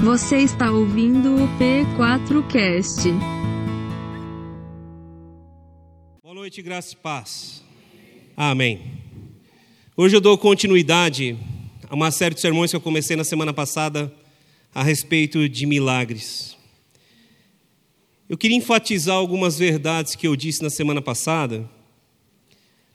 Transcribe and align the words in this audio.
Você 0.00 0.38
está 0.38 0.70
ouvindo 0.70 1.34
o 1.34 1.48
P4Cast. 1.58 3.10
Boa 6.22 6.34
noite, 6.36 6.62
graça 6.62 6.94
e 6.94 6.96
paz. 6.96 7.64
Amém. 8.36 8.80
Hoje 9.96 10.14
eu 10.14 10.20
dou 10.20 10.38
continuidade 10.38 11.36
a 11.90 11.96
uma 11.96 12.12
série 12.12 12.36
de 12.36 12.40
sermões 12.40 12.70
que 12.70 12.76
eu 12.76 12.80
comecei 12.80 13.16
na 13.16 13.24
semana 13.24 13.52
passada 13.52 14.14
a 14.72 14.84
respeito 14.84 15.48
de 15.48 15.66
milagres. 15.66 16.56
Eu 18.28 18.38
queria 18.38 18.56
enfatizar 18.56 19.16
algumas 19.16 19.58
verdades 19.58 20.14
que 20.14 20.28
eu 20.28 20.36
disse 20.36 20.62
na 20.62 20.70
semana 20.70 21.02
passada, 21.02 21.68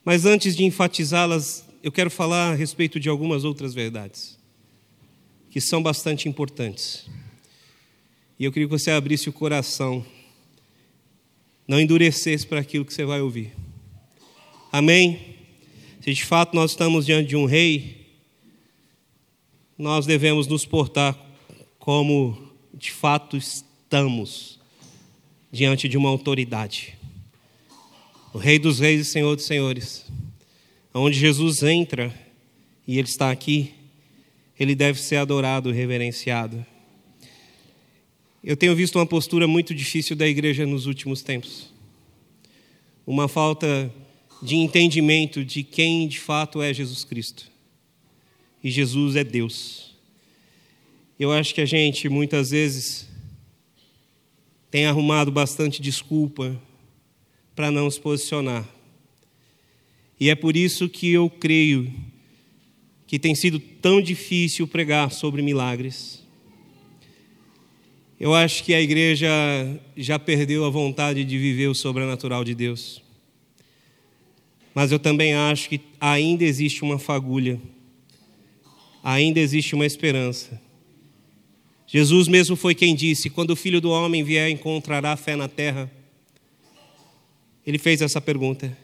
mas 0.02 0.24
antes 0.24 0.56
de 0.56 0.64
enfatizá-las, 0.64 1.68
eu 1.82 1.92
quero 1.92 2.10
falar 2.10 2.52
a 2.52 2.54
respeito 2.54 2.98
de 2.98 3.10
algumas 3.10 3.44
outras 3.44 3.74
verdades 3.74 4.42
que 5.54 5.60
são 5.60 5.80
bastante 5.80 6.28
importantes. 6.28 7.06
E 8.36 8.44
eu 8.44 8.50
queria 8.50 8.66
que 8.66 8.72
você 8.76 8.90
abrisse 8.90 9.28
o 9.28 9.32
coração, 9.32 10.04
não 11.64 11.80
endurecesse 11.80 12.44
para 12.44 12.58
aquilo 12.58 12.84
que 12.84 12.92
você 12.92 13.04
vai 13.04 13.20
ouvir. 13.20 13.52
Amém? 14.72 15.36
Se 16.00 16.12
de 16.12 16.24
fato 16.24 16.56
nós 16.56 16.72
estamos 16.72 17.06
diante 17.06 17.28
de 17.28 17.36
um 17.36 17.44
rei, 17.44 18.04
nós 19.78 20.06
devemos 20.06 20.48
nos 20.48 20.66
portar 20.66 21.16
como 21.78 22.52
de 22.74 22.90
fato 22.90 23.36
estamos 23.36 24.58
diante 25.52 25.88
de 25.88 25.96
uma 25.96 26.08
autoridade. 26.08 26.98
O 28.32 28.38
Rei 28.38 28.58
dos 28.58 28.80
Reis 28.80 29.06
e 29.06 29.08
Senhor 29.08 29.36
dos 29.36 29.44
Senhores, 29.44 30.04
onde 30.92 31.16
Jesus 31.16 31.62
entra 31.62 32.12
e 32.88 32.98
Ele 32.98 33.06
está 33.06 33.30
aqui, 33.30 33.72
ele 34.58 34.74
deve 34.74 35.00
ser 35.00 35.16
adorado, 35.16 35.70
reverenciado. 35.70 36.64
Eu 38.42 38.56
tenho 38.56 38.76
visto 38.76 38.96
uma 38.96 39.06
postura 39.06 39.48
muito 39.48 39.74
difícil 39.74 40.14
da 40.14 40.28
igreja 40.28 40.66
nos 40.66 40.86
últimos 40.86 41.22
tempos. 41.22 41.72
Uma 43.06 43.26
falta 43.26 43.92
de 44.42 44.56
entendimento 44.56 45.44
de 45.44 45.62
quem 45.62 46.06
de 46.06 46.20
fato 46.20 46.62
é 46.62 46.72
Jesus 46.72 47.04
Cristo. 47.04 47.50
E 48.62 48.70
Jesus 48.70 49.16
é 49.16 49.24
Deus. 49.24 49.94
Eu 51.18 51.32
acho 51.32 51.54
que 51.54 51.60
a 51.60 51.66
gente 51.66 52.08
muitas 52.08 52.50
vezes 52.50 53.08
tem 54.70 54.86
arrumado 54.86 55.30
bastante 55.30 55.80
desculpa 55.80 56.60
para 57.54 57.70
não 57.70 57.90
se 57.90 58.00
posicionar. 58.00 58.68
E 60.18 60.28
é 60.28 60.34
por 60.34 60.56
isso 60.56 60.88
que 60.88 61.10
eu 61.10 61.30
creio 61.30 61.92
que 63.06 63.18
tem 63.18 63.34
sido 63.34 63.58
tão 63.58 64.00
difícil 64.00 64.66
pregar 64.66 65.12
sobre 65.12 65.42
milagres. 65.42 66.22
Eu 68.18 68.32
acho 68.34 68.64
que 68.64 68.72
a 68.72 68.80
igreja 68.80 69.28
já 69.96 70.18
perdeu 70.18 70.64
a 70.64 70.70
vontade 70.70 71.24
de 71.24 71.38
viver 71.38 71.68
o 71.68 71.74
sobrenatural 71.74 72.44
de 72.44 72.54
Deus. 72.54 73.02
Mas 74.74 74.90
eu 74.90 74.98
também 74.98 75.34
acho 75.34 75.68
que 75.68 75.80
ainda 76.00 76.42
existe 76.44 76.82
uma 76.82 76.98
fagulha, 76.98 77.60
ainda 79.02 79.38
existe 79.38 79.74
uma 79.74 79.86
esperança. 79.86 80.60
Jesus 81.86 82.26
mesmo 82.26 82.56
foi 82.56 82.74
quem 82.74 82.94
disse: 82.94 83.30
quando 83.30 83.50
o 83.50 83.56
filho 83.56 83.80
do 83.80 83.90
homem 83.90 84.24
vier, 84.24 84.48
encontrará 84.50 85.16
fé 85.16 85.36
na 85.36 85.48
terra. 85.48 85.90
Ele 87.66 87.78
fez 87.78 88.02
essa 88.02 88.20
pergunta, 88.20 88.76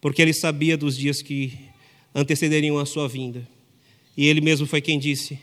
porque 0.00 0.22
ele 0.22 0.32
sabia 0.32 0.76
dos 0.76 0.96
dias 0.96 1.20
que 1.20 1.58
antecederiam 2.14 2.78
a 2.78 2.86
sua 2.86 3.08
vinda. 3.08 3.46
E 4.16 4.26
ele 4.26 4.40
mesmo 4.40 4.66
foi 4.66 4.80
quem 4.80 4.98
disse: 4.98 5.38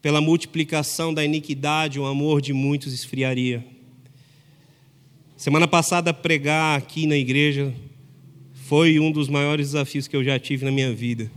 pela 0.00 0.20
multiplicação 0.20 1.12
da 1.12 1.24
iniquidade, 1.24 2.00
o 2.00 2.06
amor 2.06 2.40
de 2.40 2.52
muitos 2.52 2.92
esfriaria. 2.92 3.64
Semana 5.36 5.66
passada, 5.66 6.12
pregar 6.12 6.78
aqui 6.78 7.06
na 7.06 7.16
igreja 7.16 7.72
foi 8.52 9.00
um 9.00 9.10
dos 9.10 9.28
maiores 9.28 9.68
desafios 9.68 10.06
que 10.06 10.14
eu 10.14 10.22
já 10.22 10.38
tive 10.38 10.64
na 10.64 10.70
minha 10.70 10.92
vida. 10.92 11.30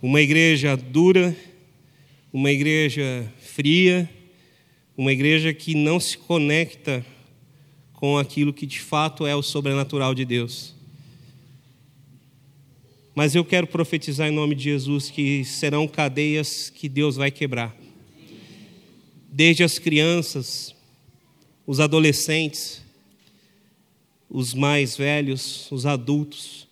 Uma 0.00 0.20
igreja 0.20 0.76
dura, 0.76 1.36
uma 2.32 2.50
igreja 2.50 3.30
fria, 3.38 4.08
uma 4.96 5.12
igreja 5.12 5.52
que 5.52 5.74
não 5.74 6.00
se 6.00 6.16
conecta 6.16 7.04
com 7.92 8.16
aquilo 8.16 8.52
que 8.52 8.64
de 8.64 8.80
fato 8.80 9.26
é 9.26 9.36
o 9.36 9.42
sobrenatural 9.42 10.14
de 10.14 10.24
Deus. 10.24 10.74
Mas 13.20 13.34
eu 13.34 13.44
quero 13.44 13.66
profetizar 13.66 14.28
em 14.28 14.34
nome 14.34 14.54
de 14.54 14.62
Jesus 14.62 15.10
que 15.10 15.44
serão 15.44 15.86
cadeias 15.86 16.70
que 16.70 16.88
Deus 16.88 17.16
vai 17.16 17.30
quebrar. 17.30 17.76
Desde 19.30 19.62
as 19.62 19.78
crianças, 19.78 20.74
os 21.66 21.80
adolescentes, 21.80 22.82
os 24.30 24.54
mais 24.54 24.96
velhos, 24.96 25.70
os 25.70 25.84
adultos, 25.84 26.66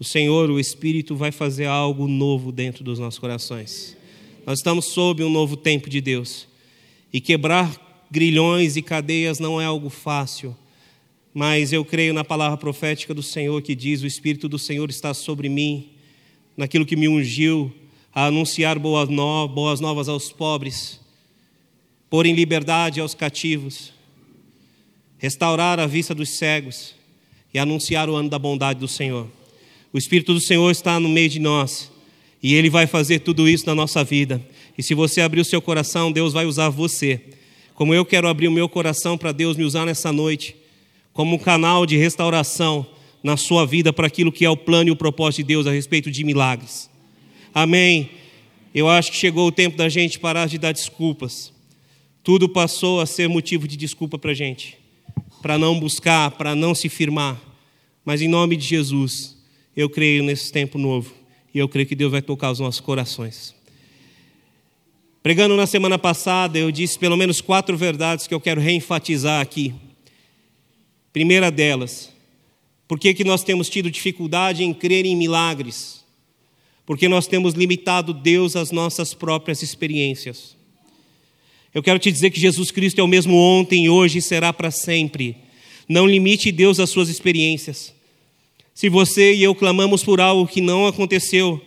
o 0.00 0.04
Senhor, 0.04 0.48
o 0.48 0.58
Espírito, 0.58 1.14
vai 1.14 1.30
fazer 1.30 1.66
algo 1.66 2.08
novo 2.08 2.50
dentro 2.50 2.82
dos 2.82 2.98
nossos 2.98 3.18
corações. 3.18 3.94
Nós 4.46 4.60
estamos 4.60 4.86
sob 4.86 5.22
um 5.22 5.28
novo 5.28 5.58
tempo 5.58 5.90
de 5.90 6.00
Deus. 6.00 6.48
E 7.12 7.20
quebrar 7.20 8.08
grilhões 8.10 8.78
e 8.78 8.80
cadeias 8.80 9.38
não 9.38 9.60
é 9.60 9.66
algo 9.66 9.90
fácil 9.90 10.56
mas 11.34 11.72
eu 11.72 11.84
creio 11.84 12.12
na 12.12 12.24
palavra 12.24 12.58
profética 12.58 13.14
do 13.14 13.22
Senhor 13.22 13.60
que 13.62 13.74
diz: 13.74 14.02
O 14.02 14.06
Espírito 14.06 14.48
do 14.48 14.58
Senhor 14.58 14.90
está 14.90 15.14
sobre 15.14 15.48
mim, 15.48 15.90
naquilo 16.56 16.84
que 16.84 16.96
me 16.96 17.08
ungiu 17.08 17.72
a 18.14 18.26
anunciar 18.26 18.78
boas, 18.78 19.08
no, 19.08 19.48
boas 19.48 19.80
novas 19.80 20.08
aos 20.08 20.30
pobres, 20.30 21.00
pôr 22.10 22.26
em 22.26 22.34
liberdade 22.34 23.00
aos 23.00 23.14
cativos, 23.14 23.92
restaurar 25.16 25.80
a 25.80 25.86
vista 25.86 26.14
dos 26.14 26.30
cegos 26.30 26.94
e 27.54 27.58
anunciar 27.58 28.10
o 28.10 28.14
ano 28.14 28.28
da 28.28 28.38
bondade 28.38 28.78
do 28.78 28.88
Senhor. 28.88 29.26
O 29.92 29.98
Espírito 29.98 30.34
do 30.34 30.40
Senhor 30.40 30.70
está 30.70 31.00
no 31.00 31.08
meio 31.08 31.30
de 31.30 31.38
nós 31.38 31.90
e 32.42 32.54
Ele 32.54 32.68
vai 32.68 32.86
fazer 32.86 33.20
tudo 33.20 33.48
isso 33.48 33.64
na 33.66 33.74
nossa 33.74 34.04
vida. 34.04 34.44
E 34.76 34.82
se 34.82 34.94
você 34.94 35.22
abrir 35.22 35.40
o 35.40 35.44
seu 35.44 35.62
coração, 35.62 36.12
Deus 36.12 36.32
vai 36.34 36.44
usar 36.44 36.68
você. 36.68 37.20
Como 37.74 37.94
eu 37.94 38.04
quero 38.04 38.28
abrir 38.28 38.48
o 38.48 38.52
meu 38.52 38.68
coração 38.68 39.16
para 39.16 39.32
Deus 39.32 39.56
me 39.56 39.64
usar 39.64 39.86
nessa 39.86 40.12
noite 40.12 40.61
como 41.12 41.36
um 41.36 41.38
canal 41.38 41.84
de 41.84 41.96
restauração 41.96 42.86
na 43.22 43.36
sua 43.36 43.66
vida 43.66 43.92
para 43.92 44.06
aquilo 44.06 44.32
que 44.32 44.44
é 44.44 44.50
o 44.50 44.56
plano 44.56 44.88
e 44.88 44.92
o 44.92 44.96
propósito 44.96 45.38
de 45.38 45.44
Deus 45.44 45.66
a 45.66 45.70
respeito 45.70 46.10
de 46.10 46.24
milagres. 46.24 46.90
Amém. 47.54 48.10
Eu 48.74 48.88
acho 48.88 49.10
que 49.10 49.16
chegou 49.16 49.46
o 49.46 49.52
tempo 49.52 49.76
da 49.76 49.88
gente 49.88 50.18
parar 50.18 50.46
de 50.46 50.58
dar 50.58 50.72
desculpas. 50.72 51.52
Tudo 52.24 52.48
passou 52.48 53.00
a 53.00 53.06
ser 53.06 53.28
motivo 53.28 53.68
de 53.68 53.76
desculpa 53.76 54.18
para 54.18 54.30
a 54.30 54.34
gente, 54.34 54.78
para 55.42 55.58
não 55.58 55.78
buscar, 55.78 56.30
para 56.32 56.54
não 56.54 56.74
se 56.74 56.88
firmar. 56.88 57.40
Mas 58.04 58.22
em 58.22 58.28
nome 58.28 58.56
de 58.56 58.64
Jesus, 58.64 59.36
eu 59.76 59.90
creio 59.90 60.22
nesse 60.22 60.50
tempo 60.50 60.78
novo 60.78 61.12
e 61.54 61.58
eu 61.58 61.68
creio 61.68 61.86
que 61.86 61.94
Deus 61.94 62.10
vai 62.10 62.22
tocar 62.22 62.50
os 62.50 62.60
nossos 62.60 62.80
corações. 62.80 63.54
Pregando 65.22 65.56
na 65.56 65.66
semana 65.66 65.98
passada, 65.98 66.58
eu 66.58 66.72
disse 66.72 66.98
pelo 66.98 67.16
menos 67.16 67.40
quatro 67.40 67.76
verdades 67.76 68.26
que 68.26 68.34
eu 68.34 68.40
quero 68.40 68.60
reenfatizar 68.60 69.40
aqui. 69.40 69.72
Primeira 71.12 71.50
delas, 71.50 72.10
por 72.88 72.98
que, 72.98 73.12
que 73.12 73.24
nós 73.24 73.42
temos 73.42 73.68
tido 73.68 73.90
dificuldade 73.90 74.64
em 74.64 74.72
crer 74.72 75.04
em 75.04 75.16
milagres? 75.16 76.02
Porque 76.86 77.08
nós 77.08 77.26
temos 77.26 77.54
limitado 77.54 78.14
Deus 78.14 78.56
às 78.56 78.70
nossas 78.70 79.14
próprias 79.14 79.62
experiências. 79.62 80.56
Eu 81.74 81.82
quero 81.82 81.98
te 81.98 82.10
dizer 82.10 82.30
que 82.30 82.40
Jesus 82.40 82.70
Cristo 82.70 82.98
é 82.98 83.02
o 83.02 83.08
mesmo 83.08 83.36
ontem, 83.36 83.88
hoje 83.88 84.18
e 84.18 84.22
será 84.22 84.52
para 84.52 84.70
sempre. 84.70 85.36
Não 85.88 86.06
limite 86.06 86.52
Deus 86.52 86.80
às 86.80 86.90
suas 86.90 87.08
experiências. 87.08 87.94
Se 88.74 88.88
você 88.88 89.34
e 89.34 89.42
eu 89.42 89.54
clamamos 89.54 90.02
por 90.02 90.20
algo 90.20 90.46
que 90.46 90.60
não 90.60 90.86
aconteceu, 90.86 91.60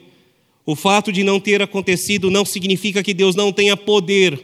o 0.66 0.75
fato 0.75 1.12
de 1.12 1.23
não 1.23 1.39
ter 1.39 1.62
acontecido 1.62 2.31
não 2.31 2.44
significa 2.44 3.03
que 3.03 3.13
Deus 3.13 3.35
não 3.35 3.51
tenha 3.51 3.77
poder 3.77 4.44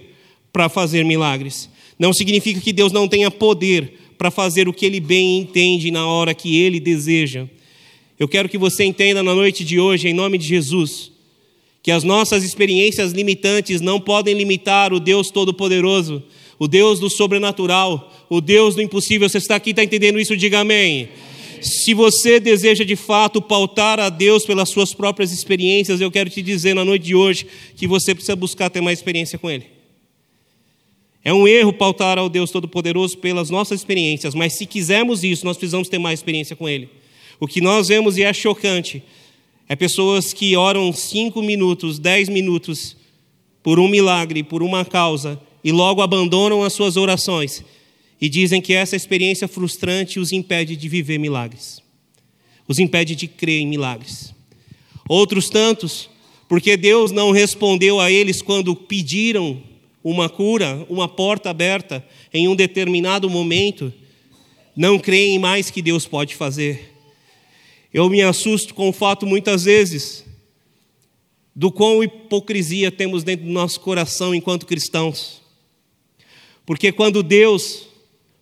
para 0.53 0.69
fazer 0.69 1.03
milagres. 1.03 1.69
Não 1.97 2.13
significa 2.13 2.59
que 2.59 2.73
Deus 2.73 2.91
não 2.91 3.07
tenha 3.07 3.31
poder 3.31 3.99
para 4.21 4.29
fazer 4.29 4.69
o 4.69 4.73
que 4.73 4.85
ele 4.85 4.99
bem 4.99 5.39
entende 5.39 5.89
na 5.89 6.05
hora 6.05 6.35
que 6.35 6.61
ele 6.61 6.79
deseja. 6.79 7.47
Eu 8.19 8.27
quero 8.27 8.47
que 8.47 8.55
você 8.55 8.83
entenda 8.83 9.23
na 9.23 9.33
noite 9.33 9.65
de 9.65 9.79
hoje, 9.79 10.09
em 10.09 10.13
nome 10.13 10.37
de 10.37 10.45
Jesus, 10.45 11.11
que 11.81 11.89
as 11.89 12.03
nossas 12.03 12.43
experiências 12.43 13.13
limitantes 13.13 13.81
não 13.81 13.99
podem 13.99 14.35
limitar 14.35 14.93
o 14.93 14.99
Deus 14.99 15.31
Todo-Poderoso, 15.31 16.21
o 16.59 16.67
Deus 16.67 16.99
do 16.99 17.09
sobrenatural, 17.09 18.13
o 18.29 18.39
Deus 18.39 18.75
do 18.75 18.83
impossível. 18.83 19.27
Você 19.27 19.39
está 19.39 19.55
aqui, 19.55 19.71
está 19.71 19.83
entendendo 19.83 20.19
isso? 20.19 20.37
Diga 20.37 20.59
amém. 20.59 21.09
Se 21.59 21.95
você 21.95 22.39
deseja 22.39 22.83
de 22.83 22.95
fato 22.95 23.41
pautar 23.41 23.99
a 23.99 24.09
Deus 24.09 24.45
pelas 24.45 24.69
suas 24.69 24.93
próprias 24.93 25.31
experiências, 25.31 25.99
eu 25.99 26.11
quero 26.11 26.29
te 26.29 26.43
dizer 26.43 26.75
na 26.75 26.85
noite 26.85 27.05
de 27.05 27.15
hoje 27.15 27.47
que 27.75 27.87
você 27.87 28.13
precisa 28.13 28.35
buscar 28.35 28.69
ter 28.69 28.81
mais 28.81 28.99
experiência 28.99 29.39
com 29.39 29.49
Ele. 29.49 29.80
É 31.23 31.33
um 31.33 31.47
erro 31.47 31.71
pautar 31.71 32.17
ao 32.17 32.27
Deus 32.27 32.49
Todo-Poderoso 32.49 33.17
pelas 33.17 33.49
nossas 33.49 33.81
experiências, 33.81 34.33
mas 34.33 34.53
se 34.53 34.65
quisermos 34.65 35.23
isso, 35.23 35.45
nós 35.45 35.57
precisamos 35.57 35.87
ter 35.87 35.99
mais 35.99 36.19
experiência 36.19 36.55
com 36.55 36.67
Ele. 36.67 36.89
O 37.39 37.47
que 37.47 37.61
nós 37.61 37.87
vemos 37.89 38.17
e 38.17 38.23
é 38.23 38.33
chocante 38.33 39.03
é 39.69 39.75
pessoas 39.75 40.33
que 40.33 40.55
oram 40.55 40.91
cinco 40.91 41.41
minutos, 41.41 41.99
dez 41.99 42.27
minutos 42.27 42.97
por 43.63 43.79
um 43.79 43.87
milagre, 43.87 44.43
por 44.43 44.63
uma 44.63 44.83
causa, 44.83 45.39
e 45.63 45.71
logo 45.71 46.01
abandonam 46.01 46.63
as 46.63 46.73
suas 46.73 46.97
orações 46.97 47.63
e 48.19 48.27
dizem 48.27 48.61
que 48.61 48.73
essa 48.73 48.95
experiência 48.95 49.47
frustrante 49.47 50.19
os 50.19 50.31
impede 50.31 50.75
de 50.75 50.89
viver 50.89 51.17
milagres, 51.17 51.81
os 52.67 52.79
impede 52.79 53.15
de 53.15 53.27
crer 53.27 53.61
em 53.61 53.67
milagres. 53.67 54.33
Outros 55.07 55.49
tantos, 55.49 56.09
porque 56.47 56.77
Deus 56.77 57.11
não 57.11 57.31
respondeu 57.31 57.99
a 57.99 58.11
eles 58.11 58.41
quando 58.41 58.75
pediram 58.75 59.61
uma 60.03 60.29
cura, 60.29 60.85
uma 60.89 61.07
porta 61.07 61.49
aberta 61.49 62.05
em 62.33 62.47
um 62.47 62.55
determinado 62.55 63.29
momento, 63.29 63.93
não 64.75 64.97
creem 64.97 65.37
mais 65.37 65.69
que 65.69 65.81
Deus 65.81 66.07
pode 66.07 66.35
fazer. 66.35 66.95
Eu 67.93 68.09
me 68.09 68.21
assusto 68.21 68.73
com 68.73 68.89
o 68.89 68.93
fato, 68.93 69.25
muitas 69.25 69.65
vezes, 69.65 70.25
do 71.55 71.71
quão 71.71 72.03
hipocrisia 72.03 72.91
temos 72.91 73.23
dentro 73.23 73.45
do 73.45 73.51
nosso 73.51 73.79
coração 73.79 74.33
enquanto 74.33 74.65
cristãos. 74.65 75.41
Porque 76.65 76.91
quando 76.91 77.21
Deus, 77.21 77.87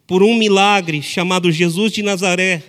por 0.06 0.22
um 0.22 0.36
milagre 0.36 1.02
chamado 1.02 1.52
Jesus 1.52 1.92
de 1.92 2.04
Nazaré, 2.04 2.64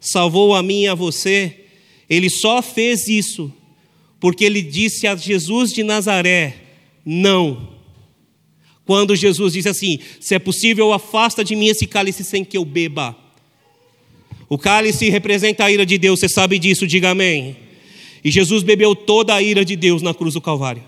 salvou 0.00 0.54
a 0.54 0.62
mim 0.62 0.82
e 0.82 0.88
a 0.88 0.94
você, 0.94 1.66
Ele 2.08 2.30
só 2.30 2.62
fez 2.62 3.06
isso 3.06 3.52
porque 4.20 4.44
Ele 4.44 4.62
disse 4.62 5.06
a 5.06 5.14
Jesus 5.14 5.72
de 5.72 5.82
Nazaré: 5.82 6.56
não. 7.04 7.77
Quando 8.88 9.14
Jesus 9.14 9.52
disse 9.52 9.68
assim: 9.68 9.98
se 10.18 10.34
é 10.34 10.38
possível, 10.38 10.94
afasta 10.94 11.44
de 11.44 11.54
mim 11.54 11.66
esse 11.66 11.86
cálice 11.86 12.24
sem 12.24 12.42
que 12.42 12.56
eu 12.56 12.64
beba. 12.64 13.14
O 14.48 14.56
cálice 14.56 15.10
representa 15.10 15.66
a 15.66 15.70
ira 15.70 15.84
de 15.84 15.98
Deus, 15.98 16.20
você 16.20 16.26
sabe 16.26 16.58
disso, 16.58 16.86
diga 16.86 17.10
amém. 17.10 17.54
E 18.24 18.30
Jesus 18.30 18.62
bebeu 18.62 18.96
toda 18.96 19.34
a 19.34 19.42
ira 19.42 19.62
de 19.62 19.76
Deus 19.76 20.00
na 20.00 20.14
cruz 20.14 20.32
do 20.32 20.40
Calvário. 20.40 20.82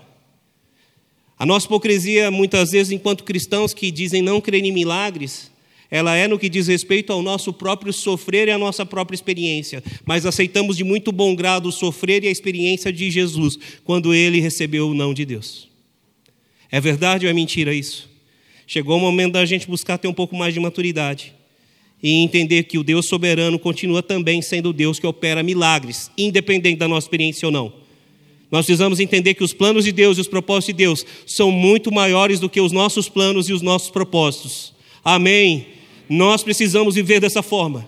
A 1.37 1.45
nossa 1.45 1.67
hipocrisia, 1.67 2.31
muitas 2.31 2.71
vezes, 2.71 2.91
enquanto 2.91 3.23
cristãos 3.23 3.71
que 3.71 3.91
dizem 3.91 4.23
não 4.23 4.41
crer 4.41 4.65
em 4.65 4.71
milagres, 4.71 5.51
ela 5.91 6.15
é 6.15 6.27
no 6.27 6.39
que 6.39 6.49
diz 6.49 6.65
respeito 6.65 7.13
ao 7.13 7.21
nosso 7.21 7.53
próprio 7.53 7.93
sofrer 7.93 8.47
e 8.47 8.51
à 8.51 8.57
nossa 8.57 8.83
própria 8.83 9.15
experiência. 9.15 9.83
Mas 10.03 10.25
aceitamos 10.25 10.75
de 10.75 10.83
muito 10.83 11.11
bom 11.11 11.35
grado 11.35 11.69
o 11.69 11.71
sofrer 11.71 12.23
e 12.23 12.27
a 12.27 12.31
experiência 12.31 12.91
de 12.91 13.11
Jesus 13.11 13.59
quando 13.83 14.11
ele 14.11 14.39
recebeu 14.39 14.89
o 14.89 14.95
não 14.95 15.13
de 15.13 15.23
Deus. 15.23 15.70
É 16.71 16.79
verdade 16.79 17.25
ou 17.25 17.29
é 17.29 17.33
mentira 17.33 17.73
isso? 17.73 18.09
Chegou 18.65 18.97
o 18.97 19.01
momento 19.01 19.33
da 19.33 19.45
gente 19.45 19.67
buscar 19.67 19.97
ter 19.97 20.07
um 20.07 20.13
pouco 20.13 20.35
mais 20.35 20.53
de 20.53 20.59
maturidade 20.59 21.33
e 22.01 22.23
entender 22.23 22.63
que 22.63 22.77
o 22.77 22.83
Deus 22.83 23.05
soberano 23.05 23.59
continua 23.59 24.01
também 24.01 24.41
sendo 24.41 24.71
Deus 24.71 24.97
que 24.97 25.05
opera 25.05 25.43
milagres, 25.43 26.09
independente 26.17 26.77
da 26.77 26.87
nossa 26.87 27.05
experiência 27.05 27.45
ou 27.45 27.51
não. 27.51 27.73
Nós 28.49 28.65
precisamos 28.65 29.01
entender 29.01 29.33
que 29.33 29.43
os 29.43 29.53
planos 29.53 29.83
de 29.83 29.91
Deus 29.91 30.17
e 30.17 30.21
os 30.21 30.27
propósitos 30.27 30.67
de 30.67 30.73
Deus 30.73 31.05
são 31.25 31.51
muito 31.51 31.91
maiores 31.91 32.39
do 32.39 32.49
que 32.49 32.61
os 32.61 32.71
nossos 32.71 33.09
planos 33.09 33.49
e 33.49 33.53
os 33.53 33.61
nossos 33.61 33.89
propósitos. 33.89 34.73
Amém. 35.03 35.67
Nós 36.09 36.43
precisamos 36.43 36.95
viver 36.95 37.19
dessa 37.19 37.43
forma. 37.43 37.87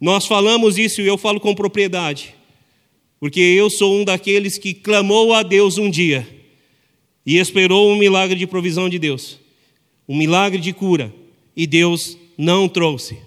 Nós 0.00 0.26
falamos 0.26 0.76
isso 0.76 1.00
e 1.00 1.06
eu 1.06 1.16
falo 1.16 1.40
com 1.40 1.54
propriedade, 1.54 2.34
porque 3.18 3.40
eu 3.40 3.70
sou 3.70 3.96
um 3.96 4.04
daqueles 4.04 4.58
que 4.58 4.74
clamou 4.74 5.32
a 5.32 5.42
Deus 5.42 5.78
um 5.78 5.88
dia 5.88 6.35
e 7.26 7.38
esperou 7.38 7.90
um 7.90 7.96
milagre 7.96 8.38
de 8.38 8.46
provisão 8.46 8.88
de 8.88 8.98
Deus, 8.98 9.38
um 10.08 10.16
milagre 10.16 10.60
de 10.60 10.72
cura, 10.72 11.12
e 11.56 11.66
Deus 11.66 12.16
não 12.38 12.68
trouxe. 12.68 13.18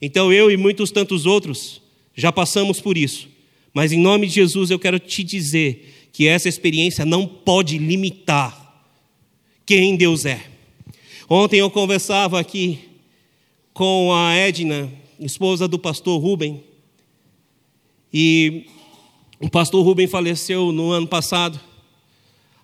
Então 0.00 0.32
eu 0.32 0.50
e 0.50 0.56
muitos 0.56 0.90
tantos 0.90 1.26
outros 1.26 1.82
já 2.14 2.32
passamos 2.32 2.80
por 2.80 2.96
isso. 2.96 3.28
Mas 3.74 3.92
em 3.92 4.00
nome 4.00 4.26
de 4.26 4.32
Jesus 4.32 4.70
eu 4.70 4.78
quero 4.78 4.98
te 4.98 5.22
dizer 5.22 6.08
que 6.12 6.26
essa 6.26 6.48
experiência 6.48 7.04
não 7.04 7.26
pode 7.26 7.76
limitar 7.76 8.64
quem 9.66 9.96
Deus 9.96 10.24
é. 10.24 10.42
Ontem 11.28 11.58
eu 11.58 11.68
conversava 11.68 12.40
aqui 12.40 12.78
com 13.74 14.14
a 14.14 14.32
Edna, 14.34 14.90
esposa 15.20 15.68
do 15.68 15.78
pastor 15.78 16.18
Rubem, 16.18 16.64
e 18.10 18.64
o 19.38 19.50
pastor 19.50 19.84
Rubem 19.84 20.06
faleceu 20.06 20.72
no 20.72 20.90
ano 20.90 21.06
passado. 21.06 21.60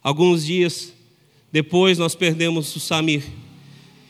Alguns 0.02 0.44
dias 0.44 0.92
depois 1.52 1.98
nós 1.98 2.14
perdemos 2.14 2.74
o 2.74 2.80
Samir. 2.80 3.24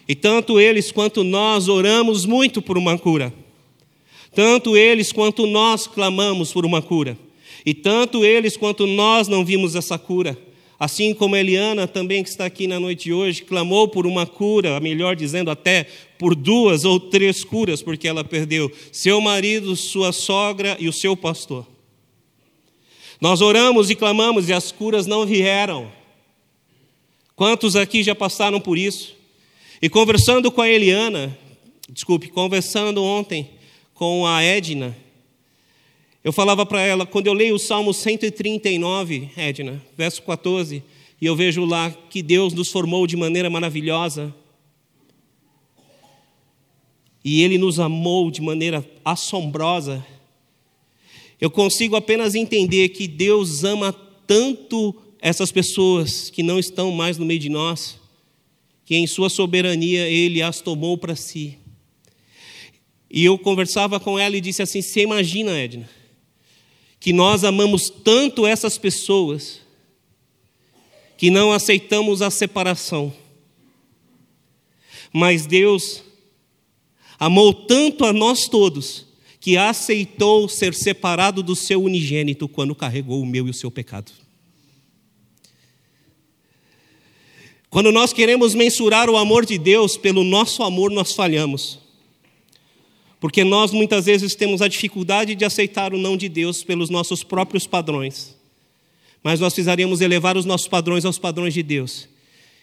E 0.08 0.14
tanto 0.14 0.60
eles 0.60 0.92
quanto 0.92 1.24
nós 1.24 1.68
oramos 1.68 2.24
muito 2.24 2.62
por 2.62 2.78
uma 2.78 2.98
cura. 2.98 3.32
Tanto 4.34 4.76
eles 4.76 5.12
quanto 5.12 5.46
nós 5.46 5.86
clamamos 5.86 6.52
por 6.52 6.64
uma 6.64 6.80
cura. 6.80 7.18
E 7.66 7.74
tanto 7.74 8.24
eles 8.24 8.56
quanto 8.56 8.86
nós 8.86 9.28
não 9.28 9.44
vimos 9.44 9.74
essa 9.74 9.98
cura. 9.98 10.38
Assim 10.78 11.14
como 11.14 11.36
Eliana, 11.36 11.86
também 11.86 12.24
que 12.24 12.28
está 12.28 12.46
aqui 12.46 12.66
na 12.66 12.80
noite 12.80 13.04
de 13.04 13.12
hoje, 13.12 13.42
clamou 13.42 13.86
por 13.86 14.04
uma 14.04 14.26
cura, 14.26 14.80
melhor 14.80 15.14
dizendo, 15.14 15.50
até 15.50 15.86
por 16.18 16.34
duas 16.34 16.84
ou 16.84 16.98
três 16.98 17.44
curas, 17.44 17.82
porque 17.82 18.08
ela 18.08 18.24
perdeu 18.24 18.70
seu 18.90 19.20
marido, 19.20 19.76
sua 19.76 20.10
sogra 20.10 20.76
e 20.80 20.88
o 20.88 20.92
seu 20.92 21.16
pastor. 21.16 21.71
Nós 23.22 23.40
oramos 23.40 23.88
e 23.88 23.94
clamamos 23.94 24.48
e 24.48 24.52
as 24.52 24.72
curas 24.72 25.06
não 25.06 25.24
vieram. 25.24 25.92
Quantos 27.36 27.76
aqui 27.76 28.02
já 28.02 28.16
passaram 28.16 28.60
por 28.60 28.76
isso? 28.76 29.14
E 29.80 29.88
conversando 29.88 30.50
com 30.50 30.60
a 30.60 30.68
Eliana, 30.68 31.38
desculpe, 31.88 32.26
conversando 32.26 33.00
ontem 33.00 33.48
com 33.94 34.26
a 34.26 34.42
Edna, 34.42 34.96
eu 36.24 36.32
falava 36.32 36.66
para 36.66 36.80
ela, 36.80 37.06
quando 37.06 37.28
eu 37.28 37.32
leio 37.32 37.54
o 37.54 37.60
Salmo 37.60 37.94
139, 37.94 39.30
Edna, 39.36 39.80
verso 39.96 40.20
14, 40.22 40.82
e 41.20 41.24
eu 41.24 41.36
vejo 41.36 41.64
lá 41.64 41.92
que 42.10 42.24
Deus 42.24 42.52
nos 42.52 42.72
formou 42.72 43.06
de 43.06 43.16
maneira 43.16 43.48
maravilhosa, 43.48 44.34
e 47.24 47.40
Ele 47.44 47.56
nos 47.56 47.78
amou 47.78 48.32
de 48.32 48.42
maneira 48.42 48.84
assombrosa, 49.04 50.04
eu 51.42 51.50
consigo 51.50 51.96
apenas 51.96 52.36
entender 52.36 52.90
que 52.90 53.08
Deus 53.08 53.64
ama 53.64 53.92
tanto 54.28 54.94
essas 55.20 55.50
pessoas 55.50 56.30
que 56.30 56.40
não 56.40 56.56
estão 56.56 56.92
mais 56.92 57.18
no 57.18 57.26
meio 57.26 57.40
de 57.40 57.48
nós, 57.48 57.98
que 58.84 58.94
em 58.94 59.08
sua 59.08 59.28
soberania 59.28 60.08
ele 60.08 60.40
as 60.40 60.60
tomou 60.60 60.96
para 60.96 61.16
si. 61.16 61.58
E 63.10 63.24
eu 63.24 63.36
conversava 63.36 63.98
com 63.98 64.16
ela 64.16 64.36
e 64.36 64.40
disse 64.40 64.62
assim: 64.62 64.80
Você 64.80 65.00
imagina, 65.00 65.50
Edna, 65.50 65.90
que 67.00 67.12
nós 67.12 67.42
amamos 67.42 67.90
tanto 67.90 68.46
essas 68.46 68.78
pessoas 68.78 69.62
que 71.18 71.28
não 71.28 71.50
aceitamos 71.50 72.22
a 72.22 72.30
separação. 72.30 73.12
Mas 75.12 75.44
Deus 75.44 76.04
amou 77.18 77.52
tanto 77.52 78.04
a 78.04 78.12
nós 78.12 78.46
todos 78.46 79.10
que 79.42 79.56
aceitou 79.56 80.48
ser 80.48 80.72
separado 80.72 81.42
do 81.42 81.56
seu 81.56 81.82
unigênito 81.82 82.46
quando 82.46 82.76
carregou 82.76 83.20
o 83.20 83.26
meu 83.26 83.48
e 83.48 83.50
o 83.50 83.54
seu 83.54 83.72
pecado. 83.72 84.12
Quando 87.68 87.90
nós 87.90 88.12
queremos 88.12 88.54
mensurar 88.54 89.10
o 89.10 89.16
amor 89.16 89.44
de 89.44 89.58
Deus 89.58 89.96
pelo 89.96 90.22
nosso 90.22 90.62
amor, 90.62 90.92
nós 90.92 91.12
falhamos. 91.12 91.80
Porque 93.18 93.42
nós 93.42 93.72
muitas 93.72 94.04
vezes 94.04 94.36
temos 94.36 94.62
a 94.62 94.68
dificuldade 94.68 95.34
de 95.34 95.44
aceitar 95.44 95.92
o 95.92 95.98
não 95.98 96.16
de 96.16 96.28
Deus 96.28 96.62
pelos 96.62 96.88
nossos 96.88 97.24
próprios 97.24 97.66
padrões. 97.66 98.36
Mas 99.24 99.40
nós 99.40 99.52
precisaríamos 99.52 100.00
elevar 100.00 100.36
os 100.36 100.44
nossos 100.44 100.68
padrões 100.68 101.04
aos 101.04 101.18
padrões 101.18 101.52
de 101.52 101.64
Deus 101.64 102.08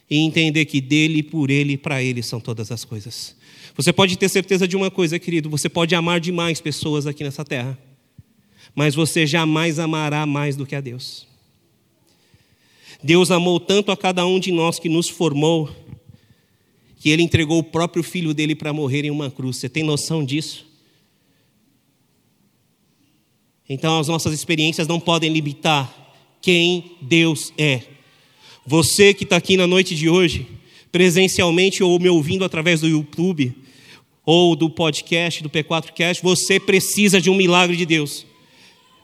e 0.09 0.19
entender 0.19 0.63
que 0.63 0.79
dele, 0.79 1.23
por 1.23 1.51
ele 1.51 1.73
e 1.73 1.77
para 1.77 2.01
ele 2.01 2.23
são 2.23 2.39
todas 2.39 2.71
as 2.71 2.85
coisas. 2.85 3.35
Você 3.79 3.93
pode 3.93 4.17
ter 4.17 4.27
certeza 4.27 4.67
de 4.67 4.75
uma 4.75 4.91
coisa, 4.91 5.17
querido: 5.17 5.49
você 5.49 5.69
pode 5.69 5.95
amar 5.95 6.19
demais 6.19 6.59
pessoas 6.59 7.07
aqui 7.07 7.23
nessa 7.23 7.45
terra, 7.45 7.79
mas 8.75 8.93
você 8.93 9.25
jamais 9.25 9.79
amará 9.79 10.25
mais 10.25 10.57
do 10.57 10.65
que 10.65 10.75
a 10.75 10.81
Deus. 10.81 11.25
Deus 13.01 13.31
amou 13.31 13.57
tanto 13.57 13.89
a 13.89 13.95
cada 13.95 14.25
um 14.25 14.37
de 14.37 14.51
nós 14.51 14.79
que 14.79 14.89
nos 14.89 15.07
formou, 15.07 15.73
que 16.97 17.09
Ele 17.09 17.23
entregou 17.23 17.57
o 17.59 17.63
próprio 17.63 18.03
filho 18.03 18.33
dele 18.33 18.53
para 18.53 18.73
morrer 18.73 19.05
em 19.05 19.11
uma 19.11 19.31
cruz. 19.31 19.55
Você 19.55 19.69
tem 19.69 19.81
noção 19.81 20.25
disso? 20.25 20.65
Então, 23.69 23.97
as 23.97 24.09
nossas 24.09 24.33
experiências 24.33 24.89
não 24.89 24.99
podem 24.99 25.31
limitar 25.31 25.89
quem 26.41 26.97
Deus 27.01 27.53
é. 27.57 27.83
Você 28.65 29.13
que 29.13 29.23
está 29.23 29.37
aqui 29.37 29.55
na 29.55 29.65
noite 29.65 29.95
de 29.95 30.09
hoje, 30.09 30.45
presencialmente 30.91 31.81
ou 31.81 31.97
me 31.97 32.09
ouvindo 32.09 32.43
através 32.43 32.81
do 32.81 32.87
YouTube 32.89 33.55
ou 34.31 34.55
do 34.55 34.69
podcast, 34.69 35.41
do 35.41 35.49
P4Cast, 35.49 36.21
você 36.21 36.59
precisa 36.59 37.19
de 37.19 37.31
um 37.31 37.35
milagre 37.35 37.75
de 37.75 37.83
Deus. 37.83 38.27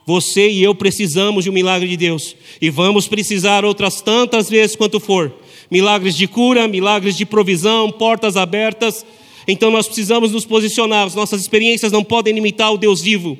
Você 0.05 0.51
e 0.51 0.61
eu 0.61 0.75
precisamos 0.75 1.45
de 1.45 1.49
um 1.49 1.53
milagre 1.53 1.89
de 1.89 1.97
Deus. 1.97 2.35
E 2.61 2.69
vamos 2.69 3.07
precisar 3.07 3.65
outras 3.65 4.01
tantas 4.01 4.47
vezes 4.47 4.75
quanto 4.75 4.99
for. 4.99 5.33
Milagres 5.71 6.15
de 6.15 6.27
cura, 6.27 6.67
milagres 6.67 7.17
de 7.17 7.25
provisão, 7.25 7.91
portas 7.91 8.37
abertas. 8.37 9.03
Então 9.47 9.71
nós 9.71 9.87
precisamos 9.87 10.31
nos 10.31 10.45
posicionar. 10.45 11.07
As 11.07 11.15
nossas 11.15 11.41
experiências 11.41 11.91
não 11.91 12.03
podem 12.03 12.31
limitar 12.31 12.71
o 12.71 12.77
Deus 12.77 13.01
vivo. 13.01 13.35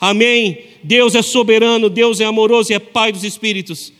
Amém? 0.00 0.60
Deus 0.82 1.14
é 1.14 1.20
soberano, 1.20 1.90
Deus 1.90 2.18
é 2.18 2.24
amoroso 2.24 2.72
e 2.72 2.76
é 2.76 2.78
Pai 2.78 3.12
dos 3.12 3.24
Espíritos. 3.24 3.92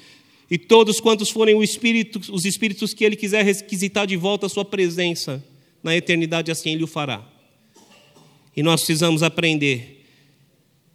E 0.50 0.56
todos 0.56 1.00
quantos 1.00 1.28
forem 1.28 1.62
espírito, 1.62 2.18
os 2.32 2.46
espíritos 2.46 2.94
que 2.94 3.04
ele 3.04 3.14
quiser 3.14 3.44
requisitar 3.44 4.06
de 4.06 4.16
volta 4.16 4.46
a 4.46 4.48
sua 4.48 4.64
presença 4.64 5.44
na 5.84 5.94
eternidade, 5.94 6.50
assim 6.50 6.72
ele 6.72 6.82
o 6.82 6.88
fará. 6.88 7.22
E 8.56 8.62
nós 8.62 8.80
precisamos 8.80 9.22
aprender 9.22 10.04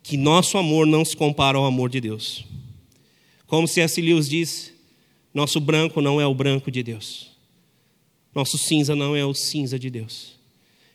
que 0.01 0.17
nosso 0.17 0.57
amor 0.57 0.87
não 0.87 1.05
se 1.05 1.15
compara 1.15 1.57
ao 1.57 1.65
amor 1.65 1.89
de 1.89 2.01
Deus. 2.01 2.43
Como 3.45 3.67
C.S. 3.67 4.01
Lewis 4.01 4.27
diz, 4.27 4.73
nosso 5.33 5.59
branco 5.59 6.01
não 6.01 6.19
é 6.19 6.25
o 6.25 6.33
branco 6.33 6.71
de 6.71 6.81
Deus. 6.81 7.29
Nosso 8.33 8.57
cinza 8.57 8.95
não 8.95 9.15
é 9.15 9.25
o 9.25 9.33
cinza 9.33 9.77
de 9.77 9.89
Deus. 9.89 10.37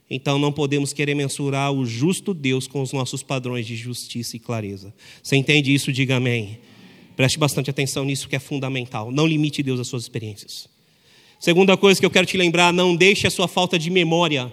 Então 0.09 0.39
não 0.39 0.53
podemos 0.53 0.93
querer 0.93 1.15
mensurar 1.15 1.73
o 1.73 1.87
justo 1.87 2.35
Deus 2.35 2.67
com 2.67 2.83
os 2.83 2.93
nossos 2.93 3.23
padrões 3.23 3.67
de 3.67 3.77
justiça 3.77 4.37
e 4.37 4.41
clareza. 4.41 4.93
Você 5.23 5.37
entende 5.37 5.73
isso? 5.73 5.93
Diga 5.93 6.17
amém. 6.17 6.59
Preste 7.17 7.39
bastante 7.39 7.71
atenção 7.71 8.05
nisso 8.05 8.29
que 8.29 8.37
é 8.37 8.41
fundamental. 8.41 9.11
Não 9.11 9.27
limite 9.27 9.63
Deus 9.63 9.81
às 9.81 9.89
suas 9.89 10.03
experiências. 10.03 10.69
Segunda 11.45 11.77
coisa 11.77 12.01
que 12.01 12.07
eu 12.07 12.11
quero 12.11 12.25
te 12.25 12.39
lembrar, 12.39 12.73
não 12.73 12.97
deixe 12.97 13.27
a 13.27 13.31
sua 13.31 13.47
falta 13.47 13.79
de 13.79 13.91
memória 13.91 14.51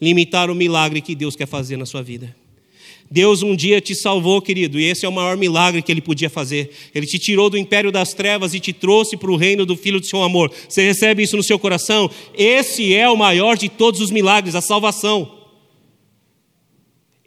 limitar 0.00 0.50
o 0.50 0.54
milagre 0.54 1.00
que 1.00 1.14
Deus 1.14 1.36
quer 1.36 1.46
fazer 1.46 1.76
na 1.76 1.86
sua 1.86 2.02
vida. 2.02 2.34
Deus 3.08 3.40
um 3.40 3.54
dia 3.54 3.80
te 3.80 3.94
salvou, 3.94 4.42
querido, 4.42 4.80
e 4.80 4.84
esse 4.84 5.06
é 5.06 5.08
o 5.08 5.12
maior 5.12 5.36
milagre 5.36 5.80
que 5.80 5.92
Ele 5.92 6.00
podia 6.00 6.28
fazer. 6.28 6.72
Ele 6.92 7.06
te 7.06 7.20
tirou 7.20 7.48
do 7.48 7.56
império 7.56 7.92
das 7.92 8.14
trevas 8.14 8.52
e 8.52 8.58
te 8.58 8.72
trouxe 8.72 9.16
para 9.16 9.30
o 9.30 9.36
reino 9.36 9.64
do 9.64 9.76
Filho 9.76 10.00
do 10.00 10.06
seu 10.06 10.20
amor. 10.24 10.50
Você 10.68 10.82
recebe 10.82 11.22
isso 11.22 11.36
no 11.36 11.42
seu 11.44 11.56
coração? 11.56 12.10
Esse 12.34 12.92
é 12.92 13.08
o 13.08 13.16
maior 13.16 13.56
de 13.56 13.68
todos 13.68 14.00
os 14.00 14.10
milagres, 14.10 14.56
a 14.56 14.60
salvação. 14.60 15.38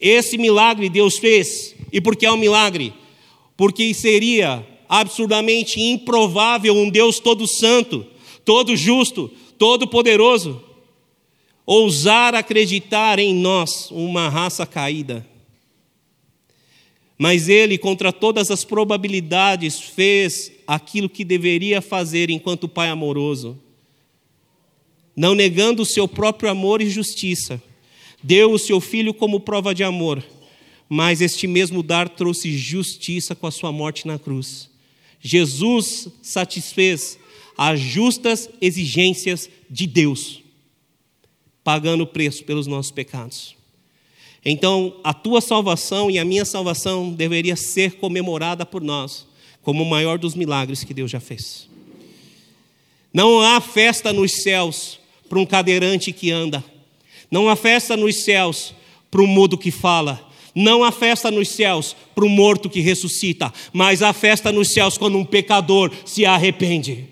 Esse 0.01 0.37
milagre 0.37 0.89
Deus 0.89 1.17
fez. 1.17 1.73
E 1.93 2.01
por 2.01 2.13
que 2.13 2.25
é 2.25 2.31
um 2.33 2.35
milagre? 2.35 2.91
Porque 3.55 3.93
seria 3.93 4.67
absurdamente 4.89 5.79
improvável 5.79 6.75
um 6.75 6.89
Deus 6.89 7.21
todo 7.21 7.47
santo, 7.47 8.10
todo 8.43 8.75
justo, 8.75 9.29
todo 9.57 9.87
poderoso, 9.87 10.61
ousar 11.65 12.35
acreditar 12.35 13.19
em 13.19 13.33
nós, 13.33 13.89
uma 13.91 14.29
raça 14.29 14.65
caída 14.65 15.25
mas 17.23 17.47
ele, 17.47 17.77
contra 17.77 18.11
todas 18.11 18.49
as 18.49 18.63
probabilidades, 18.63 19.79
fez 19.79 20.51
aquilo 20.65 21.07
que 21.07 21.23
deveria 21.23 21.79
fazer 21.79 22.31
enquanto 22.31 22.67
pai 22.67 22.89
amoroso. 22.89 23.59
Não 25.15 25.35
negando 25.35 25.83
o 25.83 25.85
seu 25.85 26.07
próprio 26.07 26.49
amor 26.49 26.81
e 26.81 26.89
justiça, 26.89 27.61
deu 28.23 28.51
o 28.51 28.57
seu 28.57 28.81
filho 28.81 29.13
como 29.13 29.39
prova 29.39 29.71
de 29.71 29.83
amor, 29.83 30.25
mas 30.89 31.21
este 31.21 31.45
mesmo 31.45 31.83
dar 31.83 32.09
trouxe 32.09 32.57
justiça 32.57 33.35
com 33.35 33.45
a 33.45 33.51
sua 33.51 33.71
morte 33.71 34.07
na 34.07 34.17
cruz. 34.17 34.67
Jesus 35.21 36.07
satisfez 36.23 37.19
as 37.63 37.79
justas 37.79 38.49
exigências 38.59 39.47
de 39.69 39.85
Deus, 39.85 40.41
pagando 41.63 42.01
o 42.01 42.07
preço 42.07 42.43
pelos 42.43 42.65
nossos 42.65 42.91
pecados. 42.91 43.55
Então, 44.43 44.99
a 45.03 45.13
tua 45.13 45.39
salvação 45.41 46.09
e 46.09 46.17
a 46.17 46.25
minha 46.25 46.43
salvação 46.43 47.13
deveria 47.13 47.55
ser 47.55 47.97
comemorada 47.97 48.65
por 48.65 48.81
nós 48.81 49.27
como 49.61 49.83
o 49.83 49.85
maior 49.85 50.17
dos 50.17 50.33
milagres 50.33 50.83
que 50.83 50.91
Deus 50.91 51.11
já 51.11 51.19
fez. 51.19 51.69
Não 53.13 53.39
há 53.39 53.61
festa 53.61 54.11
nos 54.11 54.41
céus 54.41 54.99
para 55.29 55.37
um 55.37 55.45
cadeirante 55.45 56.11
que 56.11 56.31
anda. 56.31 56.65
Não 57.29 57.47
há 57.47 57.55
festa 57.55 57.95
nos 57.95 58.23
céus 58.23 58.73
para 59.11 59.21
um 59.21 59.27
mudo 59.27 59.55
que 59.55 59.69
fala. 59.69 60.31
Não 60.55 60.83
há 60.83 60.91
festa 60.91 61.29
nos 61.29 61.49
céus 61.49 61.95
para 62.15 62.25
um 62.25 62.29
morto 62.29 62.71
que 62.71 62.79
ressuscita. 62.79 63.53
Mas 63.71 64.01
há 64.01 64.13
festa 64.13 64.51
nos 64.51 64.73
céus 64.73 64.97
quando 64.97 65.15
um 65.15 65.23
pecador 65.23 65.91
se 66.07 66.25
arrepende. 66.25 67.11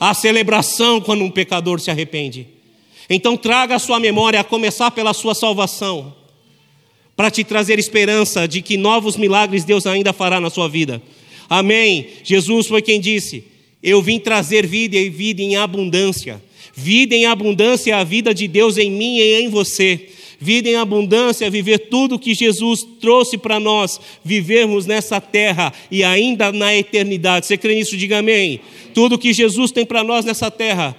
Há 0.00 0.14
celebração 0.14 1.00
quando 1.00 1.24
um 1.24 1.30
pecador 1.30 1.80
se 1.80 1.90
arrepende. 1.90 2.46
Então 3.10 3.36
traga 3.36 3.74
a 3.74 3.78
sua 3.78 3.98
memória, 3.98 4.40
a 4.40 4.44
começar 4.44 4.90
pela 4.90 5.14
sua 5.14 5.34
salvação 5.34 6.14
para 7.18 7.32
te 7.32 7.42
trazer 7.42 7.80
esperança 7.80 8.46
de 8.46 8.62
que 8.62 8.76
novos 8.76 9.16
milagres 9.16 9.64
Deus 9.64 9.86
ainda 9.86 10.12
fará 10.12 10.38
na 10.38 10.50
sua 10.50 10.68
vida. 10.68 11.02
Amém. 11.48 12.06
Jesus 12.22 12.68
foi 12.68 12.80
quem 12.80 13.00
disse: 13.00 13.42
Eu 13.82 14.00
vim 14.00 14.20
trazer 14.20 14.64
vida 14.64 14.96
e 14.96 15.08
vida 15.08 15.42
em 15.42 15.56
abundância. 15.56 16.40
Vida 16.72 17.16
em 17.16 17.26
abundância 17.26 17.90
é 17.90 17.94
a 17.94 18.04
vida 18.04 18.32
de 18.32 18.46
Deus 18.46 18.78
em 18.78 18.88
mim 18.88 19.18
e 19.18 19.40
em 19.40 19.48
você. 19.48 20.10
Vida 20.40 20.68
em 20.68 20.76
abundância 20.76 21.50
viver 21.50 21.88
tudo 21.88 22.18
que 22.18 22.32
Jesus 22.32 22.86
trouxe 23.00 23.36
para 23.36 23.58
nós, 23.58 24.00
vivermos 24.24 24.86
nessa 24.86 25.20
terra 25.20 25.72
e 25.90 26.04
ainda 26.04 26.52
na 26.52 26.74
eternidade. 26.76 27.46
Você 27.46 27.56
crê 27.56 27.74
nisso? 27.74 27.96
Diga 27.96 28.18
amém. 28.18 28.60
Tudo 28.94 29.18
que 29.18 29.32
Jesus 29.32 29.72
tem 29.72 29.84
para 29.84 30.04
nós 30.04 30.24
nessa 30.24 30.50
terra 30.50 30.96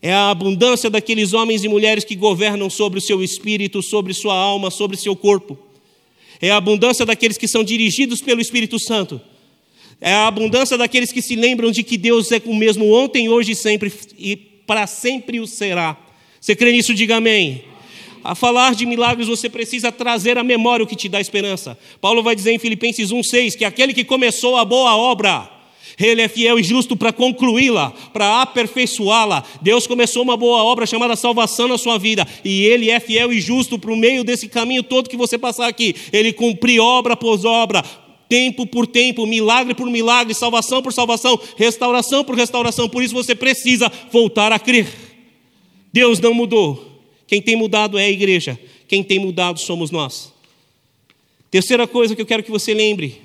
é 0.00 0.12
a 0.12 0.30
abundância 0.30 0.88
daqueles 0.88 1.32
homens 1.32 1.64
e 1.64 1.68
mulheres 1.68 2.04
que 2.04 2.14
governam 2.14 2.70
sobre 2.70 2.98
o 2.98 3.02
seu 3.02 3.22
espírito, 3.22 3.82
sobre 3.82 4.14
sua 4.14 4.34
alma, 4.34 4.70
sobre 4.70 4.96
seu 4.96 5.16
corpo. 5.16 5.58
É 6.40 6.50
a 6.50 6.56
abundância 6.56 7.04
daqueles 7.04 7.36
que 7.36 7.46
são 7.46 7.62
dirigidos 7.62 8.22
pelo 8.22 8.40
Espírito 8.40 8.78
Santo. 8.78 9.20
É 10.00 10.12
a 10.12 10.26
abundância 10.26 10.78
daqueles 10.78 11.12
que 11.12 11.20
se 11.20 11.36
lembram 11.36 11.70
de 11.70 11.82
que 11.82 11.98
Deus 11.98 12.32
é 12.32 12.40
o 12.46 12.54
mesmo 12.54 12.90
ontem, 12.94 13.28
hoje 13.28 13.52
e 13.52 13.56
sempre, 13.56 13.92
e 14.18 14.36
para 14.36 14.86
sempre 14.86 15.38
o 15.38 15.46
será. 15.46 15.98
Você 16.40 16.56
crê 16.56 16.72
nisso? 16.72 16.94
Diga 16.94 17.16
amém. 17.16 17.64
A 18.24 18.34
falar 18.34 18.74
de 18.74 18.86
milagres, 18.86 19.28
você 19.28 19.48
precisa 19.48 19.92
trazer 19.92 20.38
à 20.38 20.44
memória 20.44 20.84
o 20.84 20.86
que 20.86 20.96
te 20.96 21.08
dá 21.08 21.20
esperança. 21.20 21.78
Paulo 22.00 22.22
vai 22.22 22.34
dizer 22.34 22.52
em 22.52 22.58
Filipenses 22.58 23.10
1,6 23.10 23.56
que 23.56 23.64
aquele 23.64 23.94
que 23.94 24.04
começou 24.04 24.56
a 24.56 24.64
boa 24.64 24.96
obra, 24.96 25.50
ele 25.98 26.22
é 26.22 26.28
fiel 26.28 26.58
e 26.58 26.62
justo 26.62 26.96
para 26.96 27.12
concluí-la, 27.12 27.92
para 28.12 28.42
aperfeiçoá-la. 28.42 29.44
Deus 29.60 29.86
começou 29.86 30.22
uma 30.22 30.36
boa 30.36 30.62
obra 30.64 30.86
chamada 30.86 31.14
salvação 31.16 31.68
na 31.68 31.76
sua 31.76 31.98
vida, 31.98 32.26
e 32.44 32.62
Ele 32.62 32.90
é 32.90 32.98
fiel 33.00 33.32
e 33.32 33.40
justo 33.40 33.78
para 33.78 33.92
o 33.92 33.96
meio 33.96 34.24
desse 34.24 34.48
caminho 34.48 34.82
todo 34.82 35.10
que 35.10 35.16
você 35.16 35.36
passar 35.36 35.66
aqui. 35.66 35.94
Ele 36.12 36.32
cumpre 36.32 36.80
obra 36.80 37.16
por 37.16 37.44
obra, 37.44 37.84
tempo 38.28 38.66
por 38.66 38.86
tempo, 38.86 39.26
milagre 39.26 39.74
por 39.74 39.90
milagre, 39.90 40.32
salvação 40.34 40.80
por 40.80 40.92
salvação, 40.92 41.38
restauração 41.56 42.24
por 42.24 42.34
restauração. 42.34 42.88
Por 42.88 43.02
isso 43.02 43.14
você 43.14 43.34
precisa 43.34 43.90
voltar 44.10 44.52
a 44.52 44.58
crer. 44.58 45.09
Deus 45.92 46.20
não 46.20 46.32
mudou. 46.32 47.02
Quem 47.26 47.40
tem 47.40 47.56
mudado 47.56 47.98
é 47.98 48.04
a 48.04 48.10
igreja. 48.10 48.58
Quem 48.88 49.02
tem 49.02 49.18
mudado 49.18 49.60
somos 49.60 49.90
nós. 49.90 50.32
Terceira 51.50 51.86
coisa 51.86 52.14
que 52.14 52.22
eu 52.22 52.26
quero 52.26 52.42
que 52.42 52.50
você 52.50 52.72
lembre: 52.72 53.20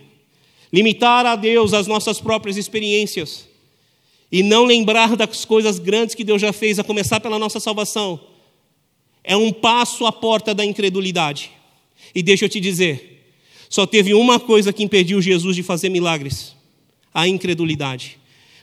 limitar 0.72 1.26
a 1.26 1.36
Deus 1.36 1.74
as 1.74 1.88
nossas 1.88 2.20
próprias 2.20 2.58
experiências 2.58 3.48
e 4.32 4.44
não 4.44 4.66
lembrar 4.66 5.16
das 5.16 5.46
coisas 5.46 5.80
grandes 5.80 6.16
que 6.16 6.24
Deus 6.24 6.42
já 6.42 6.52
fez, 6.52 6.80
a 6.80 6.84
começar 6.84 7.20
pela 7.20 7.40
nossa 7.40 7.60
salvação, 7.60 8.20
é 9.24 9.36
um 9.38 9.52
passo 9.52 10.06
à 10.06 10.12
porta 10.12 10.54
da 10.54 10.66
incredulidade. 10.66 11.52
E 12.14 12.22
deixa 12.22 12.46
eu 12.46 12.50
te 12.50 12.60
dizer, 12.60 13.34
só 13.70 13.86
teve 13.86 14.14
uma 14.14 14.40
coisa 14.40 14.74
que 14.74 14.84
impediu 14.84 15.22
Jesus 15.22 15.56
de 15.56 15.64
fazer 15.64 15.90
milagres: 15.90 16.56
a 17.14 17.28
incredulidade. 17.28 18.18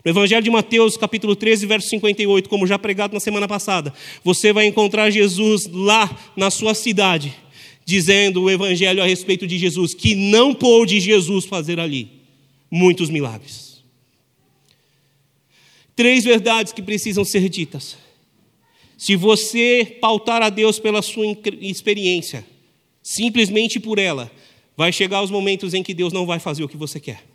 No 0.05 0.11
Evangelho 0.11 0.43
de 0.43 0.51
Mateus, 0.51 0.97
capítulo 0.97 1.37
13, 1.37 1.65
verso 1.67 1.89
58, 1.89 2.49
como 2.49 2.67
já 2.67 2.79
pregado 2.79 3.15
na 3.15 3.21
semana 3.21 3.47
passada, 3.47 3.95
você 4.25 4.53
vai 4.53 4.67
encontrar 4.67 5.11
Jesus 5.11 5.67
lá 5.67 6.11
na 6.37 6.51
sua 6.51 6.75
cidade 6.75 7.35
dizendo 7.85 8.43
o 8.43 8.51
evangelho 8.51 9.03
a 9.03 9.07
respeito 9.07 9.47
de 9.47 9.59
Jesus, 9.59 9.95
que 9.95 10.15
não 10.15 10.55
pôde 10.55 11.01
Jesus 11.01 11.45
fazer 11.45 11.81
ali 11.81 12.09
muitos 12.71 13.11
milagres. 13.11 13.83
Três 15.95 16.25
verdades 16.25 16.73
que 16.73 16.83
precisam 16.83 17.25
ser 17.25 17.49
ditas. 17.49 17.97
Se 18.97 19.17
você 19.17 19.99
pautar 20.01 20.43
a 20.43 20.49
Deus 20.49 20.79
pela 20.79 21.03
sua 21.03 21.27
experiência, 21.61 22.47
simplesmente 23.03 23.81
por 23.81 23.99
ela, 23.99 24.31
vai 24.77 24.93
chegar 24.93 25.23
os 25.23 25.31
momentos 25.31 25.75
em 25.75 25.83
que 25.83 25.93
Deus 25.93 26.13
não 26.13 26.25
vai 26.25 26.39
fazer 26.39 26.63
o 26.63 26.69
que 26.69 26.77
você 26.77 27.01
quer. 27.01 27.32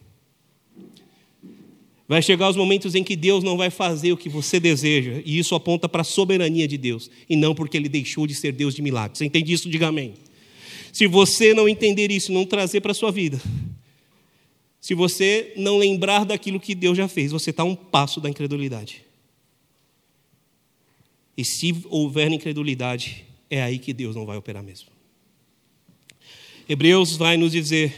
Vai 2.07 2.21
chegar 2.21 2.49
os 2.49 2.55
momentos 2.55 2.95
em 2.95 3.03
que 3.03 3.17
Deus 3.17 3.43
não 3.43 3.57
vai 3.57 3.69
fazer 3.69 4.13
o 4.13 4.17
que 4.17 4.29
você 4.29 4.59
deseja, 4.59 5.21
e 5.25 5.37
isso 5.37 5.53
aponta 5.53 5.89
para 5.89 6.01
a 6.01 6.05
soberania 6.05 6.67
de 6.67 6.77
Deus, 6.77 7.11
e 7.29 7.35
não 7.35 7.53
porque 7.53 7.75
ele 7.75 7.89
deixou 7.89 8.25
de 8.25 8.33
ser 8.33 8.53
Deus 8.53 8.73
de 8.73 8.81
milagres. 8.81 9.17
Você 9.17 9.25
entende 9.25 9.51
isso? 9.51 9.69
Diga 9.69 9.87
amém. 9.87 10.13
Se 10.93 11.05
você 11.05 11.53
não 11.53 11.67
entender 11.67 12.09
isso, 12.09 12.31
não 12.31 12.45
trazer 12.45 12.79
para 12.79 12.91
a 12.91 12.95
sua 12.95 13.11
vida, 13.11 13.41
se 14.79 14.95
você 14.95 15.51
não 15.57 15.77
lembrar 15.77 16.23
daquilo 16.23 16.61
que 16.61 16.73
Deus 16.73 16.97
já 16.97 17.09
fez, 17.09 17.33
você 17.33 17.49
está 17.49 17.65
um 17.65 17.75
passo 17.75 18.21
da 18.21 18.29
incredulidade. 18.29 19.03
E 21.35 21.43
se 21.43 21.75
houver 21.89 22.31
incredulidade, 22.31 23.25
é 23.49 23.61
aí 23.61 23.79
que 23.79 23.91
Deus 23.91 24.15
não 24.15 24.25
vai 24.25 24.37
operar 24.37 24.63
mesmo. 24.63 24.87
Hebreus 26.69 27.17
vai 27.17 27.35
nos 27.35 27.51
dizer 27.51 27.93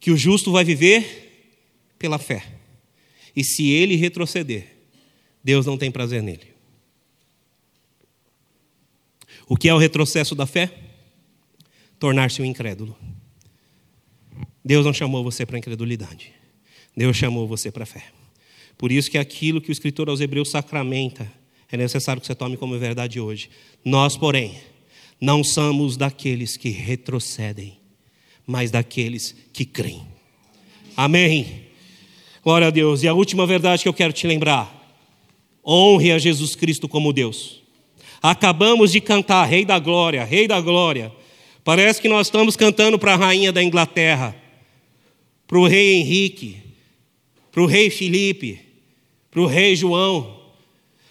que 0.00 0.10
o 0.10 0.16
justo 0.16 0.50
vai 0.50 0.64
viver 0.64 1.29
pela 2.00 2.18
fé. 2.18 2.44
E 3.36 3.44
se 3.44 3.68
ele 3.68 3.94
retroceder, 3.94 4.66
Deus 5.44 5.64
não 5.66 5.78
tem 5.78 5.92
prazer 5.92 6.20
nele. 6.20 6.48
O 9.46 9.56
que 9.56 9.68
é 9.68 9.74
o 9.74 9.78
retrocesso 9.78 10.34
da 10.34 10.46
fé? 10.46 10.88
tornar-se 12.00 12.40
um 12.40 12.44
incrédulo. 12.44 12.96
Deus 14.64 14.84
não 14.84 14.92
chamou 14.92 15.22
você 15.22 15.44
para 15.44 15.58
incredulidade. 15.58 16.32
Deus 16.96 17.16
chamou 17.16 17.46
você 17.46 17.70
para 17.70 17.84
a 17.84 17.86
fé. 17.86 18.04
Por 18.76 18.90
isso 18.90 19.10
que 19.10 19.18
aquilo 19.18 19.60
que 19.60 19.70
o 19.70 19.72
escritor 19.72 20.08
aos 20.08 20.20
Hebreus 20.20 20.50
sacramenta 20.50 21.30
é 21.70 21.76
necessário 21.76 22.20
que 22.20 22.26
você 22.26 22.34
tome 22.34 22.56
como 22.56 22.76
verdade 22.78 23.20
hoje. 23.20 23.50
Nós, 23.84 24.16
porém, 24.16 24.58
não 25.20 25.44
somos 25.44 25.96
daqueles 25.96 26.56
que 26.56 26.70
retrocedem, 26.70 27.78
mas 28.46 28.70
daqueles 28.70 29.36
que 29.52 29.66
creem. 29.66 30.06
Amém. 30.96 31.66
Glória 32.42 32.68
a 32.68 32.70
Deus. 32.70 33.02
E 33.02 33.08
a 33.08 33.14
última 33.14 33.46
verdade 33.46 33.82
que 33.82 33.88
eu 33.88 33.94
quero 33.94 34.12
te 34.12 34.26
lembrar: 34.26 34.72
honre 35.64 36.12
a 36.12 36.18
Jesus 36.18 36.54
Cristo 36.54 36.88
como 36.88 37.12
Deus. 37.12 37.60
Acabamos 38.22 38.92
de 38.92 39.00
cantar 39.00 39.44
Rei 39.46 39.64
da 39.64 39.78
Glória, 39.78 40.24
Rei 40.24 40.46
da 40.46 40.60
Glória. 40.60 41.12
Parece 41.64 42.00
que 42.00 42.08
nós 42.08 42.26
estamos 42.26 42.56
cantando 42.56 42.98
para 42.98 43.14
a 43.14 43.16
rainha 43.16 43.52
da 43.52 43.62
Inglaterra, 43.62 44.34
para 45.46 45.58
o 45.58 45.66
rei 45.66 46.00
Henrique, 46.00 46.56
para 47.52 47.62
o 47.62 47.66
rei 47.66 47.90
Felipe, 47.90 48.60
para 49.30 49.40
o 49.40 49.46
rei 49.46 49.76
João. 49.76 50.40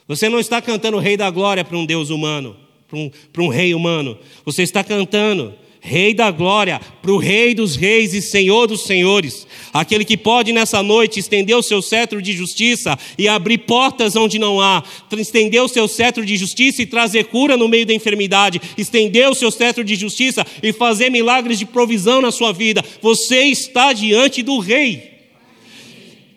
Você 0.08 0.28
não 0.28 0.40
está 0.40 0.60
cantando 0.60 0.98
Rei 0.98 1.16
da 1.16 1.30
Glória 1.30 1.64
para 1.64 1.78
um 1.78 1.86
Deus 1.86 2.10
humano, 2.10 2.56
para 2.88 2.98
um, 2.98 3.12
para 3.32 3.44
um 3.44 3.48
rei 3.48 3.76
humano. 3.76 4.18
Você 4.44 4.64
está 4.64 4.84
cantando 4.84 5.54
Rei 5.82 6.14
da 6.14 6.30
glória, 6.30 6.80
para 7.02 7.12
o 7.12 7.18
Rei 7.18 7.54
dos 7.54 7.76
reis 7.76 8.14
e 8.14 8.22
Senhor 8.22 8.68
dos 8.68 8.84
senhores, 8.84 9.48
aquele 9.72 10.04
que 10.04 10.18
pode 10.18 10.52
nessa 10.52 10.84
noite 10.84 11.20
estender 11.20 11.56
o 11.56 11.64
seu 11.64 11.82
cetro 11.82 12.22
de 12.22 12.34
justiça 12.34 13.00
e 13.18 13.30
abrir 13.30 13.60
portas 13.60 14.16
onde 14.18 14.38
não 14.38 14.60
há, 14.60 14.84
estender 15.18 15.62
o 15.64 15.70
seu 15.70 15.88
cetro 15.88 16.26
de 16.26 16.36
justiça 16.36 16.82
e 16.82 16.86
trazer 16.86 17.26
cura 17.26 17.56
no 17.56 17.70
meio 17.70 17.86
da 17.86 17.94
enfermidade, 17.94 18.62
estender 18.78 19.30
o 19.30 19.36
seu 19.36 19.50
cetro 19.52 19.84
de 19.84 19.96
justiça 19.96 20.46
e 20.62 20.74
fazer 20.74 21.10
milagres 21.10 21.58
de 21.58 21.66
provisão 21.66 22.22
na 22.22 22.32
sua 22.32 22.52
vida. 22.52 22.84
Você 23.02 23.44
está 23.44 23.94
diante 23.94 24.44
do 24.44 24.60
Rei. 24.60 25.20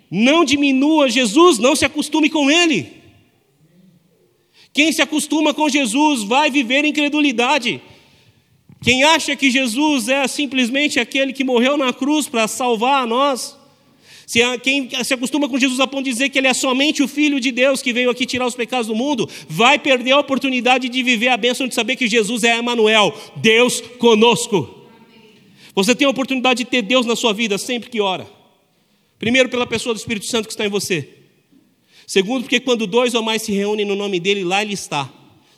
Não 0.09 0.45
diminua 0.45 1.09
Jesus, 1.09 1.59
não 1.59 1.75
se 1.75 1.85
acostume 1.85 2.31
com 2.31 2.49
Ele. 2.49 2.87
Quem 4.73 4.93
se 4.93 5.03
acostuma 5.03 5.53
com 5.53 5.69
Jesus 5.69 6.23
vai 6.23 6.51
viver 6.51 6.85
incredulidade. 6.85 7.81
Quem 8.83 9.05
acha 9.05 9.37
que 9.37 9.51
Jesus 9.51 10.09
é 10.09 10.27
simplesmente 10.27 10.99
aquele 10.99 11.33
que 11.33 11.45
morreu 11.45 11.77
na 11.77 11.93
cruz 11.93 12.29
para 12.29 12.49
salvar 12.49 13.05
a 13.05 13.07
nós, 13.07 13.57
se 14.27 14.41
quem 14.59 14.89
se 15.05 15.15
acostuma 15.15 15.49
com 15.49 15.59
Jesus 15.59 15.79
a 15.79 15.87
ponto 15.87 16.05
de 16.05 16.11
dizer 16.11 16.31
que 16.31 16.39
ele 16.39 16.49
é 16.49 16.55
somente 16.55 17.03
o 17.03 17.09
Filho 17.09 17.39
de 17.39 17.53
Deus 17.53 17.81
que 17.81 17.93
veio 17.93 18.11
aqui 18.11 18.27
tirar 18.27 18.47
os 18.47 18.55
pecados 18.55 18.89
do 18.89 18.95
mundo, 18.95 19.29
vai 19.49 19.79
perder 19.79 20.13
a 20.13 20.19
oportunidade 20.19 20.89
de 20.89 21.03
viver 21.03 21.29
a 21.29 21.37
bênção 21.37 21.69
de 21.69 21.75
saber 21.75 21.97
que 21.97 22.09
Jesus 22.09 22.43
é 22.43 22.59
Emmanuel, 22.59 23.15
Deus 23.37 23.81
conosco. 23.99 24.83
Você 25.75 25.95
tem 25.95 26.07
a 26.07 26.11
oportunidade 26.11 26.65
de 26.65 26.71
ter 26.71 26.83
Deus 26.83 27.07
na 27.07 27.15
sua 27.15 27.33
vida 27.33 27.59
sempre 27.59 27.89
que 27.89 28.01
ora. 28.01 28.27
Primeiro, 29.19 29.49
pela 29.49 29.67
pessoa 29.67 29.95
do 29.95 29.99
Espírito 29.99 30.27
Santo 30.27 30.47
que 30.47 30.53
está 30.53 30.67
em 30.67 30.71
você. 30.71 31.09
Segundo, 32.07 32.43
porque 32.43 32.59
quando 32.59 32.87
dois 32.87 33.15
ou 33.15 33.23
mais 33.23 33.43
se 33.43 33.53
reúnem 33.53 33.87
no 33.87 33.95
nome 33.95 34.19
dele, 34.19 34.43
lá 34.43 34.61
ele 34.63 34.75
está. 34.75 35.13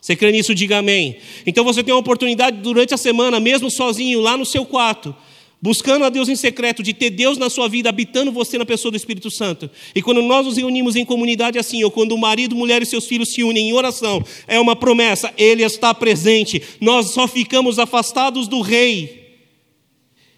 Você 0.04 0.14
crê 0.14 0.30
nisso? 0.32 0.54
Diga 0.54 0.80
amém. 0.80 1.16
Então 1.46 1.64
você 1.64 1.82
tem 1.82 1.94
uma 1.94 2.00
oportunidade 2.00 2.58
durante 2.58 2.92
a 2.92 2.96
semana, 2.98 3.40
mesmo 3.40 3.70
sozinho, 3.70 4.20
lá 4.20 4.36
no 4.36 4.44
seu 4.44 4.66
quarto, 4.66 5.16
buscando 5.62 6.04
a 6.04 6.10
Deus 6.10 6.28
em 6.28 6.36
secreto, 6.36 6.82
de 6.82 6.92
ter 6.92 7.08
Deus 7.08 7.38
na 7.38 7.48
sua 7.48 7.70
vida, 7.70 7.88
habitando 7.88 8.30
você 8.30 8.58
na 8.58 8.66
pessoa 8.66 8.92
do 8.92 8.98
Espírito 8.98 9.30
Santo. 9.30 9.70
E 9.94 10.02
quando 10.02 10.20
nós 10.20 10.44
nos 10.44 10.58
reunimos 10.58 10.94
em 10.94 11.06
comunidade 11.06 11.58
assim, 11.58 11.82
ou 11.84 11.90
quando 11.90 12.12
o 12.12 12.18
marido, 12.18 12.54
mulher 12.54 12.82
e 12.82 12.86
seus 12.86 13.06
filhos 13.06 13.32
se 13.32 13.42
unem 13.42 13.70
em 13.70 13.72
oração, 13.72 14.22
é 14.46 14.60
uma 14.60 14.76
promessa, 14.76 15.32
Ele 15.38 15.62
está 15.62 15.94
presente. 15.94 16.62
Nós 16.82 17.12
só 17.12 17.26
ficamos 17.26 17.78
afastados 17.78 18.46
do 18.46 18.60
Rei 18.60 19.38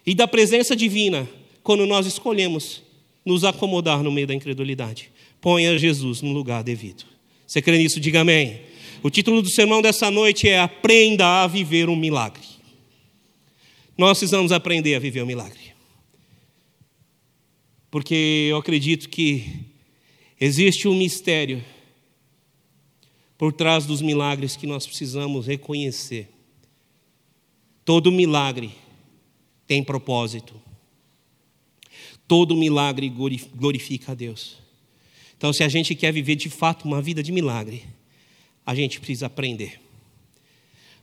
e 0.05 0.15
da 0.15 0.29
presença 0.29 0.77
divina 0.77 1.27
quando 1.61 1.85
nós 1.85 2.05
escolhemos 2.05 2.81
nos 3.25 3.43
acomodar 3.43 4.01
no 4.01 4.13
meio 4.13 4.27
da 4.27 4.33
incredulidade. 4.33 5.11
Ponha 5.41 5.77
Jesus 5.77 6.21
no 6.21 6.31
lugar 6.31 6.63
devido. 6.63 7.03
Você 7.45 7.61
crê 7.61 7.77
nisso? 7.77 7.99
Diga 7.99 8.21
amém. 8.21 8.66
O 9.07 9.09
título 9.09 9.41
do 9.41 9.49
sermão 9.49 9.81
dessa 9.81 10.11
noite 10.11 10.49
é 10.49 10.59
Aprenda 10.59 11.41
a 11.41 11.47
Viver 11.47 11.87
um 11.87 11.95
Milagre. 11.95 12.43
Nós 13.97 14.17
precisamos 14.17 14.51
aprender 14.51 14.95
a 14.95 14.99
viver 14.99 15.23
um 15.23 15.25
milagre. 15.25 15.73
Porque 17.89 18.47
eu 18.51 18.57
acredito 18.57 19.07
que 19.07 19.63
existe 20.37 20.89
um 20.89 20.93
mistério 20.93 21.63
por 23.37 23.53
trás 23.53 23.85
dos 23.85 24.01
milagres 24.01 24.57
que 24.57 24.67
nós 24.67 24.85
precisamos 24.85 25.47
reconhecer. 25.47 26.27
Todo 27.85 28.11
milagre 28.11 28.73
tem 29.65 29.81
propósito. 29.85 30.53
Todo 32.27 32.57
milagre 32.57 33.07
glorifica 33.07 34.11
a 34.11 34.15
Deus. 34.15 34.57
Então, 35.37 35.53
se 35.53 35.63
a 35.63 35.69
gente 35.69 35.95
quer 35.95 36.11
viver 36.11 36.35
de 36.35 36.49
fato 36.49 36.83
uma 36.83 37.01
vida 37.01 37.23
de 37.23 37.31
milagre, 37.31 37.95
a 38.67 38.75
gente 38.75 38.99
precisa 38.99 39.27
aprender. 39.27 39.79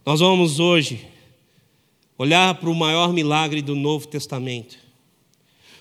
Nós 0.05 0.21
vamos 0.21 0.61
hoje 0.61 1.09
olhar 2.19 2.55
para 2.57 2.69
o 2.69 2.75
maior 2.75 3.11
milagre 3.11 3.63
do 3.63 3.75
Novo 3.75 4.07
Testamento, 4.07 4.77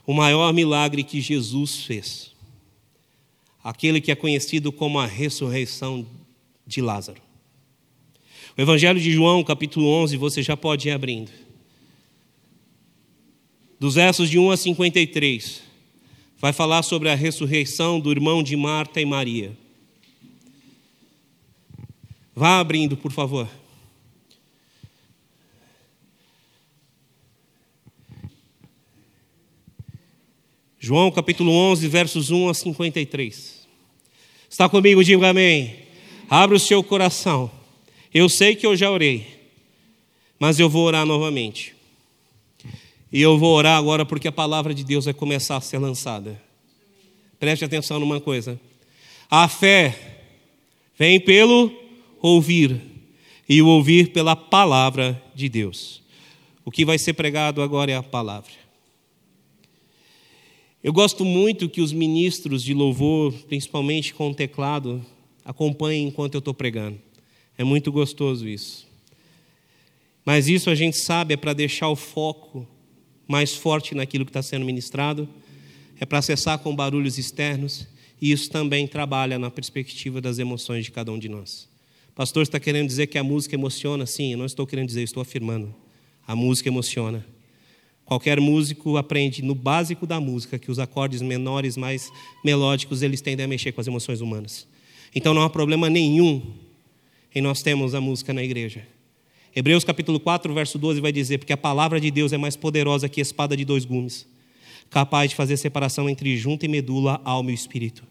o 0.08 0.14
maior 0.14 0.54
milagre 0.54 1.04
que 1.04 1.20
Jesus 1.20 1.84
fez, 1.84 2.32
aquele 3.62 4.00
que 4.00 4.14
é 4.14 4.16
conhecido 4.16 4.72
como 4.72 4.98
a 4.98 5.06
ressurreição 5.06 6.08
de 6.66 6.82
Lázaro. 6.82 7.22
O 8.58 8.62
Evangelho 8.62 9.00
de 9.00 9.12
João, 9.12 9.44
capítulo 9.44 9.86
11, 9.88 10.16
você 10.16 10.42
já 10.42 10.56
pode 10.56 10.88
ir 10.88 10.92
abrindo. 10.92 11.32
Dos 13.78 13.96
versos 13.96 14.30
de 14.30 14.40
1 14.40 14.52
a 14.52 14.56
53, 14.56 15.62
vai 16.38 16.54
falar 16.54 16.82
sobre 16.84 17.10
a 17.10 17.16
ressurreição 17.16 18.00
do 18.00 18.10
irmão 18.10 18.42
de 18.42 18.56
Marta 18.56 19.02
e 19.02 19.06
Maria. 19.06 19.63
Vá 22.36 22.60
abrindo, 22.60 22.98
por 22.98 23.12
favor. 23.12 23.48
João 30.80 31.12
capítulo 31.12 31.52
11, 31.52 31.88
versos 31.88 32.32
1 32.32 32.50
a 32.50 32.54
53. 32.54 33.68
Está 34.50 34.68
comigo? 34.68 35.04
Diga 35.04 35.30
amém. 35.30 35.80
Abra 36.30 36.58
o 36.58 36.60
seu 36.60 36.84
coração. 36.84 37.50
Eu 38.14 38.28
sei 38.28 38.56
que 38.56 38.66
eu 38.66 38.76
já 38.76 38.92
orei, 38.92 39.26
mas 40.40 40.60
eu 40.60 40.70
vou 40.70 40.86
orar 40.86 41.06
novamente. 41.06 41.76
E 43.12 43.22
eu 43.22 43.38
vou 43.38 43.56
orar 43.56 43.78
agora 43.78 44.06
porque 44.06 44.28
a 44.28 44.32
palavra 44.32 44.74
de 44.74 44.84
Deus 44.84 45.06
vai 45.06 45.14
começar 45.14 45.58
a 45.58 45.62
ser 45.62 45.78
lançada. 45.78 46.42
Preste 47.40 47.64
atenção 47.64 48.00
numa 48.00 48.20
coisa. 48.20 48.60
A 49.30 49.48
fé 49.48 50.20
vem 50.98 51.20
pelo 51.20 51.83
ouvir, 52.24 52.82
e 53.50 53.62
o 53.62 53.68
ouvir 53.68 54.14
pela 54.14 54.34
palavra 54.34 55.22
de 55.36 55.50
Deus. 55.50 56.02
O 56.64 56.72
que 56.72 56.86
vai 56.86 56.98
ser 56.98 57.12
pregado 57.14 57.62
agora 57.62 57.92
é 57.92 57.96
a 57.96 58.02
palavra. 58.02 58.54
Eu 60.82 60.94
gosto 60.94 61.26
muito 61.26 61.68
que 61.68 61.82
os 61.82 61.92
ministros 61.92 62.64
de 62.64 62.74
louvor, 62.74 63.34
principalmente 63.50 64.14
com 64.14 64.30
o 64.30 64.34
teclado, 64.34 65.06
acompanhem 65.44 66.08
enquanto 66.08 66.36
eu 66.36 66.40
estou 66.40 66.54
pregando. 66.54 66.98
É 67.58 67.64
muito 67.64 67.92
gostoso 67.92 68.48
isso. 68.48 68.88
Mas 70.24 70.48
isso 70.48 70.70
a 70.70 70.76
gente 70.76 70.96
sabe 70.96 71.34
é 71.34 71.38
para 71.38 71.52
deixar 71.52 71.90
o 71.90 71.96
foco 71.96 72.66
mais 73.28 73.54
forte 73.54 73.94
naquilo 73.94 74.24
que 74.24 74.30
está 74.30 74.42
sendo 74.42 74.66
ministrado, 74.66 75.28
é 76.00 76.06
para 76.06 76.20
acessar 76.20 76.58
com 76.60 76.74
barulhos 76.74 77.18
externos, 77.18 77.86
e 78.22 78.32
isso 78.32 78.50
também 78.50 78.88
trabalha 78.88 79.38
na 79.38 79.52
perspectiva 79.52 80.22
das 80.22 80.40
emoções 80.40 80.86
de 80.86 80.92
cada 80.92 81.12
um 81.12 81.20
de 81.20 81.28
nós. 81.28 81.73
Pastor, 82.16 82.44
está 82.44 82.60
querendo 82.60 82.86
dizer 82.86 83.08
que 83.08 83.18
a 83.18 83.24
música 83.24 83.56
emociona? 83.56 84.06
Sim, 84.06 84.34
eu 84.34 84.38
não 84.38 84.46
estou 84.46 84.68
querendo 84.68 84.86
dizer, 84.86 85.02
estou 85.02 85.20
afirmando. 85.20 85.74
A 86.28 86.36
música 86.36 86.70
emociona. 86.70 87.26
Qualquer 88.06 88.40
músico 88.40 88.98
aprende 88.98 89.42
no 89.42 89.56
básico 89.56 90.06
da 90.06 90.20
música 90.20 90.60
que 90.60 90.70
os 90.70 90.78
acordes 90.78 91.24
menores, 91.24 91.76
mais 91.76 92.12
melódicos, 92.46 93.02
eles 93.02 93.20
tendem 93.20 93.46
a 93.46 93.48
mexer 93.48 93.72
com 93.72 93.82
as 93.82 93.88
emoções 93.88 94.22
humanas. 94.22 94.68
Então 95.16 95.34
não 95.34 95.42
há 95.42 95.50
problema 95.50 95.90
nenhum 95.90 96.54
em 97.34 97.42
nós 97.42 97.64
termos 97.64 97.96
a 97.96 98.02
música 98.02 98.32
na 98.32 98.44
igreja. 98.44 98.86
Hebreus 99.56 99.84
capítulo 99.84 100.20
4, 100.20 100.54
verso 100.54 100.78
12 100.78 101.02
vai 101.02 101.12
dizer: 101.12 101.40
Porque 101.40 101.54
a 101.54 101.58
palavra 101.58 102.00
de 102.00 102.12
Deus 102.12 102.32
é 102.32 102.38
mais 102.38 102.56
poderosa 102.56 103.10
que 103.10 103.22
a 103.22 103.24
espada 103.24 103.58
de 103.58 103.66
dois 103.66 103.86
gumes, 103.86 104.28
capaz 104.88 105.32
de 105.32 105.36
fazer 105.36 105.58
separação 105.58 106.08
entre 106.08 106.38
junta 106.38 106.66
e 106.66 106.70
medula, 106.70 107.20
alma 107.26 107.50
e 107.50 107.56
espírito. 107.56 108.04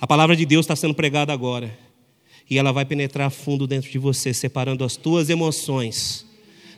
A 0.00 0.06
palavra 0.06 0.34
de 0.34 0.46
Deus 0.46 0.64
está 0.64 0.74
sendo 0.74 0.94
pregada 0.94 1.30
agora 1.30 1.83
e 2.48 2.58
ela 2.58 2.72
vai 2.72 2.84
penetrar 2.84 3.30
fundo 3.30 3.66
dentro 3.66 3.90
de 3.90 3.98
você, 3.98 4.34
separando 4.34 4.84
as 4.84 4.96
tuas 4.96 5.30
emoções 5.30 6.26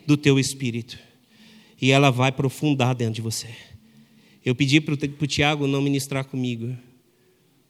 do 0.07 0.17
teu 0.17 0.39
espírito. 0.39 0.99
E 1.81 1.91
ela 1.91 2.11
vai 2.11 2.31
aprofundar 2.31 2.95
dentro 2.95 3.15
de 3.15 3.23
você. 3.23 3.49
Eu 4.45 4.55
pedi 4.55 4.81
para 4.81 4.95
o 4.95 5.27
Tiago 5.27 5.67
não 5.67 5.83
ministrar 5.83 6.25
comigo, 6.25 6.77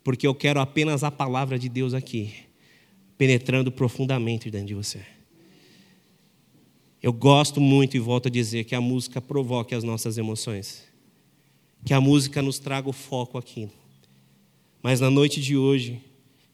porque 0.05 0.27
eu 0.27 0.35
quero 0.35 0.61
apenas 0.61 1.03
a 1.03 1.11
palavra 1.11 1.59
de 1.59 1.69
Deus 1.69 1.95
aqui, 1.95 2.35
penetrando 3.17 3.73
profundamente 3.73 4.51
dentro 4.51 4.69
de 4.69 4.75
você. 4.75 5.01
Eu 7.03 7.13
gosto 7.13 7.61
muito 7.61 7.97
e 7.97 8.01
volto 8.01 8.29
a 8.29 8.31
dizer 8.31 8.65
que 8.65 8.75
a 8.75 8.81
música 8.81 9.21
provoque 9.21 9.75
as 9.75 9.85
nossas 9.85 10.19
emoções. 10.19 10.85
que 11.85 11.95
a 11.95 12.01
música 12.01 12.43
nos 12.43 12.59
traga 12.59 12.89
o 12.89 12.93
foco 12.93 13.39
aqui. 13.39 13.69
Mas 14.83 14.99
na 14.99 15.09
noite 15.09 15.41
de 15.41 15.57
hoje, 15.57 16.01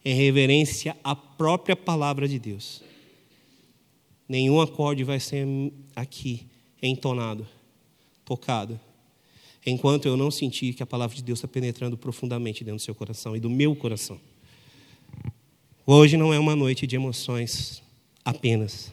em 0.05 0.15
reverência 0.15 0.97
à 1.03 1.15
própria 1.15 1.77
palavra 1.77 2.27
de 2.27 2.39
Deus, 2.39 2.83
nenhum 4.29 4.61
acorde 4.61 5.05
vai 5.05 5.21
ser 5.21 5.47
aqui 5.95 6.47
entonado, 6.83 7.47
tocado, 8.25 8.79
enquanto 9.65 10.07
eu 10.07 10.17
não 10.17 10.31
sentir 10.31 10.75
que 10.75 10.83
a 10.83 10.87
palavra 10.87 11.15
de 11.15 11.23
Deus 11.23 11.39
está 11.39 11.49
penetrando 11.49 11.97
profundamente 11.97 12.65
dentro 12.65 12.79
do 12.79 12.83
seu 12.83 12.95
coração 12.95 13.37
e 13.37 13.41
do 13.41 13.49
meu 13.49 13.77
coração. 13.77 14.21
Hoje 15.87 16.17
não 16.17 16.33
é 16.33 16.39
uma 16.39 16.57
noite 16.57 16.87
de 16.87 16.97
emoções 16.97 17.83
apenas. 18.25 18.93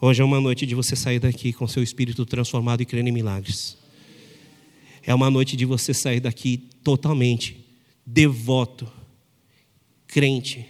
Hoje 0.00 0.22
é 0.22 0.24
uma 0.24 0.40
noite 0.40 0.64
de 0.64 0.74
você 0.74 0.96
sair 0.96 1.18
daqui 1.18 1.52
com 1.52 1.68
seu 1.68 1.82
espírito 1.82 2.24
transformado 2.24 2.80
e 2.80 2.86
crendo 2.86 3.10
em 3.10 3.12
milagres. 3.12 3.76
É 5.02 5.14
uma 5.14 5.30
noite 5.30 5.56
de 5.56 5.64
você 5.66 5.92
sair 5.92 6.20
daqui 6.20 6.68
totalmente 6.82 7.62
devoto, 8.04 8.90
crente 10.10 10.66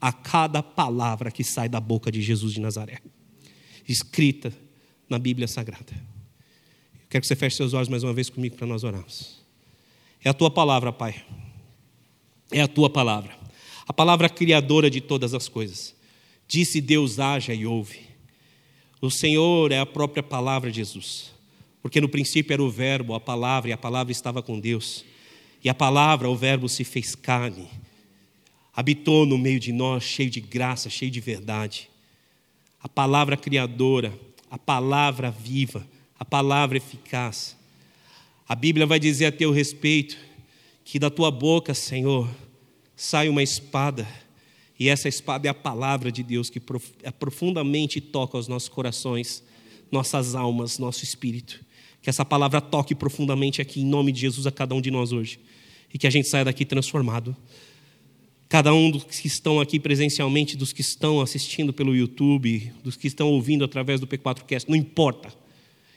a 0.00 0.10
cada 0.12 0.62
palavra 0.62 1.30
que 1.30 1.44
sai 1.44 1.68
da 1.68 1.78
boca 1.78 2.10
de 2.10 2.22
Jesus 2.22 2.54
de 2.54 2.60
Nazaré, 2.60 3.00
escrita 3.86 4.52
na 5.08 5.18
Bíblia 5.18 5.46
Sagrada. 5.46 5.92
Eu 6.94 7.06
quero 7.10 7.20
que 7.20 7.26
você 7.26 7.36
feche 7.36 7.56
seus 7.56 7.74
olhos 7.74 7.88
mais 7.88 8.02
uma 8.02 8.14
vez 8.14 8.30
comigo 8.30 8.56
para 8.56 8.66
nós 8.66 8.82
orarmos. 8.82 9.42
É 10.24 10.30
a 10.30 10.34
tua 10.34 10.50
palavra, 10.50 10.90
Pai. 10.90 11.22
É 12.50 12.62
a 12.62 12.68
tua 12.68 12.88
palavra. 12.88 13.36
A 13.86 13.92
palavra 13.92 14.28
criadora 14.28 14.88
de 14.88 15.02
todas 15.02 15.34
as 15.34 15.48
coisas. 15.48 15.94
Disse 16.48 16.80
Deus: 16.80 17.18
haja 17.18 17.52
e 17.52 17.66
ouve. 17.66 18.00
O 19.02 19.10
Senhor 19.10 19.70
é 19.70 19.80
a 19.80 19.86
própria 19.86 20.22
palavra 20.22 20.70
de 20.70 20.76
Jesus. 20.76 21.30
Porque 21.82 22.00
no 22.00 22.08
princípio 22.08 22.54
era 22.54 22.62
o 22.62 22.70
Verbo, 22.70 23.12
a 23.14 23.20
palavra, 23.20 23.68
e 23.68 23.72
a 23.72 23.78
palavra 23.78 24.12
estava 24.12 24.42
com 24.42 24.58
Deus. 24.58 25.04
E 25.62 25.68
a 25.68 25.74
palavra, 25.74 26.30
o 26.30 26.36
Verbo, 26.36 26.68
se 26.68 26.84
fez 26.84 27.14
carne, 27.14 27.68
habitou 28.74 29.26
no 29.26 29.36
meio 29.36 29.60
de 29.60 29.72
nós, 29.72 30.02
cheio 30.02 30.30
de 30.30 30.40
graça, 30.40 30.88
cheio 30.88 31.10
de 31.10 31.20
verdade. 31.20 31.90
A 32.82 32.88
palavra 32.88 33.36
criadora, 33.36 34.18
a 34.50 34.58
palavra 34.58 35.30
viva, 35.30 35.86
a 36.18 36.24
palavra 36.24 36.78
eficaz. 36.78 37.56
A 38.48 38.54
Bíblia 38.54 38.86
vai 38.86 38.98
dizer 38.98 39.26
a 39.26 39.32
teu 39.32 39.52
respeito 39.52 40.16
que 40.84 40.98
da 40.98 41.10
tua 41.10 41.30
boca, 41.30 41.74
Senhor, 41.74 42.28
sai 42.96 43.28
uma 43.28 43.42
espada, 43.42 44.06
e 44.78 44.88
essa 44.88 45.08
espada 45.08 45.46
é 45.46 45.50
a 45.50 45.54
palavra 45.54 46.10
de 46.10 46.24
Deus 46.24 46.50
que 46.50 46.60
profundamente 47.18 48.00
toca 48.00 48.36
os 48.36 48.48
nossos 48.48 48.68
corações, 48.68 49.42
nossas 49.92 50.34
almas, 50.34 50.78
nosso 50.78 51.04
espírito. 51.04 51.64
Que 52.00 52.10
essa 52.10 52.24
palavra 52.24 52.60
toque 52.60 52.94
profundamente 52.94 53.62
aqui, 53.62 53.80
em 53.80 53.84
nome 53.84 54.10
de 54.10 54.20
Jesus, 54.20 54.44
a 54.44 54.50
cada 54.50 54.74
um 54.74 54.80
de 54.80 54.90
nós 54.90 55.12
hoje. 55.12 55.38
E 55.94 55.98
que 55.98 56.06
a 56.06 56.10
gente 56.10 56.26
saia 56.26 56.46
daqui 56.46 56.64
transformado. 56.64 57.36
Cada 58.52 58.74
um 58.74 58.90
dos 58.90 59.04
que 59.04 59.26
estão 59.26 59.60
aqui 59.60 59.80
presencialmente, 59.80 60.58
dos 60.58 60.74
que 60.74 60.82
estão 60.82 61.22
assistindo 61.22 61.72
pelo 61.72 61.96
YouTube, 61.96 62.70
dos 62.84 62.96
que 62.96 63.06
estão 63.06 63.30
ouvindo 63.30 63.64
através 63.64 63.98
do 63.98 64.06
P4Cast, 64.06 64.68
não 64.68 64.76
importa. 64.76 65.32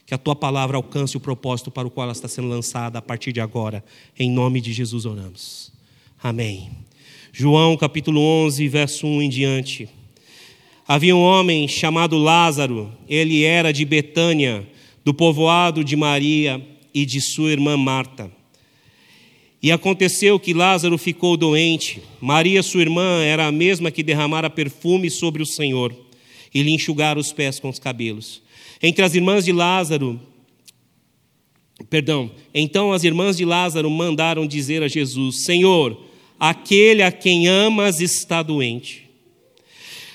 Que 0.06 0.14
a 0.14 0.16
tua 0.16 0.34
palavra 0.34 0.78
alcance 0.78 1.18
o 1.18 1.20
propósito 1.20 1.70
para 1.70 1.86
o 1.86 1.90
qual 1.90 2.04
ela 2.04 2.12
está 2.12 2.26
sendo 2.26 2.48
lançada 2.48 2.98
a 2.98 3.02
partir 3.02 3.30
de 3.30 3.42
agora. 3.42 3.84
Em 4.18 4.30
nome 4.30 4.62
de 4.62 4.72
Jesus 4.72 5.04
oramos. 5.04 5.70
Amém. 6.22 6.70
João 7.30 7.76
capítulo 7.76 8.22
11, 8.22 8.66
verso 8.68 9.06
1 9.06 9.20
em 9.20 9.28
diante. 9.28 9.86
Havia 10.88 11.14
um 11.14 11.20
homem 11.20 11.68
chamado 11.68 12.16
Lázaro, 12.16 12.90
ele 13.06 13.44
era 13.44 13.70
de 13.70 13.84
Betânia 13.84 14.66
do 15.04 15.12
povoado 15.12 15.84
de 15.84 15.94
Maria 15.94 16.66
e 16.94 17.04
de 17.04 17.20
sua 17.20 17.50
irmã 17.50 17.76
Marta. 17.76 18.34
E 19.66 19.72
aconteceu 19.72 20.38
que 20.38 20.54
Lázaro 20.54 20.96
ficou 20.96 21.36
doente. 21.36 22.00
Maria, 22.20 22.62
sua 22.62 22.82
irmã, 22.82 23.20
era 23.24 23.48
a 23.48 23.50
mesma 23.50 23.90
que 23.90 24.00
derramara 24.00 24.48
perfume 24.48 25.10
sobre 25.10 25.42
o 25.42 25.46
Senhor 25.46 25.92
e 26.54 26.62
lhe 26.62 26.70
enxugara 26.70 27.18
os 27.18 27.32
pés 27.32 27.58
com 27.58 27.68
os 27.68 27.80
cabelos. 27.80 28.40
Entre 28.80 29.04
as 29.04 29.16
irmãs 29.16 29.44
de 29.44 29.50
Lázaro, 29.50 30.20
perdão, 31.90 32.30
então 32.54 32.92
as 32.92 33.02
irmãs 33.02 33.36
de 33.36 33.44
Lázaro 33.44 33.90
mandaram 33.90 34.46
dizer 34.46 34.84
a 34.84 34.88
Jesus: 34.88 35.42
Senhor, 35.42 36.00
aquele 36.38 37.02
a 37.02 37.10
quem 37.10 37.48
amas 37.48 38.00
está 38.00 38.44
doente. 38.44 39.10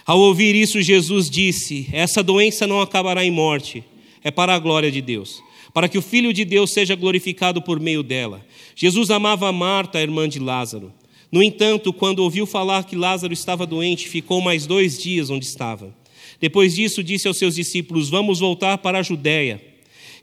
Ao 0.06 0.18
ouvir 0.18 0.56
isso, 0.56 0.82
Jesus 0.82 1.30
disse: 1.30 1.90
Essa 1.92 2.24
doença 2.24 2.66
não 2.66 2.80
acabará 2.80 3.26
em 3.26 3.32
morte 3.32 3.84
é 4.24 4.32
para 4.32 4.56
a 4.56 4.60
glória 4.60 4.90
de 4.90 5.02
Deus, 5.02 5.44
para 5.74 5.88
que 5.88 5.98
o 5.98 6.02
Filho 6.02 6.34
de 6.34 6.44
Deus 6.44 6.72
seja 6.72 6.96
glorificado 6.96 7.62
por 7.62 7.80
meio 7.80 8.04
dela. 8.04 8.46
Jesus 8.76 9.10
amava 9.10 9.52
Marta, 9.52 9.98
a 9.98 10.02
irmã 10.02 10.28
de 10.28 10.40
Lázaro. 10.40 10.92
No 11.32 11.42
entanto, 11.42 11.94
quando 11.94 12.20
ouviu 12.20 12.46
falar 12.46 12.84
que 12.84 12.96
Lázaro 12.96 13.34
estava 13.34 13.66
doente, 13.66 14.10
ficou 14.10 14.42
mais 14.42 14.66
dois 14.66 15.02
dias 15.02 15.30
onde 15.30 15.46
estava. 15.46 15.96
Depois 16.42 16.76
disso, 16.76 17.04
disse 17.04 17.28
aos 17.28 17.38
seus 17.38 17.56
discípulos: 17.56 18.10
Vamos 18.10 18.40
voltar 18.40 18.80
para 18.80 19.00
a 19.00 19.04
Judéia. 19.04 19.62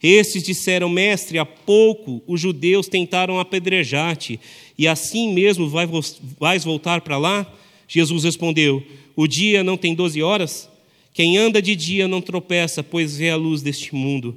Estes 0.02 0.42
disseram: 0.42 0.88
Mestre, 0.88 1.38
há 1.38 1.46
pouco 1.46 2.22
os 2.26 2.40
judeus 2.40 2.88
tentaram 2.88 3.40
apedrejar-te, 3.40 4.38
e 4.76 4.86
assim 4.86 5.32
mesmo 5.32 5.68
vais 5.68 6.64
voltar 6.64 7.00
para 7.00 7.16
lá? 7.16 7.50
Jesus 7.86 8.24
respondeu: 8.24 8.82
O 9.16 9.26
dia 9.26 9.64
não 9.64 9.76
tem 9.76 9.94
doze 9.94 10.22
horas? 10.22 10.68
Quem 11.14 11.38
anda 11.38 11.60
de 11.60 11.74
dia 11.74 12.06
não 12.06 12.20
tropeça, 12.20 12.82
pois 12.82 13.16
vê 13.16 13.30
a 13.30 13.36
luz 13.36 13.62
deste 13.62 13.94
mundo. 13.94 14.36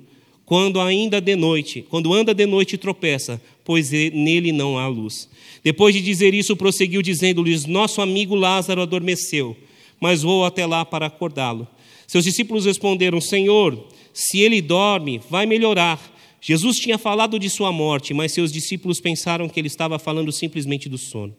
Quando 0.51 0.81
ainda 0.81 1.21
de 1.21 1.33
noite, 1.33 1.81
quando 1.89 2.13
anda 2.13 2.33
de 2.33 2.45
noite 2.45 2.77
tropeça, 2.77 3.41
pois 3.63 3.89
nele 3.89 4.51
não 4.51 4.77
há 4.77 4.85
luz. 4.85 5.29
Depois 5.63 5.95
de 5.95 6.01
dizer 6.01 6.33
isso, 6.33 6.57
prosseguiu 6.57 7.01
dizendo-lhes: 7.01 7.65
Nosso 7.65 8.01
amigo 8.01 8.35
Lázaro 8.35 8.81
adormeceu, 8.81 9.55
mas 9.97 10.23
vou 10.23 10.43
até 10.43 10.65
lá 10.65 10.83
para 10.83 11.05
acordá-lo. 11.05 11.65
Seus 12.05 12.25
discípulos 12.25 12.65
responderam: 12.65 13.21
Senhor, 13.21 13.81
se 14.13 14.41
ele 14.41 14.61
dorme, 14.61 15.21
vai 15.29 15.45
melhorar. 15.45 15.97
Jesus 16.41 16.75
tinha 16.75 16.97
falado 16.97 17.39
de 17.39 17.49
sua 17.49 17.71
morte, 17.71 18.13
mas 18.13 18.33
seus 18.33 18.51
discípulos 18.51 18.99
pensaram 18.99 19.47
que 19.47 19.57
ele 19.57 19.67
estava 19.67 19.97
falando 19.97 20.33
simplesmente 20.33 20.89
do 20.89 20.97
sono. 20.97 21.33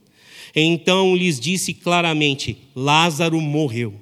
Então 0.56 1.14
lhes 1.14 1.38
disse 1.38 1.74
claramente: 1.74 2.56
Lázaro 2.74 3.38
morreu. 3.42 3.92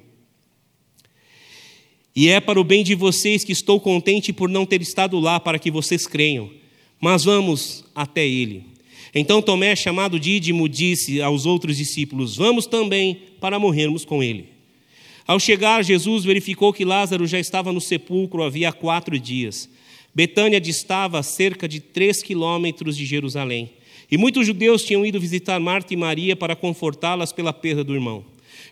E 2.21 2.29
é 2.29 2.39
para 2.39 2.61
o 2.61 2.63
bem 2.63 2.83
de 2.83 2.93
vocês 2.93 3.43
que 3.43 3.51
estou 3.51 3.79
contente 3.79 4.31
por 4.31 4.47
não 4.47 4.63
ter 4.63 4.79
estado 4.79 5.19
lá 5.19 5.39
para 5.39 5.57
que 5.57 5.71
vocês 5.71 6.05
creiam. 6.05 6.51
Mas 6.99 7.23
vamos 7.23 7.83
até 7.95 8.23
ele. 8.23 8.63
Então 9.11 9.41
Tomé, 9.41 9.75
chamado 9.75 10.19
Dídimo, 10.19 10.69
disse 10.69 11.19
aos 11.19 11.47
outros 11.47 11.77
discípulos: 11.77 12.37
Vamos 12.37 12.67
também 12.67 13.17
para 13.39 13.57
morrermos 13.57 14.05
com 14.05 14.21
ele. 14.21 14.49
Ao 15.25 15.39
chegar, 15.39 15.83
Jesus 15.83 16.23
verificou 16.23 16.71
que 16.71 16.85
Lázaro 16.85 17.25
já 17.25 17.39
estava 17.39 17.73
no 17.73 17.81
sepulcro 17.81 18.43
havia 18.43 18.71
quatro 18.71 19.17
dias. 19.17 19.67
Betânia 20.13 20.61
distava 20.61 21.23
cerca 21.23 21.67
de 21.67 21.79
três 21.79 22.21
quilômetros 22.21 22.95
de 22.95 23.03
Jerusalém. 23.03 23.71
E 24.11 24.15
muitos 24.15 24.45
judeus 24.45 24.83
tinham 24.83 25.03
ido 25.03 25.19
visitar 25.19 25.59
Marta 25.59 25.91
e 25.91 25.97
Maria 25.97 26.35
para 26.35 26.55
confortá-las 26.55 27.33
pela 27.33 27.51
perda 27.51 27.83
do 27.83 27.95
irmão. 27.95 28.23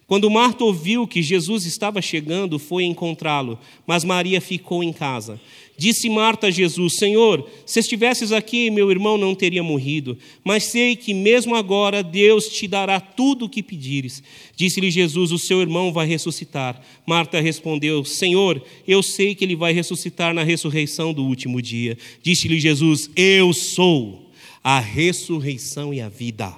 Quando 0.09 0.27
Marta 0.27 0.63
ouviu 0.63 1.05
que 1.05 1.21
Jesus 1.21 1.67
estava 1.67 2.01
chegando, 2.01 2.57
foi 2.57 2.83
encontrá-lo, 2.83 3.59
mas 3.85 4.03
Maria 4.03 4.41
ficou 4.41 4.83
em 4.83 4.91
casa. 4.91 5.39
Disse 5.77 6.09
Marta 6.09 6.47
a 6.47 6.49
Jesus: 6.51 6.95
Senhor, 6.95 7.47
se 7.63 7.79
estivesses 7.79 8.31
aqui, 8.31 8.71
meu 8.71 8.89
irmão 8.89 9.19
não 9.19 9.35
teria 9.35 9.61
morrido, 9.61 10.17
mas 10.43 10.63
sei 10.63 10.95
que 10.95 11.13
mesmo 11.13 11.53
agora 11.53 12.01
Deus 12.01 12.49
te 12.49 12.67
dará 12.67 12.99
tudo 12.99 13.45
o 13.45 13.49
que 13.49 13.61
pedires. 13.61 14.23
Disse-lhe 14.55 14.89
Jesus: 14.89 15.31
O 15.31 15.37
seu 15.37 15.61
irmão 15.61 15.93
vai 15.93 16.07
ressuscitar. 16.07 16.81
Marta 17.05 17.39
respondeu: 17.39 18.03
Senhor, 18.03 18.63
eu 18.87 19.03
sei 19.03 19.35
que 19.35 19.45
ele 19.45 19.55
vai 19.55 19.73
ressuscitar 19.73 20.33
na 20.33 20.41
ressurreição 20.41 21.13
do 21.13 21.23
último 21.23 21.61
dia. 21.61 21.95
Disse-lhe 22.23 22.59
Jesus: 22.59 23.11
Eu 23.15 23.53
sou 23.53 24.31
a 24.63 24.79
ressurreição 24.79 25.93
e 25.93 26.01
a 26.01 26.09
vida. 26.09 26.51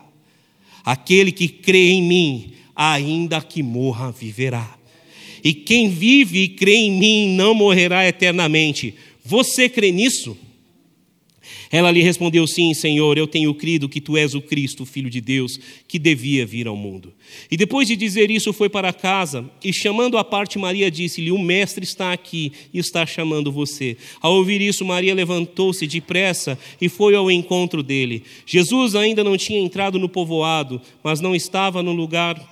Aquele 0.86 1.34
que 1.34 1.50
crê 1.50 1.90
em 1.90 2.02
mim, 2.02 2.54
ainda 2.90 3.42
que 3.42 3.62
morra, 3.62 4.12
viverá. 4.12 4.78
E 5.44 5.54
quem 5.54 5.90
vive 5.90 6.44
e 6.44 6.50
crê 6.50 6.74
em 6.74 6.92
mim 6.92 7.36
não 7.36 7.54
morrerá 7.54 8.08
eternamente. 8.08 8.96
Você 9.24 9.70
crê 9.70 9.92
nisso? 9.92 10.38
Ela 11.72 11.90
lhe 11.90 12.02
respondeu: 12.02 12.46
Sim, 12.46 12.74
Senhor, 12.74 13.18
eu 13.18 13.26
tenho 13.26 13.54
crido 13.54 13.88
que 13.88 14.02
tu 14.02 14.18
és 14.18 14.36
o 14.36 14.42
Cristo, 14.42 14.84
o 14.84 14.86
Filho 14.86 15.10
de 15.10 15.22
Deus, 15.22 15.60
que 15.88 15.98
devia 15.98 16.46
vir 16.46 16.68
ao 16.68 16.76
mundo. 16.76 17.14
E 17.50 17.56
depois 17.56 17.88
de 17.88 17.96
dizer 17.96 18.30
isso, 18.30 18.52
foi 18.52 18.68
para 18.68 18.92
casa 18.92 19.50
e, 19.64 19.72
chamando 19.72 20.18
a 20.18 20.24
parte, 20.24 20.60
Maria 20.60 20.92
disse-lhe: 20.92 21.32
O 21.32 21.40
Mestre 21.40 21.84
está 21.84 22.12
aqui 22.12 22.52
e 22.74 22.80
está 22.80 23.06
chamando 23.06 23.52
você. 23.52 23.96
Ao 24.20 24.34
ouvir 24.34 24.60
isso, 24.60 24.84
Maria 24.84 25.16
levantou-se 25.16 25.88
depressa 25.88 26.60
e 26.80 26.90
foi 26.90 27.16
ao 27.16 27.32
encontro 27.32 27.82
dele. 27.82 28.24
Jesus 28.46 28.94
ainda 28.96 29.24
não 29.24 29.38
tinha 29.38 29.60
entrado 29.60 29.98
no 29.98 30.10
povoado, 30.10 30.82
mas 31.02 31.22
não 31.22 31.34
estava 31.34 31.82
no 31.82 31.94
lugar 31.94 32.51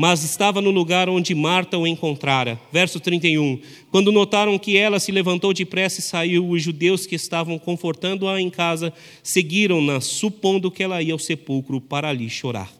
mas 0.00 0.22
estava 0.22 0.60
no 0.60 0.70
lugar 0.70 1.08
onde 1.08 1.34
Marta 1.34 1.76
o 1.76 1.84
encontrara. 1.84 2.56
Verso 2.70 3.00
31. 3.00 3.58
Quando 3.90 4.12
notaram 4.12 4.56
que 4.56 4.76
ela 4.76 5.00
se 5.00 5.10
levantou 5.10 5.52
depressa 5.52 5.98
e 5.98 6.04
saiu, 6.04 6.48
os 6.48 6.62
judeus 6.62 7.04
que 7.04 7.16
estavam 7.16 7.58
confortando-a 7.58 8.40
em 8.40 8.48
casa 8.48 8.92
seguiram-na, 9.24 10.00
supondo 10.00 10.70
que 10.70 10.84
ela 10.84 11.02
ia 11.02 11.12
ao 11.12 11.18
sepulcro 11.18 11.80
para 11.80 12.10
ali 12.10 12.30
chorar. 12.30 12.72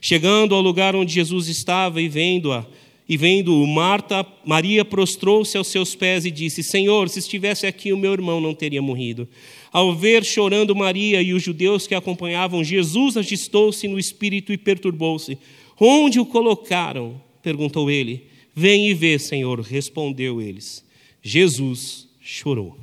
Chegando 0.00 0.52
ao 0.52 0.60
lugar 0.60 0.96
onde 0.96 1.14
Jesus 1.14 1.46
estava 1.46 2.02
e 2.02 2.08
vendo-a, 2.08 2.66
e 3.08 3.16
vendo 3.16 3.54
Marta, 3.68 4.26
Maria 4.44 4.84
prostrou-se 4.84 5.56
aos 5.56 5.68
seus 5.68 5.94
pés 5.94 6.24
e 6.24 6.30
disse: 6.32 6.60
Senhor, 6.64 7.08
se 7.08 7.20
estivesse 7.20 7.68
aqui, 7.68 7.92
o 7.92 7.96
meu 7.96 8.12
irmão 8.12 8.40
não 8.40 8.52
teria 8.52 8.82
morrido. 8.82 9.28
Ao 9.70 9.94
ver 9.94 10.24
chorando 10.24 10.74
Maria 10.74 11.22
e 11.22 11.34
os 11.34 11.42
judeus 11.42 11.86
que 11.86 11.94
a 11.94 11.98
acompanhavam, 11.98 12.64
Jesus 12.64 13.16
agistou-se 13.16 13.86
no 13.86 13.96
espírito 13.96 14.52
e 14.52 14.58
perturbou-se. 14.58 15.38
Onde 15.78 16.20
o 16.20 16.26
colocaram? 16.26 17.20
perguntou 17.42 17.90
ele. 17.90 18.26
Vem 18.54 18.88
e 18.88 18.94
vê, 18.94 19.18
Senhor, 19.18 19.60
respondeu 19.60 20.40
eles. 20.40 20.84
Jesus 21.22 22.08
chorou. 22.20 22.78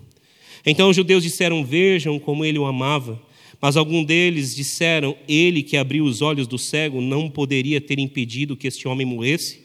Então 0.65 0.89
os 0.89 0.95
judeus 0.95 1.23
disseram: 1.23 1.63
Vejam 1.63 2.19
como 2.19 2.45
ele 2.45 2.59
o 2.59 2.65
amava. 2.65 3.21
Mas 3.61 3.77
algum 3.77 4.03
deles 4.03 4.55
disseram: 4.55 5.15
Ele 5.27 5.63
que 5.63 5.77
abriu 5.77 6.03
os 6.03 6.21
olhos 6.21 6.47
do 6.47 6.57
cego 6.57 6.99
não 6.99 7.29
poderia 7.29 7.79
ter 7.79 7.99
impedido 7.99 8.57
que 8.57 8.67
este 8.67 8.87
homem 8.87 9.05
morresse? 9.05 9.61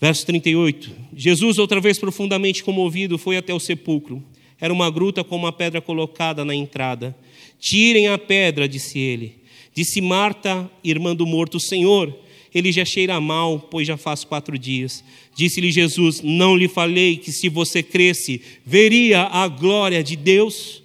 Verso 0.00 0.24
38. 0.26 0.90
Jesus, 1.14 1.58
outra 1.58 1.80
vez 1.80 1.98
profundamente 1.98 2.62
comovido, 2.62 3.18
foi 3.18 3.36
até 3.36 3.52
o 3.52 3.58
sepulcro. 3.58 4.22
Era 4.60 4.72
uma 4.72 4.90
gruta 4.90 5.24
com 5.24 5.36
uma 5.36 5.52
pedra 5.52 5.80
colocada 5.80 6.44
na 6.44 6.54
entrada. 6.54 7.16
Tirem 7.58 8.06
a 8.08 8.16
pedra, 8.16 8.68
disse 8.68 8.98
ele. 8.98 9.37
Disse 9.78 10.00
Marta, 10.00 10.68
irmã 10.82 11.14
do 11.14 11.24
morto, 11.24 11.60
Senhor, 11.60 12.12
ele 12.52 12.72
já 12.72 12.84
cheira 12.84 13.20
mal, 13.20 13.60
pois 13.60 13.86
já 13.86 13.96
faz 13.96 14.24
quatro 14.24 14.58
dias. 14.58 15.04
Disse-lhe 15.36 15.70
Jesus: 15.70 16.20
Não 16.20 16.56
lhe 16.56 16.66
falei 16.66 17.16
que 17.16 17.30
se 17.30 17.48
você 17.48 17.80
cresce, 17.80 18.42
veria 18.66 19.22
a 19.26 19.46
glória 19.46 20.02
de 20.02 20.16
Deus? 20.16 20.82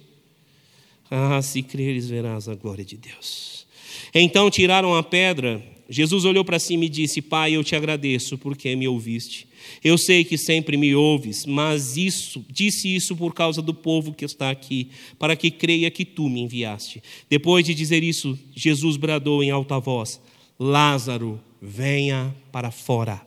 Ah, 1.10 1.42
se 1.42 1.60
creres, 1.60 2.08
verás 2.08 2.48
a 2.48 2.54
glória 2.54 2.84
de 2.84 2.96
Deus. 2.96 3.66
Então 4.14 4.48
tiraram 4.48 4.94
a 4.94 5.02
pedra. 5.02 5.60
Jesus 5.90 6.24
olhou 6.24 6.44
para 6.44 6.60
cima 6.60 6.84
e 6.84 6.88
disse: 6.88 7.20
Pai, 7.20 7.56
eu 7.56 7.64
te 7.64 7.74
agradeço 7.74 8.38
porque 8.38 8.76
me 8.76 8.86
ouviste. 8.86 9.48
Eu 9.82 9.98
sei 9.98 10.24
que 10.24 10.38
sempre 10.38 10.76
me 10.76 10.94
ouves, 10.94 11.46
mas 11.46 11.96
isso, 11.96 12.44
disse 12.50 12.94
isso 12.94 13.16
por 13.16 13.34
causa 13.34 13.60
do 13.60 13.74
povo 13.74 14.12
que 14.12 14.24
está 14.24 14.50
aqui, 14.50 14.88
para 15.18 15.36
que 15.36 15.50
creia 15.50 15.90
que 15.90 16.04
tu 16.04 16.28
me 16.28 16.40
enviaste. 16.40 17.02
Depois 17.28 17.64
de 17.64 17.74
dizer 17.74 18.02
isso, 18.02 18.38
Jesus 18.54 18.96
bradou 18.96 19.42
em 19.42 19.50
alta 19.50 19.78
voz: 19.78 20.20
Lázaro, 20.58 21.40
venha 21.60 22.34
para 22.52 22.70
fora. 22.70 23.20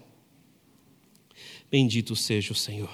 Bendito 1.72 2.16
seja 2.16 2.54
o 2.54 2.56
Senhor. 2.56 2.90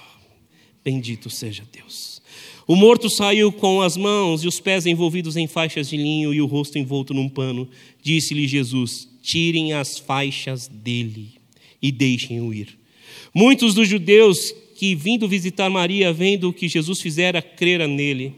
Bendito 0.84 1.30
seja 1.30 1.64
Deus. 1.72 2.22
O 2.66 2.76
morto 2.76 3.10
saiu 3.10 3.52
com 3.52 3.82
as 3.82 3.96
mãos 3.96 4.42
e 4.42 4.48
os 4.48 4.58
pés 4.58 4.86
envolvidos 4.86 5.36
em 5.36 5.46
faixas 5.46 5.88
de 5.88 5.96
linho 5.96 6.32
e 6.32 6.40
o 6.40 6.46
rosto 6.46 6.78
envolto 6.78 7.12
num 7.12 7.28
pano. 7.28 7.68
Disse-lhe 8.02 8.48
Jesus: 8.48 9.08
Tirem 9.22 9.72
as 9.74 9.98
faixas 9.98 10.66
dele 10.66 11.32
e 11.80 11.92
deixem-o 11.92 12.52
ir. 12.52 12.78
Muitos 13.34 13.74
dos 13.74 13.88
judeus 13.88 14.54
que 14.74 14.94
vindo 14.94 15.28
visitar 15.28 15.70
Maria, 15.70 16.12
vendo 16.12 16.48
o 16.48 16.52
que 16.52 16.68
Jesus 16.68 17.00
fizera, 17.00 17.40
creram 17.40 17.88
nele, 17.88 18.34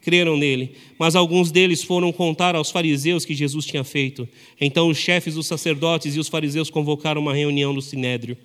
creram 0.00 0.36
nele. 0.36 0.72
Mas 0.98 1.16
alguns 1.16 1.50
deles 1.50 1.82
foram 1.82 2.12
contar 2.12 2.54
aos 2.54 2.70
fariseus 2.70 3.24
que 3.24 3.34
Jesus 3.34 3.66
tinha 3.66 3.84
feito. 3.84 4.28
Então 4.60 4.88
os 4.88 4.98
chefes 4.98 5.34
dos 5.34 5.46
sacerdotes 5.46 6.14
e 6.14 6.18
os 6.18 6.28
fariseus 6.28 6.70
convocaram 6.70 7.20
uma 7.20 7.34
reunião 7.34 7.72
no 7.72 7.82
sinédrio. 7.82 8.36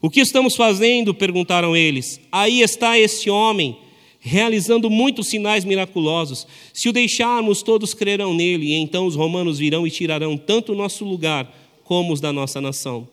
O 0.00 0.10
que 0.10 0.20
estamos 0.20 0.54
fazendo? 0.54 1.14
perguntaram 1.14 1.74
eles. 1.74 2.20
Aí 2.30 2.60
está 2.60 2.98
esse 2.98 3.30
homem 3.30 3.76
realizando 4.20 4.88
muitos 4.88 5.26
sinais 5.28 5.64
miraculosos. 5.64 6.46
Se 6.72 6.88
o 6.88 6.92
deixarmos, 6.92 7.62
todos 7.62 7.92
crerão 7.92 8.32
nele, 8.32 8.68
e 8.68 8.74
então 8.74 9.06
os 9.06 9.14
romanos 9.14 9.58
virão 9.58 9.86
e 9.86 9.90
tirarão 9.90 10.36
tanto 10.36 10.72
o 10.72 10.74
nosso 10.74 11.04
lugar 11.04 11.50
como 11.84 12.12
os 12.12 12.20
da 12.20 12.32
nossa 12.32 12.60
nação. 12.60 13.06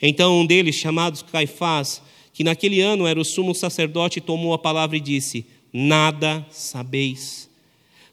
Então 0.00 0.40
um 0.40 0.46
deles, 0.46 0.76
chamado 0.76 1.22
Caifás, 1.24 2.02
que 2.32 2.44
naquele 2.44 2.80
ano 2.80 3.06
era 3.06 3.20
o 3.20 3.24
sumo 3.24 3.54
sacerdote, 3.54 4.20
tomou 4.20 4.52
a 4.54 4.58
palavra 4.58 4.96
e 4.96 5.00
disse: 5.00 5.44
Nada 5.72 6.46
sabeis. 6.50 7.48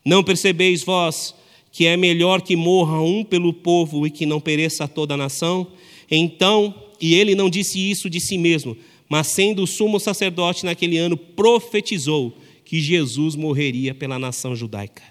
Não 0.03 0.23
percebeis 0.23 0.83
vós 0.83 1.35
que 1.71 1.85
é 1.85 1.95
melhor 1.95 2.41
que 2.41 2.55
morra 2.55 2.99
um 3.01 3.23
pelo 3.23 3.53
povo 3.53 4.07
e 4.07 4.09
que 4.11 4.25
não 4.25 4.39
pereça 4.39 4.87
toda 4.87 5.13
a 5.13 5.17
nação? 5.17 5.67
Então, 6.09 6.73
e 6.99 7.13
ele 7.13 7.35
não 7.35 7.49
disse 7.49 7.79
isso 7.79 8.09
de 8.09 8.19
si 8.19 8.37
mesmo, 8.37 8.75
mas 9.07 9.27
sendo 9.27 9.63
o 9.63 9.67
sumo 9.67 9.99
sacerdote 9.99 10.65
naquele 10.65 10.97
ano, 10.97 11.15
profetizou 11.15 12.35
que 12.65 12.81
Jesus 12.81 13.35
morreria 13.35 13.93
pela 13.93 14.17
nação 14.17 14.55
judaica. 14.55 15.03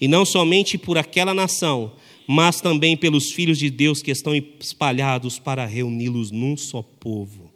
E 0.00 0.06
não 0.06 0.24
somente 0.24 0.76
por 0.76 0.98
aquela 0.98 1.32
nação, 1.32 1.92
mas 2.26 2.60
também 2.60 2.96
pelos 2.96 3.30
filhos 3.32 3.58
de 3.58 3.70
Deus 3.70 4.02
que 4.02 4.10
estão 4.10 4.34
espalhados 4.34 5.38
para 5.38 5.66
reuni-los 5.66 6.30
num 6.30 6.56
só 6.56 6.82
povo. 6.82 7.52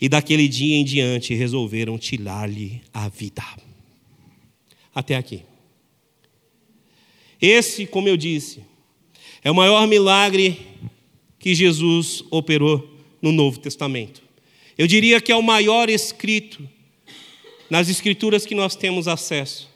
E 0.00 0.08
daquele 0.08 0.48
dia 0.48 0.76
em 0.76 0.84
diante 0.84 1.34
resolveram 1.34 1.98
tirar-lhe 1.98 2.80
a 2.92 3.08
vida. 3.08 3.44
Até 4.94 5.16
aqui. 5.16 5.42
Esse, 7.40 7.86
como 7.86 8.08
eu 8.08 8.16
disse, 8.16 8.60
é 9.42 9.50
o 9.50 9.54
maior 9.54 9.86
milagre 9.86 10.58
que 11.38 11.54
Jesus 11.54 12.22
operou 12.30 12.98
no 13.22 13.32
Novo 13.32 13.58
Testamento. 13.58 14.22
Eu 14.76 14.86
diria 14.86 15.20
que 15.20 15.32
é 15.32 15.36
o 15.36 15.42
maior 15.42 15.88
escrito 15.88 16.68
nas 17.70 17.88
escrituras 17.88 18.44
que 18.44 18.54
nós 18.54 18.74
temos 18.74 19.06
acesso. 19.06 19.69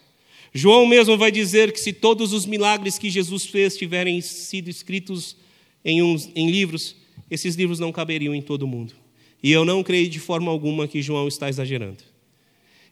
João 0.56 0.86
mesmo 0.86 1.18
vai 1.18 1.32
dizer 1.32 1.72
que 1.72 1.80
se 1.80 1.92
todos 1.92 2.32
os 2.32 2.46
milagres 2.46 2.96
que 2.96 3.10
Jesus 3.10 3.44
fez 3.44 3.76
tiverem 3.76 4.20
sido 4.20 4.70
escritos 4.70 5.36
em, 5.84 6.00
uns, 6.00 6.30
em 6.32 6.48
livros, 6.48 6.94
esses 7.28 7.56
livros 7.56 7.80
não 7.80 7.90
caberiam 7.90 8.32
em 8.32 8.40
todo 8.40 8.62
o 8.62 8.68
mundo. 8.68 8.94
E 9.42 9.50
eu 9.50 9.64
não 9.64 9.82
creio 9.82 10.08
de 10.08 10.20
forma 10.20 10.52
alguma 10.52 10.86
que 10.86 11.02
João 11.02 11.26
está 11.26 11.48
exagerando. 11.48 12.04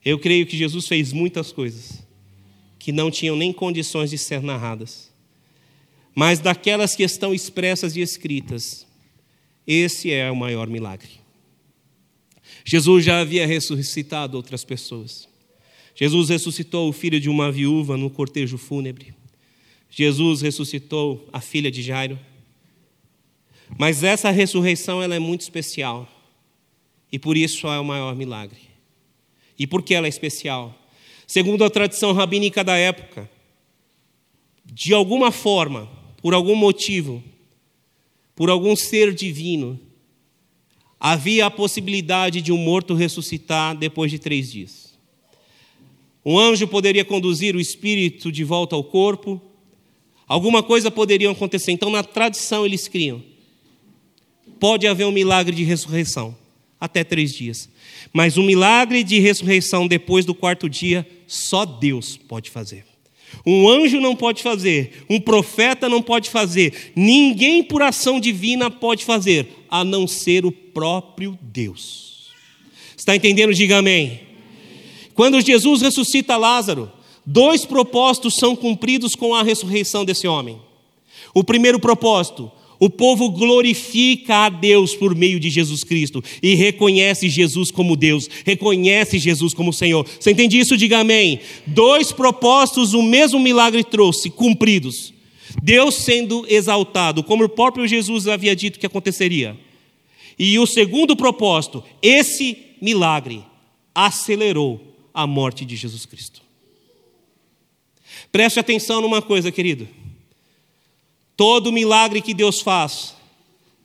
Eu 0.03 0.19
creio 0.19 0.45
que 0.45 0.57
Jesus 0.57 0.87
fez 0.87 1.13
muitas 1.13 1.53
coisas 1.53 2.03
que 2.77 2.91
não 2.91 3.09
tinham 3.09 3.37
nem 3.37 3.53
condições 3.53 4.09
de 4.09 4.17
ser 4.17 4.41
narradas. 4.41 5.09
Mas 6.13 6.39
daquelas 6.39 6.97
que 6.97 7.03
estão 7.03 7.33
expressas 7.33 7.95
e 7.95 8.01
escritas, 8.01 8.85
esse 9.65 10.11
é 10.11 10.29
o 10.29 10.35
maior 10.35 10.67
milagre. 10.67 11.09
Jesus 12.65 13.05
já 13.05 13.21
havia 13.21 13.47
ressuscitado 13.47 14.35
outras 14.35 14.65
pessoas. 14.65 15.29
Jesus 15.95 16.29
ressuscitou 16.29 16.89
o 16.89 16.93
filho 16.93 17.19
de 17.19 17.29
uma 17.29 17.51
viúva 17.51 17.95
no 17.97 18.09
cortejo 18.09 18.57
fúnebre. 18.57 19.13
Jesus 19.89 20.41
ressuscitou 20.41 21.27
a 21.31 21.39
filha 21.39 21.69
de 21.69 21.81
Jairo. 21.81 22.19
Mas 23.77 24.03
essa 24.03 24.31
ressurreição 24.31 25.01
ela 25.01 25.15
é 25.15 25.19
muito 25.19 25.41
especial. 25.41 26.09
E 27.11 27.19
por 27.19 27.37
isso 27.37 27.67
é 27.67 27.79
o 27.79 27.85
maior 27.85 28.15
milagre. 28.15 28.59
E 29.57 29.67
por 29.67 29.83
que 29.83 29.93
ela 29.93 30.07
é 30.07 30.09
especial? 30.09 30.75
Segundo 31.27 31.63
a 31.63 31.69
tradição 31.69 32.11
rabínica 32.11 32.63
da 32.63 32.75
época, 32.75 33.29
de 34.65 34.93
alguma 34.93 35.31
forma, 35.31 35.87
por 36.21 36.33
algum 36.33 36.55
motivo, 36.55 37.23
por 38.35 38.49
algum 38.49 38.75
ser 38.75 39.13
divino, 39.13 39.79
havia 40.99 41.45
a 41.45 41.51
possibilidade 41.51 42.41
de 42.41 42.51
um 42.51 42.57
morto 42.57 42.95
ressuscitar 42.95 43.77
depois 43.77 44.09
de 44.09 44.17
três 44.17 44.51
dias. 44.51 44.92
Um 46.25 46.37
anjo 46.39 46.67
poderia 46.67 47.03
conduzir 47.03 47.55
o 47.55 47.59
espírito 47.59 48.31
de 48.31 48.43
volta 48.43 48.75
ao 48.75 48.83
corpo. 48.83 49.41
Alguma 50.27 50.63
coisa 50.63 50.89
poderia 50.89 51.29
acontecer. 51.29 51.71
Então, 51.71 51.89
na 51.89 52.03
tradição, 52.03 52.65
eles 52.65 52.87
criam. 52.87 53.21
Pode 54.59 54.87
haver 54.87 55.05
um 55.05 55.11
milagre 55.11 55.55
de 55.55 55.63
ressurreição, 55.63 56.35
até 56.79 57.03
três 57.03 57.33
dias. 57.33 57.69
Mas 58.13 58.37
um 58.37 58.43
milagre 58.43 59.03
de 59.03 59.19
ressurreição 59.19 59.87
depois 59.87 60.23
do 60.23 60.33
quarto 60.33 60.69
dia, 60.69 61.05
só 61.27 61.65
Deus 61.65 62.15
pode 62.15 62.49
fazer. 62.49 62.85
Um 63.45 63.67
anjo 63.67 63.99
não 63.99 64.15
pode 64.15 64.41
fazer, 64.41 65.03
um 65.09 65.19
profeta 65.19 65.89
não 65.89 66.01
pode 66.01 66.29
fazer, 66.29 66.93
ninguém 66.95 67.63
por 67.63 67.81
ação 67.81 68.19
divina 68.19 68.69
pode 68.69 69.03
fazer, 69.03 69.47
a 69.69 69.83
não 69.83 70.07
ser 70.07 70.45
o 70.45 70.51
próprio 70.51 71.37
Deus. 71.41 72.31
Está 72.95 73.15
entendendo? 73.15 73.53
Diga 73.53 73.79
amém. 73.79 74.21
Quando 75.13 75.41
Jesus 75.41 75.81
ressuscita 75.81 76.37
Lázaro, 76.37 76.91
dois 77.25 77.65
propósitos 77.65 78.35
são 78.35 78.55
cumpridos 78.55 79.15
com 79.15 79.33
a 79.33 79.43
ressurreição 79.43 80.03
desse 80.03 80.27
homem. 80.27 80.59
O 81.33 81.43
primeiro 81.43 81.79
propósito, 81.79 82.51
o 82.79 82.89
povo 82.89 83.29
glorifica 83.29 84.45
a 84.45 84.49
Deus 84.49 84.95
por 84.95 85.15
meio 85.15 85.39
de 85.39 85.49
Jesus 85.49 85.83
Cristo 85.83 86.23
e 86.41 86.55
reconhece 86.55 87.29
Jesus 87.29 87.71
como 87.71 87.95
Deus, 87.95 88.29
reconhece 88.45 89.19
Jesus 89.19 89.53
como 89.53 89.71
Senhor. 89.71 90.05
Você 90.19 90.31
entende 90.31 90.59
isso? 90.59 90.75
Diga 90.77 90.99
amém. 90.99 91.39
Dois 91.65 92.11
propósitos 92.11 92.93
o 92.93 93.01
mesmo 93.01 93.39
milagre 93.39 93.83
trouxe, 93.83 94.29
cumpridos. 94.29 95.13
Deus 95.61 95.95
sendo 95.95 96.45
exaltado, 96.49 97.23
como 97.23 97.43
o 97.43 97.49
próprio 97.49 97.87
Jesus 97.87 98.27
havia 98.27 98.55
dito 98.55 98.79
que 98.79 98.85
aconteceria. 98.85 99.57
E 100.37 100.57
o 100.57 100.65
segundo 100.65 101.15
propósito, 101.15 101.83
esse 102.01 102.57
milagre 102.81 103.43
acelerou 103.93 104.92
a 105.13 105.27
morte 105.27 105.63
de 105.65 105.75
Jesus 105.75 106.05
Cristo. 106.05 106.41
Preste 108.31 108.59
atenção 108.59 109.01
numa 109.01 109.21
coisa, 109.21 109.51
querido. 109.51 109.87
Todo 111.37 111.71
milagre 111.71 112.21
que 112.21 112.33
Deus 112.33 112.61
faz 112.61 113.15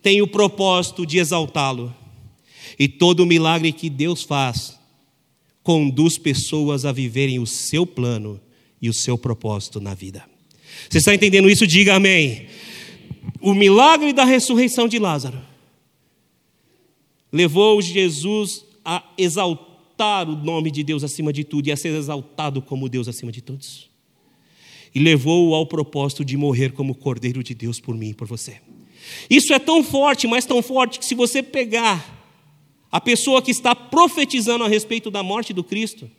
tem 0.02 0.22
o 0.22 0.28
propósito 0.28 1.04
de 1.04 1.18
exaltá-lo. 1.18 1.94
E 2.78 2.88
todo 2.88 3.26
milagre 3.26 3.72
que 3.72 3.90
Deus 3.90 4.22
faz 4.22 4.78
conduz 5.62 6.16
pessoas 6.16 6.84
a 6.84 6.92
viverem 6.92 7.38
o 7.38 7.46
seu 7.46 7.86
plano 7.86 8.40
e 8.80 8.88
o 8.88 8.94
seu 8.94 9.18
propósito 9.18 9.80
na 9.80 9.92
vida. 9.92 10.24
Você 10.88 10.98
está 10.98 11.14
entendendo 11.14 11.50
isso? 11.50 11.66
Diga 11.66 11.96
amém. 11.96 12.46
O 13.40 13.52
milagre 13.52 14.12
da 14.12 14.24
ressurreição 14.24 14.88
de 14.88 14.98
Lázaro 14.98 15.40
levou 17.30 17.82
Jesus 17.82 18.64
a 18.84 19.04
exaltar 19.18 19.67
o 20.04 20.36
nome 20.36 20.70
de 20.70 20.82
Deus 20.82 21.02
acima 21.02 21.32
de 21.32 21.44
tudo 21.44 21.68
e 21.68 21.72
a 21.72 21.76
ser 21.76 21.94
exaltado 21.94 22.62
como 22.62 22.88
Deus 22.88 23.08
acima 23.08 23.32
de 23.32 23.40
todos. 23.40 23.88
E 24.94 24.98
levou-o 24.98 25.54
ao 25.54 25.66
propósito 25.66 26.24
de 26.24 26.36
morrer 26.36 26.72
como 26.72 26.94
Cordeiro 26.94 27.42
de 27.42 27.54
Deus 27.54 27.80
por 27.80 27.94
mim 27.94 28.10
e 28.10 28.14
por 28.14 28.26
você. 28.26 28.60
Isso 29.28 29.52
é 29.52 29.58
tão 29.58 29.82
forte, 29.82 30.26
mas 30.26 30.44
tão 30.44 30.62
forte, 30.62 30.98
que 30.98 31.04
se 31.04 31.14
você 31.14 31.42
pegar 31.42 32.16
a 32.90 33.00
pessoa 33.00 33.42
que 33.42 33.50
está 33.50 33.74
profetizando 33.74 34.64
a 34.64 34.68
respeito 34.68 35.10
da 35.10 35.22
morte 35.22 35.52
do 35.52 35.62
Cristo, 35.62 36.10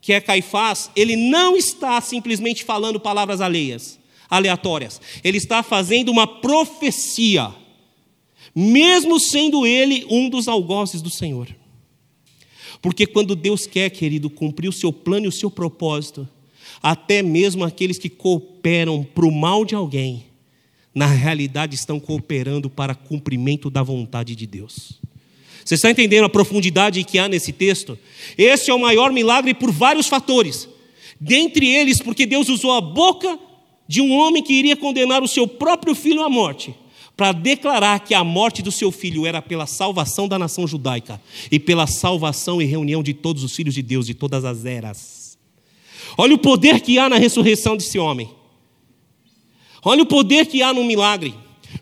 que 0.00 0.12
é 0.12 0.20
Caifás, 0.20 0.90
ele 0.94 1.16
não 1.16 1.56
está 1.56 2.00
simplesmente 2.00 2.64
falando 2.64 3.00
palavras 3.00 3.40
alheias, 3.40 3.98
aleatórias. 4.28 5.00
Ele 5.22 5.38
está 5.38 5.62
fazendo 5.62 6.10
uma 6.10 6.26
profecia, 6.26 7.54
mesmo 8.54 9.18
sendo 9.20 9.66
ele 9.66 10.04
um 10.10 10.28
dos 10.28 10.48
algozes 10.48 11.00
do 11.02 11.10
Senhor. 11.10 11.48
Porque 12.82 13.06
quando 13.06 13.36
Deus 13.36 13.64
quer, 13.64 13.88
querido, 13.90 14.28
cumprir 14.28 14.68
o 14.68 14.72
seu 14.72 14.92
plano 14.92 15.26
e 15.26 15.28
o 15.28 15.32
seu 15.32 15.48
propósito, 15.48 16.28
até 16.82 17.22
mesmo 17.22 17.64
aqueles 17.64 17.96
que 17.96 18.08
cooperam 18.08 19.04
para 19.04 19.24
o 19.24 19.30
mal 19.30 19.64
de 19.64 19.76
alguém, 19.76 20.24
na 20.92 21.06
realidade 21.06 21.76
estão 21.76 22.00
cooperando 22.00 22.68
para 22.68 22.94
cumprimento 22.94 23.70
da 23.70 23.84
vontade 23.84 24.34
de 24.34 24.46
Deus. 24.46 25.00
Você 25.64 25.76
está 25.76 25.90
entendendo 25.90 26.24
a 26.24 26.28
profundidade 26.28 27.04
que 27.04 27.18
há 27.18 27.28
nesse 27.28 27.52
texto? 27.52 27.96
Esse 28.36 28.68
é 28.68 28.74
o 28.74 28.80
maior 28.80 29.12
milagre 29.12 29.54
por 29.54 29.70
vários 29.70 30.08
fatores. 30.08 30.68
Dentre 31.20 31.68
eles, 31.68 32.00
porque 32.00 32.26
Deus 32.26 32.48
usou 32.48 32.72
a 32.72 32.80
boca 32.80 33.38
de 33.86 34.00
um 34.00 34.12
homem 34.12 34.42
que 34.42 34.52
iria 34.52 34.76
condenar 34.76 35.22
o 35.22 35.28
seu 35.28 35.46
próprio 35.46 35.94
filho 35.94 36.22
à 36.22 36.28
morte, 36.28 36.74
para 37.16 37.32
declarar 37.32 38.00
que 38.00 38.14
a 38.14 38.24
morte 38.24 38.62
do 38.62 38.72
seu 38.72 38.90
filho 38.90 39.26
era 39.26 39.42
pela 39.42 39.66
salvação 39.66 40.26
da 40.26 40.38
nação 40.38 40.66
judaica 40.66 41.20
e 41.50 41.58
pela 41.58 41.86
salvação 41.86 42.60
e 42.60 42.64
reunião 42.64 43.02
de 43.02 43.12
todos 43.12 43.44
os 43.44 43.54
filhos 43.54 43.74
de 43.74 43.82
Deus 43.82 44.06
de 44.06 44.14
todas 44.14 44.44
as 44.44 44.64
eras. 44.64 45.38
Olha 46.16 46.34
o 46.34 46.38
poder 46.38 46.80
que 46.80 46.98
há 46.98 47.08
na 47.08 47.16
ressurreição 47.16 47.76
desse 47.76 47.98
homem. 47.98 48.30
Olha 49.84 50.02
o 50.02 50.06
poder 50.06 50.46
que 50.46 50.62
há 50.62 50.72
no 50.72 50.84
milagre. 50.84 51.34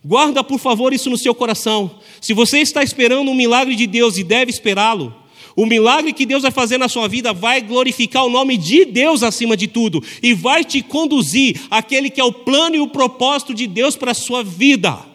Guarda, 0.04 0.42
por 0.42 0.58
favor, 0.58 0.92
isso 0.92 1.10
no 1.10 1.18
seu 1.18 1.34
coração. 1.34 1.98
Se 2.20 2.32
você 2.32 2.58
está 2.58 2.82
esperando 2.82 3.30
um 3.30 3.34
milagre 3.34 3.74
de 3.74 3.86
Deus 3.86 4.16
e 4.16 4.24
deve 4.24 4.50
esperá-lo, 4.50 5.14
o 5.56 5.66
milagre 5.66 6.12
que 6.12 6.24
Deus 6.24 6.42
vai 6.42 6.50
fazer 6.50 6.78
na 6.78 6.88
sua 6.88 7.08
vida 7.08 7.32
vai 7.32 7.60
glorificar 7.60 8.24
o 8.24 8.30
nome 8.30 8.56
de 8.56 8.84
Deus 8.84 9.22
acima 9.22 9.56
de 9.56 9.66
tudo 9.66 10.02
e 10.22 10.32
vai 10.32 10.64
te 10.64 10.80
conduzir 10.80 11.60
àquele 11.70 12.08
que 12.08 12.20
é 12.20 12.24
o 12.24 12.32
plano 12.32 12.76
e 12.76 12.80
o 12.80 12.88
propósito 12.88 13.52
de 13.52 13.66
Deus 13.66 13.96
para 13.96 14.12
a 14.12 14.14
sua 14.14 14.42
vida. 14.42 15.09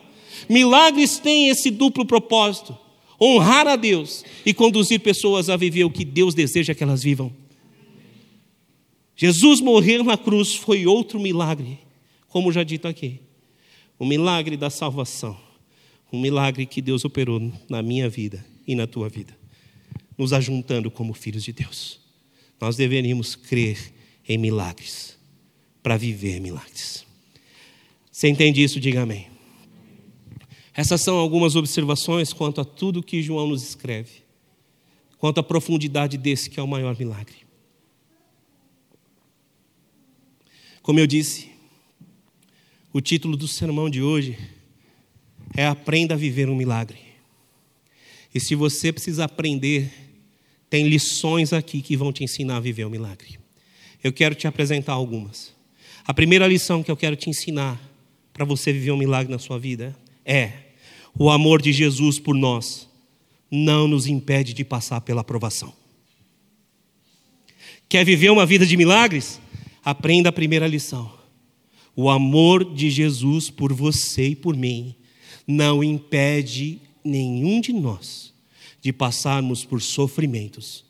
Milagres 0.50 1.20
têm 1.20 1.50
esse 1.50 1.70
duplo 1.70 2.06
propósito: 2.06 2.78
honrar 3.22 3.68
a 3.68 3.76
Deus 3.76 4.24
e 4.46 4.54
conduzir 4.54 5.00
pessoas 5.00 5.50
a 5.50 5.58
viver 5.58 5.84
o 5.84 5.92
que 5.92 6.06
Deus 6.06 6.34
deseja 6.34 6.74
que 6.74 6.84
elas 6.84 7.04
vivam. 7.04 7.32
Jesus 9.16 9.62
morrer 9.62 10.04
na 10.04 10.18
cruz 10.18 10.56
foi 10.56 10.86
outro 10.86 11.20
milagre, 11.20 11.80
como 12.28 12.52
já 12.52 12.64
dito 12.64 12.88
aqui 12.88 13.20
o 13.98 14.06
milagre 14.06 14.58
da 14.58 14.70
salvação, 14.70 15.38
um 16.12 16.20
milagre 16.20 16.66
que 16.66 16.82
Deus 16.82 17.06
operou 17.06 17.52
na 17.70 17.82
minha 17.82 18.10
vida 18.10 18.46
e 18.68 18.76
na 18.76 18.86
tua 18.88 19.10
vida, 19.10 19.38
nos 20.18 20.34
ajuntando 20.34 20.92
como 20.92 21.14
filhos 21.14 21.44
de 21.44 21.54
Deus. 21.54 22.00
Nós 22.60 22.76
deveríamos 22.76 23.36
crer 23.36 23.94
em 24.28 24.38
milagres 24.38 25.18
para 25.84 25.98
viver 25.98 26.40
milagres. 26.40 27.06
Você 28.12 28.28
entende 28.28 28.64
isso? 28.64 28.80
Diga 28.80 29.02
amém. 29.02 29.28
Essas 30.76 31.02
são 31.02 31.16
algumas 31.18 31.56
observações 31.56 32.34
quanto 32.34 32.60
a 32.60 32.66
tudo 32.66 33.02
que 33.02 33.24
João 33.24 33.48
nos 33.48 33.64
escreve, 33.64 34.24
quanto 35.18 35.40
à 35.40 35.44
profundidade 35.44 36.18
desse 36.18 36.50
que 36.50 36.60
é 36.60 36.64
o 36.64 36.68
maior 36.68 36.98
milagre. 37.00 37.38
Como 40.82 41.00
eu 41.00 41.08
disse, 41.08 41.50
o 42.92 43.00
título 43.00 43.38
do 43.38 43.48
sermão 43.48 43.90
de 43.90 44.02
hoje 44.02 44.38
é 45.56 45.66
Aprenda 45.66 46.14
a 46.14 46.18
Viver 46.18 46.50
um 46.50 46.56
Milagre. 46.56 47.00
E 48.34 48.40
se 48.40 48.54
você 48.54 48.92
precisa 48.92 49.24
aprender, 49.24 49.92
tem 50.70 50.90
lições 50.90 51.54
aqui 51.54 51.82
que 51.82 51.96
vão 51.96 52.12
te 52.12 52.22
ensinar 52.22 52.58
a 52.58 52.60
viver 52.60 52.86
um 52.86 52.90
milagre. 52.90 53.40
Eu 54.04 54.12
quero 54.12 54.36
te 54.36 54.46
apresentar 54.46 54.92
algumas. 54.92 55.56
A 56.06 56.14
primeira 56.14 56.46
lição 56.46 56.84
que 56.84 56.92
eu 56.92 56.98
quero 56.98 57.16
te 57.16 57.30
ensinar 57.30 57.82
para 58.34 58.44
você 58.44 58.74
viver 58.74 58.92
um 58.92 58.98
milagre 58.98 59.32
na 59.32 59.40
sua 59.40 59.58
vida 59.58 59.98
é: 60.26 60.65
o 61.18 61.30
amor 61.30 61.62
de 61.62 61.72
Jesus 61.72 62.20
por 62.20 62.36
nós 62.36 62.88
não 63.50 63.88
nos 63.88 64.08
impede 64.08 64.54
de 64.54 64.66
passar 64.66 65.02
pela 65.02 65.22
aprovação. 65.22 65.74
Quer 67.88 68.04
viver 68.04 68.30
uma 68.32 68.46
vida 68.46 68.66
de 68.66 68.76
milagres? 68.76 69.40
Aprenda 69.84 70.30
a 70.30 70.34
primeira 70.34 70.68
lição. 70.68 71.14
O 71.96 72.10
amor 72.10 72.74
de 72.74 72.90
Jesus 72.90 73.50
por 73.50 73.72
você 73.72 74.30
e 74.30 74.36
por 74.36 74.56
mim 74.56 74.96
não 75.48 75.84
impede 75.84 76.82
nenhum 77.04 77.62
de 77.62 77.72
nós 77.72 78.34
de 78.82 78.92
passarmos 78.92 79.64
por 79.64 79.82
sofrimentos, 79.82 80.84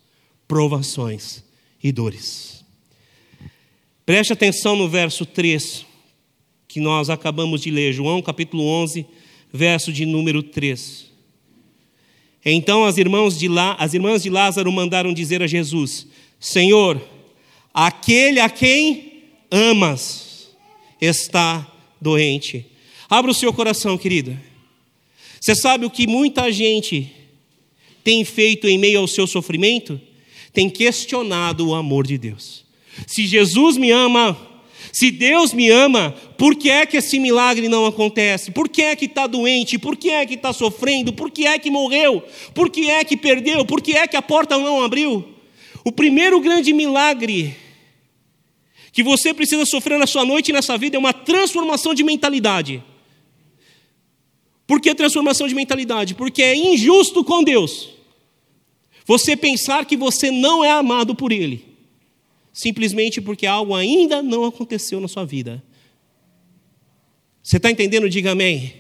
provações 0.48 1.44
e 1.82 1.92
dores. 1.92 2.66
Preste 4.06 4.34
atenção 4.34 4.76
no 4.76 4.90
verso 4.90 5.26
3 5.26 5.86
que 6.68 6.80
nós 6.80 7.10
acabamos 7.10 7.62
de 7.62 7.72
ler, 7.72 7.94
João 7.94 8.22
capítulo 8.22 8.64
11, 8.64 9.06
verso 9.56 9.92
de 9.92 10.06
número 10.06 10.44
3. 10.44 11.06
Então 12.44 12.86
as 12.86 12.98
irmãs 12.98 13.40
de, 13.40 13.48
Lá, 13.48 13.76
as 13.80 13.94
irmãs 13.94 14.22
de 14.22 14.30
Lázaro 14.30 14.72
mandaram 14.72 15.14
dizer 15.14 15.42
a 15.42 15.48
Jesus: 15.48 16.08
Senhor, 16.40 17.02
aquele 17.74 18.40
a 18.40 18.50
quem 18.50 19.24
amas 19.50 20.50
está 21.02 21.72
doente. 22.00 22.66
Abra 23.10 23.32
o 23.32 23.34
seu 23.34 23.52
coração, 23.52 23.98
querida. 23.98 24.40
Você 25.40 25.56
sabe 25.56 25.86
o 25.86 25.90
que 25.90 26.08
muita 26.08 26.52
gente 26.52 27.12
tem 28.04 28.24
feito 28.24 28.68
em 28.68 28.78
meio 28.78 29.00
ao 29.00 29.08
seu 29.08 29.26
sofrimento? 29.26 30.00
Tem 30.54 30.70
questionado 30.70 31.68
o 31.68 31.76
amor 31.76 32.06
de 32.06 32.18
Deus. 32.18 32.64
Se 33.08 33.26
Jesus 33.28 33.78
me 33.78 33.92
ama, 33.92 34.38
se 34.92 35.12
Deus 35.12 35.54
me 35.54 35.70
ama, 35.70 36.14
por 36.38 36.56
que 36.56 36.70
é 36.70 36.86
que 36.86 36.98
esse 36.98 37.20
milagre 37.20 37.68
não 37.68 37.86
acontece? 37.86 38.52
Por 38.52 38.70
que 38.70 38.82
é 38.82 38.96
que 38.96 39.06
está 39.06 39.28
doente? 39.28 39.78
Por 39.78 39.98
que 39.98 40.10
é 40.10 40.26
que 40.26 40.36
está 40.36 40.54
sofrendo? 40.54 41.12
Por 41.12 41.32
que 41.32 41.46
é 41.46 41.60
que 41.60 41.70
morreu? 41.70 42.24
Por 42.54 42.70
que 42.70 42.90
é 42.90 43.04
que 43.04 43.18
perdeu? 43.18 43.66
Por 43.66 43.82
que 43.82 43.94
é 43.94 44.08
que 44.08 44.16
a 44.16 44.22
porta 44.22 44.58
não 44.58 44.84
abriu? 44.84 45.26
O 45.84 45.92
primeiro 45.92 46.40
grande 46.40 46.74
milagre 46.74 47.56
que 48.92 49.04
você 49.04 49.34
precisa 49.34 49.66
sofrer 49.66 50.00
na 50.00 50.08
sua 50.08 50.24
noite 50.24 50.50
e 50.50 50.54
nessa 50.54 50.78
vida 50.78 50.96
é 50.96 51.00
uma 51.00 51.12
transformação 51.12 51.94
de 51.94 52.04
mentalidade. 52.04 52.82
Por 54.66 54.80
que 54.80 54.96
transformação 54.96 55.48
de 55.48 55.54
mentalidade? 55.54 56.16
Porque 56.16 56.42
é 56.42 56.56
injusto 56.56 57.24
com 57.24 57.44
Deus 57.44 57.90
você 59.06 59.36
pensar 59.36 59.86
que 59.86 59.96
você 59.96 60.32
não 60.32 60.64
é 60.64 60.72
amado 60.72 61.14
por 61.14 61.32
Ele, 61.32 61.75
simplesmente 62.56 63.20
porque 63.20 63.46
algo 63.46 63.76
ainda 63.76 64.24
não 64.24 64.46
aconteceu 64.46 65.02
na 65.02 65.10
sua 65.10 65.26
vida. 65.26 65.62
Você 67.44 67.58
está 67.58 67.70
entendendo? 67.70 68.10
Diga 68.10 68.32
amém. 68.32 68.74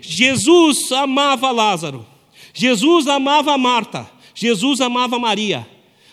Jesus 0.00 0.92
amava 0.92 1.50
Lázaro, 1.50 2.06
Jesus 2.54 3.08
amava 3.08 3.58
Marta, 3.58 4.08
Jesus 4.32 4.80
amava 4.80 5.18
Maria, 5.18 5.68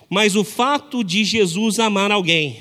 mas 0.09 0.35
o 0.35 0.43
fato 0.43 1.03
de 1.03 1.23
Jesus 1.23 1.77
amar 1.77 2.11
alguém 2.11 2.57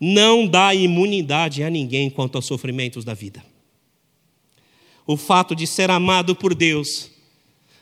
não 0.00 0.46
dá 0.46 0.72
imunidade 0.72 1.64
a 1.64 1.68
ninguém 1.68 2.08
quanto 2.08 2.36
aos 2.36 2.46
sofrimentos 2.46 3.04
da 3.04 3.14
vida. 3.14 3.44
O 5.04 5.16
fato 5.16 5.56
de 5.56 5.66
ser 5.66 5.90
amado 5.90 6.36
por 6.36 6.54
Deus 6.54 7.10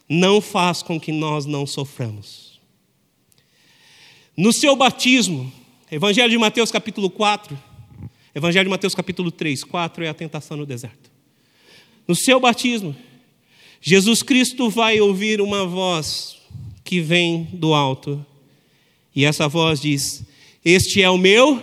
não 0.08 0.40
faz 0.40 0.82
com 0.82 0.98
que 0.98 1.12
nós 1.12 1.44
não 1.44 1.66
soframos. 1.66 2.58
No 4.34 4.50
seu 4.52 4.74
batismo, 4.74 5.52
Evangelho 5.94 6.28
de 6.28 6.38
Mateus 6.38 6.72
capítulo 6.72 7.08
4, 7.08 7.56
Evangelho 8.34 8.64
de 8.64 8.70
Mateus 8.70 8.96
capítulo 8.96 9.30
3, 9.30 9.62
4 9.62 10.02
é 10.02 10.08
a 10.08 10.14
tentação 10.14 10.56
no 10.56 10.66
deserto. 10.66 11.08
No 12.08 12.16
seu 12.16 12.40
batismo, 12.40 12.96
Jesus 13.80 14.20
Cristo 14.20 14.68
vai 14.68 15.00
ouvir 15.00 15.40
uma 15.40 15.64
voz 15.64 16.36
que 16.82 17.00
vem 17.00 17.44
do 17.52 17.72
alto. 17.72 18.26
E 19.14 19.24
essa 19.24 19.46
voz 19.46 19.80
diz: 19.80 20.24
Este 20.64 21.00
é 21.00 21.08
o 21.08 21.16
meu 21.16 21.62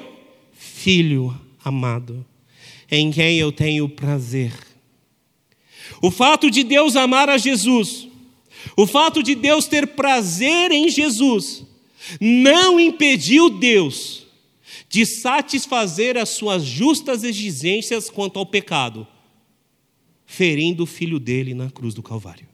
filho 0.53 1.37
amado, 1.61 2.25
em 2.89 3.11
quem 3.11 3.37
eu 3.37 3.51
tenho 3.51 3.89
prazer. 3.89 4.53
O 6.01 6.09
fato 6.09 6.49
de 6.49 6.63
Deus 6.63 6.95
amar 6.95 7.27
a 7.27 7.37
Jesus, 7.37 8.07
o 8.77 8.87
fato 8.87 9.21
de 9.21 9.35
Deus 9.35 9.67
ter 9.67 9.87
prazer 9.87 10.71
em 10.71 10.87
Jesus, 10.87 11.65
não 12.19 12.79
impediu 12.79 13.49
Deus 13.49 14.25
de 14.89 15.05
satisfazer 15.05 16.17
as 16.17 16.29
suas 16.29 16.63
justas 16.63 17.23
exigências 17.23 18.09
quanto 18.09 18.37
ao 18.37 18.45
pecado, 18.45 19.07
ferindo 20.25 20.83
o 20.83 20.87
filho 20.87 21.19
dele 21.19 21.53
na 21.53 21.69
cruz 21.69 21.93
do 21.93 22.03
Calvário. 22.03 22.47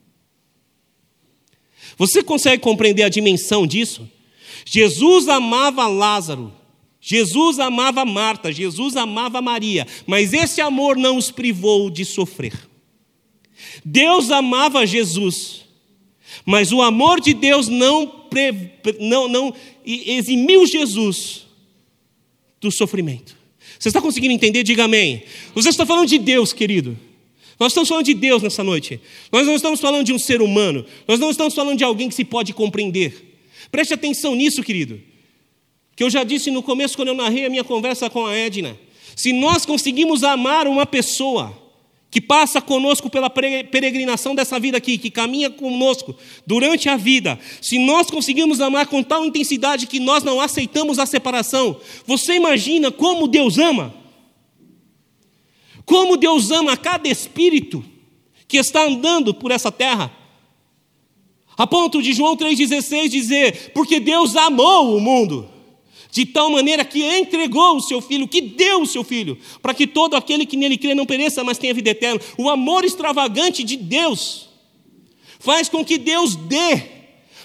Você 1.98 2.22
consegue 2.22 2.62
compreender 2.62 3.04
a 3.04 3.10
dimensão 3.10 3.66
disso? 3.66 4.10
Jesus 4.66 5.28
amava 5.28 5.88
Lázaro, 5.88 6.54
Jesus 7.00 7.60
amava 7.60 8.04
Marta, 8.06 8.52
Jesus 8.52 8.96
amava 8.96 9.42
Maria, 9.42 9.88
mas 10.06 10.34
esse 10.34 10.60
amor 10.62 10.98
não 10.98 11.18
os 11.18 11.32
privou 11.32 11.90
de 11.90 12.04
sofrer. 12.04 12.68
Deus 13.84 14.30
amava 14.30 14.86
Jesus, 14.86 15.66
mas 16.46 16.72
o 16.72 16.82
amor 16.82 17.20
de 17.22 17.34
Deus 17.34 17.68
não, 17.68 18.17
não, 19.00 19.28
não 19.28 19.54
eximiu 19.86 20.66
Jesus 20.66 21.46
do 22.60 22.72
sofrimento. 22.72 23.36
Você 23.80 23.90
está 23.90 24.02
conseguindo 24.02 24.34
entender? 24.34 24.64
Diga 24.64 24.86
amém. 24.86 25.24
Você 25.54 25.70
está 25.70 25.86
falando 25.86 26.08
de 26.08 26.18
Deus, 26.18 26.54
querido. 26.54 26.98
Nós 27.60 27.72
estamos 27.72 27.90
falando 27.90 28.06
de 28.06 28.14
Deus 28.14 28.44
nessa 28.44 28.64
noite. 28.64 29.00
Nós 29.32 29.46
não 29.46 29.56
estamos 29.56 29.80
falando 29.80 30.06
de 30.06 30.14
um 30.14 30.20
ser 30.20 30.42
humano. 30.42 30.86
Nós 31.08 31.20
não 31.20 31.30
estamos 31.30 31.54
falando 31.54 31.78
de 31.78 31.84
alguém 31.84 32.10
que 32.10 32.16
se 32.16 32.24
pode 32.24 32.54
compreender. 32.54 33.40
Preste 33.72 33.94
atenção 33.94 34.36
nisso, 34.36 34.64
querido. 34.64 35.02
Que 35.96 36.04
eu 36.04 36.10
já 36.10 36.24
disse 36.24 36.52
no 36.52 36.62
começo, 36.62 36.96
quando 36.96 37.10
eu 37.10 37.16
narrei 37.16 37.46
a 37.46 37.50
minha 37.50 37.64
conversa 37.64 38.10
com 38.10 38.26
a 38.26 38.36
Edna. 38.36 38.78
Se 39.16 39.34
nós 39.34 39.66
conseguimos 39.66 40.24
amar 40.24 40.68
uma 40.68 40.86
pessoa 40.86 41.67
que 42.18 42.22
passa 42.22 42.60
conosco 42.60 43.12
pela 43.12 43.30
peregrinação 43.30 44.34
dessa 44.34 44.60
vida 44.60 44.76
aqui, 44.76 44.98
que 44.98 45.12
caminha 45.12 45.52
conosco 45.52 46.16
durante 46.48 46.90
a 46.90 46.98
vida, 46.98 47.38
se 47.62 47.78
nós 47.78 48.10
conseguimos 48.10 48.60
amar 48.60 48.88
com 48.88 49.04
tal 49.04 49.24
intensidade 49.24 49.86
que 49.86 50.00
nós 50.00 50.24
não 50.24 50.42
aceitamos 50.42 50.98
a 50.98 51.06
separação, 51.06 51.80
você 52.08 52.34
imagina 52.34 52.90
como 52.90 53.28
Deus 53.28 53.60
ama? 53.60 53.94
Como 55.86 56.18
Deus 56.18 56.50
ama 56.50 56.76
cada 56.76 57.08
espírito 57.08 57.86
que 58.48 58.58
está 58.58 58.86
andando 58.86 59.32
por 59.32 59.52
essa 59.52 59.72
terra? 59.72 60.12
A 61.56 61.68
ponto 61.68 62.02
de 62.02 62.14
João 62.14 62.36
3,16 62.36 63.10
dizer: 63.10 63.72
Porque 63.76 64.00
Deus 64.00 64.36
amou 64.36 64.98
o 64.98 65.00
mundo 65.00 65.48
de 66.18 66.26
tal 66.26 66.50
maneira 66.50 66.84
que 66.84 67.04
entregou 67.04 67.76
o 67.76 67.80
seu 67.80 68.02
filho, 68.02 68.28
que 68.28 68.42
deu 68.42 68.82
o 68.82 68.88
seu 68.88 69.04
filho, 69.04 69.38
para 69.62 69.72
que 69.72 69.86
todo 69.86 70.16
aquele 70.16 70.48
que 70.48 70.58
nele 70.58 70.76
crê 70.76 70.96
não 70.96 71.06
pereça, 71.06 71.44
mas 71.44 71.60
tenha 71.60 71.76
vida 71.76 71.92
eterna. 71.92 72.20
O 72.40 72.50
amor 72.50 72.84
extravagante 72.84 73.64
de 73.64 73.78
Deus 73.78 74.50
faz 75.40 75.70
com 75.70 75.86
que 75.86 75.96
Deus 76.00 76.36
dê, 76.36 76.82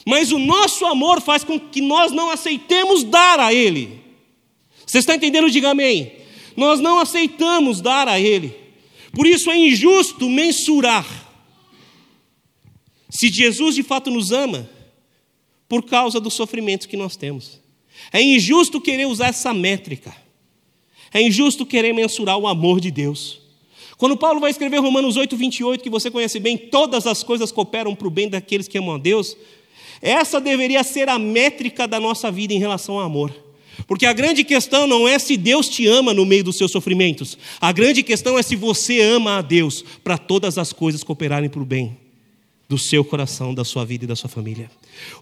mas 0.06 0.32
o 0.32 0.38
nosso 0.38 0.86
amor 0.86 1.20
faz 1.20 1.44
com 1.44 1.60
que 1.60 1.82
nós 1.82 2.12
não 2.12 2.30
aceitemos 2.30 3.04
dar 3.04 3.38
a 3.38 3.52
Ele. 3.52 4.00
Você 4.86 5.00
está 5.00 5.14
entendendo? 5.14 5.50
Diga 5.50 5.72
amém. 5.72 6.10
Nós 6.56 6.80
não 6.80 6.98
aceitamos 6.98 7.82
dar 7.82 8.08
a 8.08 8.18
Ele. 8.18 8.56
Por 9.12 9.26
isso 9.26 9.50
é 9.50 9.58
injusto 9.58 10.30
mensurar 10.30 11.06
se 13.10 13.28
Jesus 13.28 13.74
de 13.74 13.82
fato 13.82 14.10
nos 14.10 14.32
ama 14.32 14.66
por 15.68 15.84
causa 15.84 16.18
do 16.18 16.30
sofrimento 16.30 16.88
que 16.88 16.96
nós 16.96 17.16
temos. 17.16 17.61
É 18.10 18.22
injusto 18.22 18.80
querer 18.80 19.06
usar 19.06 19.28
essa 19.28 19.52
métrica. 19.52 20.14
É 21.12 21.20
injusto 21.20 21.66
querer 21.66 21.92
mensurar 21.92 22.38
o 22.38 22.46
amor 22.46 22.80
de 22.80 22.90
Deus. 22.90 23.40
Quando 23.98 24.16
Paulo 24.16 24.40
vai 24.40 24.50
escrever 24.50 24.78
Romanos 24.78 25.16
8, 25.16 25.36
28, 25.36 25.84
que 25.84 25.90
você 25.90 26.10
conhece 26.10 26.40
bem, 26.40 26.56
todas 26.56 27.06
as 27.06 27.22
coisas 27.22 27.52
cooperam 27.52 27.94
para 27.94 28.08
o 28.08 28.10
bem 28.10 28.28
daqueles 28.28 28.66
que 28.66 28.78
amam 28.78 28.94
a 28.94 28.98
Deus, 28.98 29.36
essa 30.00 30.40
deveria 30.40 30.82
ser 30.82 31.08
a 31.08 31.18
métrica 31.18 31.86
da 31.86 32.00
nossa 32.00 32.30
vida 32.30 32.52
em 32.52 32.58
relação 32.58 32.96
ao 32.96 33.06
amor. 33.06 33.32
Porque 33.86 34.06
a 34.06 34.12
grande 34.12 34.42
questão 34.42 34.86
não 34.86 35.06
é 35.06 35.18
se 35.18 35.36
Deus 35.36 35.68
te 35.68 35.86
ama 35.86 36.12
no 36.12 36.26
meio 36.26 36.44
dos 36.44 36.56
seus 36.56 36.72
sofrimentos, 36.72 37.38
a 37.60 37.70
grande 37.72 38.02
questão 38.02 38.38
é 38.38 38.42
se 38.42 38.56
você 38.56 39.00
ama 39.00 39.38
a 39.38 39.42
Deus 39.42 39.84
para 40.02 40.18
todas 40.18 40.58
as 40.58 40.72
coisas 40.72 41.04
cooperarem 41.04 41.48
para 41.48 41.62
o 41.62 41.64
bem 41.64 42.01
do 42.72 42.78
seu 42.78 43.04
coração, 43.04 43.52
da 43.52 43.64
sua 43.64 43.84
vida 43.84 44.04
e 44.04 44.06
da 44.06 44.16
sua 44.16 44.30
família. 44.30 44.70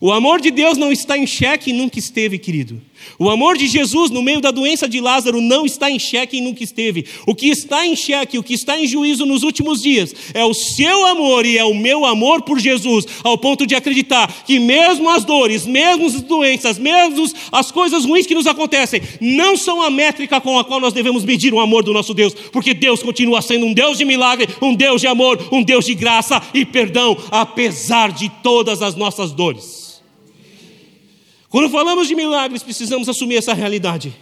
O 0.00 0.12
amor 0.12 0.40
de 0.40 0.52
Deus 0.52 0.78
não 0.78 0.92
está 0.92 1.18
em 1.18 1.26
xeque 1.26 1.70
e 1.70 1.72
nunca 1.72 1.98
esteve, 1.98 2.38
querido. 2.38 2.80
O 3.18 3.28
amor 3.28 3.56
de 3.56 3.66
Jesus 3.66 4.10
no 4.10 4.22
meio 4.22 4.40
da 4.40 4.50
doença 4.50 4.88
de 4.88 5.00
Lázaro 5.00 5.40
não 5.40 5.66
está 5.66 5.90
em 5.90 5.98
xeque 5.98 6.38
e 6.38 6.40
nunca 6.40 6.64
esteve. 6.64 7.04
O 7.26 7.34
que 7.34 7.48
está 7.48 7.86
em 7.86 7.96
xeque, 7.96 8.38
o 8.38 8.42
que 8.42 8.54
está 8.54 8.78
em 8.78 8.86
juízo 8.86 9.26
nos 9.26 9.42
últimos 9.42 9.82
dias, 9.82 10.14
é 10.34 10.44
o 10.44 10.54
seu 10.54 11.06
amor 11.06 11.44
e 11.44 11.58
é 11.58 11.64
o 11.64 11.74
meu 11.74 12.04
amor 12.04 12.42
por 12.42 12.58
Jesus, 12.58 13.06
ao 13.22 13.36
ponto 13.38 13.66
de 13.66 13.74
acreditar 13.74 14.44
que 14.44 14.58
mesmo 14.58 15.08
as 15.10 15.24
dores, 15.24 15.66
mesmo 15.66 16.06
as 16.06 16.20
doenças, 16.22 16.78
mesmo 16.78 17.26
as 17.52 17.70
coisas 17.70 18.04
ruins 18.04 18.26
que 18.26 18.34
nos 18.34 18.46
acontecem, 18.46 19.02
não 19.20 19.56
são 19.56 19.82
a 19.82 19.90
métrica 19.90 20.40
com 20.40 20.58
a 20.58 20.64
qual 20.64 20.80
nós 20.80 20.92
devemos 20.92 21.24
medir 21.24 21.52
o 21.52 21.60
amor 21.60 21.82
do 21.82 21.92
nosso 21.92 22.14
Deus, 22.14 22.34
porque 22.52 22.74
Deus 22.74 23.02
continua 23.02 23.42
sendo 23.42 23.66
um 23.66 23.72
Deus 23.72 23.98
de 23.98 24.04
milagre, 24.04 24.48
um 24.60 24.74
Deus 24.74 25.00
de 25.00 25.06
amor, 25.06 25.48
um 25.52 25.62
Deus 25.62 25.84
de 25.84 25.94
graça 25.94 26.42
e 26.54 26.64
perdão, 26.64 27.16
apesar 27.30 28.12
de 28.12 28.28
todas 28.42 28.82
as 28.82 28.94
nossas 28.94 29.32
dores. 29.32 29.79
Quando 31.50 31.68
falamos 31.68 32.06
de 32.06 32.14
milagres, 32.14 32.62
precisamos 32.62 33.08
assumir 33.08 33.34
essa 33.34 33.52
realidade. 33.52 34.14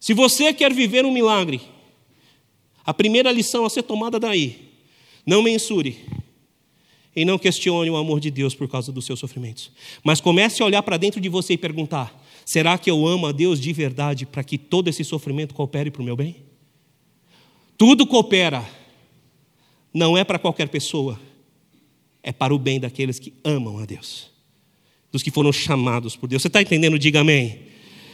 Se 0.00 0.12
você 0.12 0.52
quer 0.52 0.74
viver 0.74 1.06
um 1.06 1.12
milagre, 1.12 1.60
a 2.84 2.92
primeira 2.92 3.30
lição 3.30 3.64
a 3.64 3.70
ser 3.70 3.84
tomada 3.84 4.18
daí, 4.18 4.72
não 5.24 5.40
mensure 5.40 6.04
e 7.14 7.24
não 7.24 7.38
questione 7.38 7.88
o 7.88 7.96
amor 7.96 8.18
de 8.18 8.28
Deus 8.28 8.56
por 8.56 8.68
causa 8.68 8.90
dos 8.90 9.06
seus 9.06 9.20
sofrimentos. 9.20 9.70
Mas 10.02 10.20
comece 10.20 10.60
a 10.60 10.66
olhar 10.66 10.82
para 10.82 10.96
dentro 10.96 11.20
de 11.20 11.28
você 11.28 11.52
e 11.52 11.58
perguntar: 11.58 12.12
será 12.44 12.76
que 12.76 12.90
eu 12.90 13.06
amo 13.06 13.26
a 13.26 13.32
Deus 13.32 13.60
de 13.60 13.72
verdade 13.72 14.26
para 14.26 14.42
que 14.42 14.58
todo 14.58 14.88
esse 14.88 15.04
sofrimento 15.04 15.54
coopere 15.54 15.92
para 15.92 16.02
o 16.02 16.04
meu 16.04 16.16
bem? 16.16 16.38
Tudo 17.78 18.04
coopera, 18.04 18.68
não 19.94 20.18
é 20.18 20.24
para 20.24 20.40
qualquer 20.40 20.68
pessoa, 20.68 21.20
é 22.20 22.32
para 22.32 22.52
o 22.52 22.58
bem 22.58 22.80
daqueles 22.80 23.20
que 23.20 23.32
amam 23.44 23.78
a 23.78 23.84
Deus 23.86 24.31
dos 25.12 25.22
que 25.22 25.30
foram 25.30 25.52
chamados 25.52 26.16
por 26.16 26.26
Deus. 26.26 26.40
Você 26.40 26.48
está 26.48 26.62
entendendo? 26.62 26.98
Diga 26.98 27.20
amém. 27.20 27.60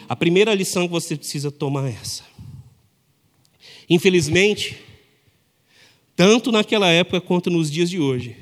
A 0.08 0.16
primeira 0.16 0.52
lição 0.52 0.88
que 0.88 0.92
você 0.92 1.16
precisa 1.16 1.50
tomar 1.50 1.88
é 1.88 1.92
essa. 1.92 2.24
Infelizmente, 3.88 4.76
tanto 6.16 6.50
naquela 6.50 6.88
época 6.90 7.20
quanto 7.20 7.48
nos 7.48 7.70
dias 7.70 7.88
de 7.88 8.00
hoje, 8.00 8.36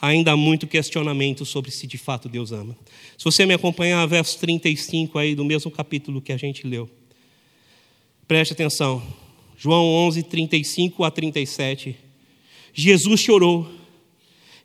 ainda 0.00 0.32
há 0.32 0.36
muito 0.36 0.66
questionamento 0.66 1.46
sobre 1.46 1.70
se 1.70 1.86
de 1.86 1.96
fato 1.96 2.28
Deus 2.28 2.50
ama. 2.50 2.76
Se 3.16 3.24
você 3.24 3.46
me 3.46 3.54
acompanhar, 3.54 4.04
verso 4.06 4.38
35 4.38 5.18
aí 5.18 5.34
do 5.34 5.44
mesmo 5.44 5.70
capítulo 5.70 6.20
que 6.20 6.32
a 6.32 6.36
gente 6.36 6.66
leu. 6.66 6.90
Preste 8.26 8.52
atenção. 8.52 9.02
João 9.56 9.84
11, 9.84 10.24
35 10.24 11.04
a 11.04 11.10
37. 11.10 11.96
Jesus 12.74 13.20
chorou. 13.20 13.70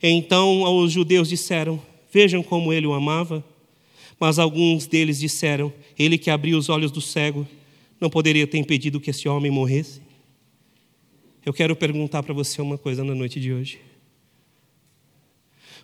Então 0.01 0.63
os 0.81 0.91
judeus 0.91 1.29
disseram: 1.29 1.81
Vejam 2.11 2.41
como 2.41 2.73
ele 2.73 2.87
o 2.87 2.93
amava. 2.93 3.43
Mas 4.19 4.37
alguns 4.37 4.85
deles 4.85 5.19
disseram: 5.19 5.73
Ele 5.97 6.17
que 6.17 6.29
abriu 6.29 6.57
os 6.57 6.69
olhos 6.69 6.91
do 6.91 7.01
cego 7.01 7.47
não 7.99 8.09
poderia 8.09 8.47
ter 8.47 8.57
impedido 8.57 8.99
que 8.99 9.09
esse 9.09 9.27
homem 9.27 9.51
morresse? 9.51 10.01
Eu 11.45 11.53
quero 11.53 11.75
perguntar 11.75 12.23
para 12.23 12.33
você 12.33 12.61
uma 12.61 12.77
coisa 12.77 13.03
na 13.03 13.15
noite 13.15 13.39
de 13.39 13.51
hoje. 13.51 13.79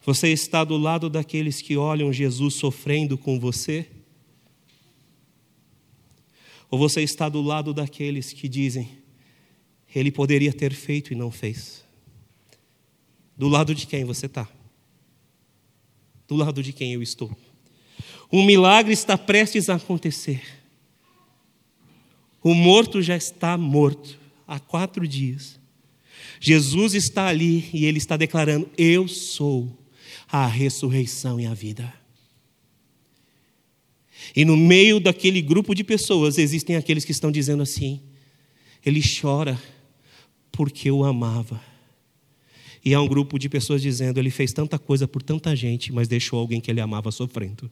Você 0.05 0.29
está 0.29 0.63
do 0.63 0.77
lado 0.77 1.09
daqueles 1.09 1.61
que 1.61 1.75
olham 1.75 2.13
Jesus 2.13 2.53
sofrendo 2.55 3.17
com 3.17 3.39
você? 3.39 3.87
Ou 6.69 6.77
você 6.77 7.01
está 7.01 7.27
do 7.27 7.41
lado 7.41 7.73
daqueles 7.73 8.31
que 8.31 8.47
dizem, 8.47 8.89
ele 9.95 10.11
poderia 10.11 10.53
ter 10.53 10.73
feito 10.73 11.11
e 11.11 11.15
não 11.15 11.31
fez? 11.31 11.83
Do 13.37 13.47
lado 13.47 13.73
de 13.73 13.87
quem 13.87 14.03
você 14.03 14.27
está? 14.27 14.47
Do 16.27 16.35
lado 16.35 16.61
de 16.63 16.73
quem 16.73 16.93
eu 16.93 17.01
estou. 17.01 17.35
Um 18.31 18.45
milagre 18.45 18.93
está 18.93 19.17
prestes 19.17 19.69
a 19.69 19.75
acontecer. 19.75 20.41
O 22.43 22.53
morto 22.53 23.01
já 23.01 23.15
está 23.15 23.57
morto 23.57 24.19
há 24.47 24.59
quatro 24.59 25.07
dias. 25.07 25.59
Jesus 26.39 26.93
está 26.93 27.27
ali 27.27 27.69
e 27.73 27.85
ele 27.85 27.97
está 27.97 28.17
declarando: 28.17 28.69
Eu 28.77 29.07
sou 29.07 29.75
a 30.27 30.45
ressurreição 30.45 31.39
e 31.39 31.45
a 31.45 31.53
vida. 31.53 31.93
E 34.35 34.43
no 34.43 34.57
meio 34.57 34.99
daquele 34.99 35.41
grupo 35.41 35.73
de 35.73 35.83
pessoas 35.83 36.37
existem 36.37 36.75
aqueles 36.75 37.05
que 37.05 37.11
estão 37.11 37.31
dizendo 37.31 37.63
assim: 37.63 38.01
ele 38.85 39.01
chora 39.01 39.59
porque 40.51 40.89
eu 40.89 41.03
amava. 41.03 41.61
E 42.85 42.93
há 42.93 43.01
um 43.01 43.07
grupo 43.07 43.39
de 43.39 43.49
pessoas 43.49 43.81
dizendo: 43.81 44.19
ele 44.19 44.29
fez 44.29 44.53
tanta 44.53 44.77
coisa 44.77 45.07
por 45.07 45.23
tanta 45.23 45.55
gente, 45.55 45.91
mas 45.91 46.07
deixou 46.07 46.37
alguém 46.37 46.61
que 46.61 46.69
ele 46.69 46.79
amava 46.79 47.11
sofrendo. 47.11 47.69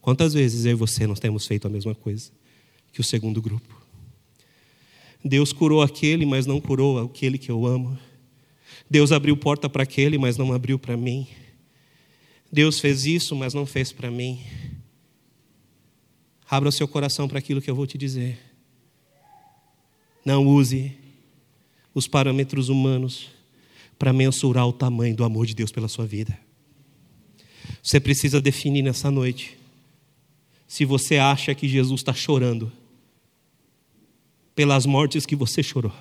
Quantas 0.00 0.32
vezes 0.32 0.64
eu 0.64 0.70
e 0.70 0.74
você 0.74 1.08
nós 1.08 1.18
temos 1.18 1.44
feito 1.44 1.66
a 1.66 1.70
mesma 1.70 1.94
coisa 1.94 2.30
que 2.92 3.00
o 3.00 3.04
segundo 3.04 3.42
grupo? 3.42 3.80
Deus 5.22 5.52
curou 5.52 5.82
aquele, 5.82 6.24
mas 6.24 6.46
não 6.46 6.60
curou 6.60 7.00
aquele 7.00 7.36
que 7.36 7.50
eu 7.50 7.66
amo. 7.66 7.98
Deus 8.88 9.10
abriu 9.10 9.36
porta 9.36 9.68
para 9.68 9.82
aquele, 9.82 10.16
mas 10.16 10.36
não 10.36 10.52
abriu 10.52 10.78
para 10.78 10.96
mim. 10.96 11.26
Deus 12.50 12.78
fez 12.78 13.04
isso, 13.04 13.34
mas 13.34 13.52
não 13.52 13.66
fez 13.66 13.92
para 13.92 14.10
mim. 14.10 14.40
Abra 16.48 16.68
o 16.68 16.72
seu 16.72 16.88
coração 16.88 17.28
para 17.28 17.38
aquilo 17.38 17.60
que 17.60 17.70
eu 17.70 17.74
vou 17.74 17.86
te 17.86 17.98
dizer. 17.98 18.38
Não 20.24 20.46
use 20.46 20.96
os 21.92 22.06
parâmetros 22.08 22.68
humanos 22.68 23.39
para 24.00 24.14
mensurar 24.14 24.66
o 24.66 24.72
tamanho 24.72 25.14
do 25.14 25.24
amor 25.24 25.44
de 25.44 25.54
Deus 25.54 25.70
pela 25.70 25.86
sua 25.86 26.06
vida. 26.06 26.40
Você 27.82 28.00
precisa 28.00 28.40
definir 28.40 28.80
nessa 28.80 29.10
noite 29.10 29.58
se 30.66 30.86
você 30.86 31.18
acha 31.18 31.54
que 31.54 31.68
Jesus 31.68 32.00
está 32.00 32.14
chorando 32.14 32.72
pelas 34.54 34.86
mortes 34.86 35.26
que 35.26 35.36
você 35.36 35.62
chorou. 35.62 35.92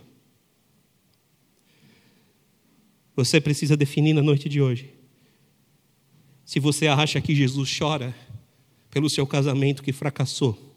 Você 3.17 3.41
precisa 3.41 3.75
definir 3.75 4.13
na 4.13 4.21
noite 4.21 4.47
de 4.47 4.61
hoje 4.61 4.93
se 6.45 6.57
você 6.57 6.87
acha 6.87 7.19
que 7.19 7.35
Jesus 7.35 7.77
chora 7.77 8.15
pelo 8.89 9.09
seu 9.09 9.27
casamento 9.27 9.83
que 9.83 9.91
fracassou. 9.91 10.68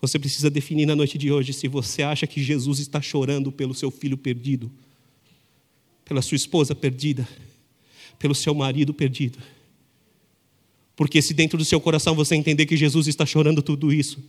Você 0.00 0.18
precisa 0.18 0.48
definir 0.48 0.86
na 0.86 0.94
noite 0.94 1.18
de 1.18 1.30
hoje 1.30 1.52
se 1.52 1.66
você 1.66 2.02
acha 2.02 2.26
que 2.26 2.42
Jesus 2.42 2.78
está 2.78 3.00
chorando 3.00 3.50
pelo 3.50 3.74
seu 3.74 3.90
filho 3.90 4.16
perdido, 4.16 4.70
pela 6.04 6.22
sua 6.22 6.36
esposa 6.36 6.74
perdida, 6.74 7.28
pelo 8.18 8.34
seu 8.34 8.54
marido 8.54 8.94
perdido. 8.94 9.38
Porque 10.94 11.20
se 11.20 11.34
dentro 11.34 11.58
do 11.58 11.64
seu 11.64 11.80
coração 11.80 12.14
você 12.14 12.34
entender 12.34 12.66
que 12.66 12.76
Jesus 12.76 13.06
está 13.06 13.26
chorando 13.26 13.62
tudo 13.62 13.92
isso, 13.92 14.22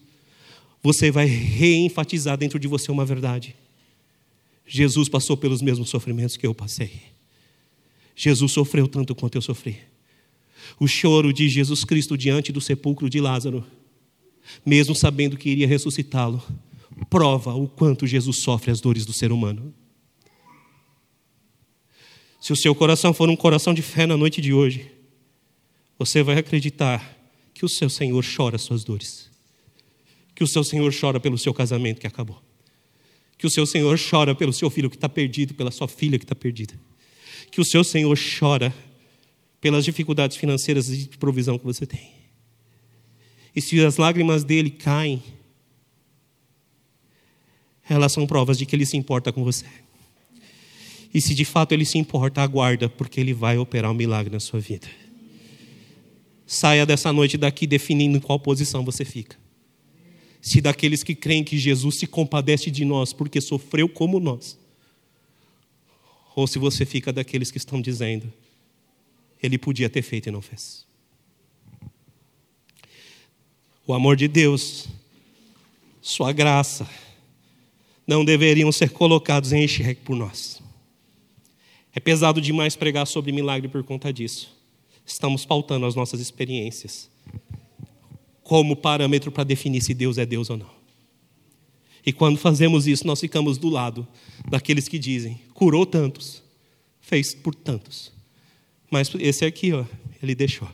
você 0.82 1.11
vai 1.11 1.26
reenfatizar 1.26 2.38
dentro 2.38 2.59
de 2.59 2.67
você 2.67 2.91
uma 2.91 3.05
verdade. 3.05 3.55
Jesus 4.65 5.09
passou 5.09 5.36
pelos 5.36 5.61
mesmos 5.61 5.89
sofrimentos 5.89 6.38
que 6.38 6.45
eu 6.45 6.53
passei. 6.53 6.91
Jesus 8.15 8.51
sofreu 8.51 8.88
tanto 8.88 9.15
quanto 9.15 9.36
eu 9.36 9.41
sofri. 9.41 9.78
O 10.80 10.88
choro 10.88 11.34
de 11.34 11.49
Jesus 11.49 11.84
Cristo 11.84 12.17
diante 12.17 12.51
do 12.51 12.61
sepulcro 12.61 13.09
de 13.09 13.20
Lázaro, 13.20 13.65
mesmo 14.66 14.95
sabendo 14.95 15.38
que 15.38 15.50
iria 15.50 15.68
ressuscitá-lo, 15.68 16.41
prova 17.10 17.54
o 17.54 17.68
quanto 17.68 18.08
Jesus 18.08 18.41
sofre 18.41 18.72
as 18.72 18.82
dores 18.82 19.06
do 19.06 19.14
ser 19.14 19.32
humano. 19.32 19.74
Se 22.41 22.54
o 22.54 22.56
seu 22.56 22.74
coração 22.74 23.14
for 23.14 23.30
um 23.30 23.36
coração 23.36 23.74
de 23.74 23.82
fé 23.82 24.06
na 24.06 24.16
noite 24.16 24.41
de 24.41 24.54
hoje, 24.54 24.89
você 25.97 26.24
vai 26.24 26.38
acreditar 26.38 27.18
que 27.54 27.66
o 27.66 27.70
seu 27.70 27.89
Senhor 27.89 28.24
chora 28.24 28.56
as 28.56 28.62
suas 28.62 28.84
dores, 28.84 29.30
que 30.34 30.43
o 30.43 30.47
seu 30.47 30.64
Senhor 30.64 30.93
chora 30.93 31.20
pelo 31.20 31.38
seu 31.38 31.54
casamento 31.54 32.00
que 32.00 32.08
acabou, 32.08 32.41
que 33.38 33.45
o 33.45 33.50
seu 33.50 33.66
Senhor 33.66 34.00
chora 34.00 34.34
pelo 34.34 34.54
seu 34.54 34.70
filho 34.70 34.89
que 34.89 34.95
está 34.95 35.10
perdido, 35.10 35.54
pela 35.54 35.72
sua 35.72 35.88
filha 35.88 36.18
que 36.18 36.26
está 36.26 36.36
perdida 36.36 36.80
que 37.50 37.62
o 37.62 37.66
seu 37.66 37.84
Senhor 37.84 38.18
chora 38.39 38.74
pelas 39.60 39.84
dificuldades 39.84 40.38
financeiras 40.38 40.89
e 40.89 40.97
de 40.97 41.18
provisão 41.18 41.58
que 41.58 41.66
você 41.66 41.86
tem. 41.86 42.18
E 43.56 43.62
se 43.62 43.84
as 43.84 43.97
lágrimas 43.97 44.43
dele 44.43 44.70
caem, 44.70 45.24
elas 47.89 48.12
são 48.12 48.28
provas 48.28 48.58
de 48.58 48.66
que 48.66 48.76
ele 48.76 48.86
se 48.86 48.95
importa 48.95 49.32
com 49.32 49.43
você. 49.43 49.66
E 51.14 51.20
se 51.20 51.34
de 51.34 51.43
fato 51.43 51.72
ele 51.72 51.86
se 51.86 51.97
importa, 51.97 52.41
aguarda, 52.41 52.88
porque 52.88 53.20
ele 53.20 53.34
vai 53.34 53.58
operar 53.58 53.91
um 53.91 53.95
milagre 53.95 54.32
na 54.32 54.39
sua 54.39 54.60
vida. 54.60 54.88
Saia 56.45 56.86
dessa 56.86 57.12
noite 57.12 57.38
daqui 57.38 57.66
definindo 57.66 58.18
em 58.18 58.20
qual 58.20 58.39
posição 58.39 58.86
você 58.86 59.04
fica. 59.04 59.36
Se 60.41 60.62
daqueles 60.62 61.04
que 61.04 61.16
creem 61.16 61.43
que 61.43 61.58
Jesus 61.58 61.95
se 61.95 62.08
compadece 62.08 62.72
de 62.72 62.86
nós 62.86 63.12
porque 63.12 63.41
sofreu 63.41 63.89
como 63.89 64.20
nós, 64.20 64.58
ou 66.36 66.47
se 66.47 66.58
você 66.58 66.86
fica 66.86 67.12
daqueles 67.12 67.52
que 67.52 67.58
estão 67.58 67.82
dizendo, 67.82 68.32
ele 69.41 69.58
podia 69.58 69.89
ter 69.89 70.02
feito 70.02 70.28
e 70.28 70.32
não 70.32 70.41
fez. 70.41 70.88
O 73.89 73.93
amor 73.95 74.15
de 74.15 74.27
Deus, 74.27 74.87
Sua 75.99 76.31
graça, 76.31 76.87
não 78.05 78.23
deveriam 78.23 78.71
ser 78.71 78.91
colocados 78.91 79.51
em 79.51 79.67
xeque 79.67 80.01
por 80.01 80.15
nós. 80.15 80.61
É 81.91 81.99
pesado 81.99 82.39
demais 82.39 82.75
pregar 82.75 83.07
sobre 83.07 83.31
milagre 83.31 83.67
por 83.67 83.83
conta 83.83 84.13
disso. 84.13 84.55
Estamos 85.03 85.43
pautando 85.43 85.87
as 85.87 85.95
nossas 85.95 86.19
experiências 86.19 87.09
como 88.43 88.75
parâmetro 88.75 89.31
para 89.31 89.43
definir 89.43 89.81
se 89.81 89.95
Deus 89.95 90.19
é 90.19 90.25
Deus 90.27 90.51
ou 90.51 90.57
não. 90.57 90.69
E 92.05 92.13
quando 92.13 92.37
fazemos 92.37 92.85
isso, 92.85 93.07
nós 93.07 93.19
ficamos 93.19 93.57
do 93.57 93.69
lado 93.69 94.07
daqueles 94.47 94.87
que 94.87 94.99
dizem: 94.99 95.41
curou 95.51 95.83
tantos, 95.83 96.43
fez 97.01 97.33
por 97.33 97.55
tantos. 97.55 98.11
Mas 98.91 99.11
esse 99.15 99.45
aqui, 99.45 99.73
ó, 99.73 99.83
ele 100.21 100.35
deixou. 100.35 100.69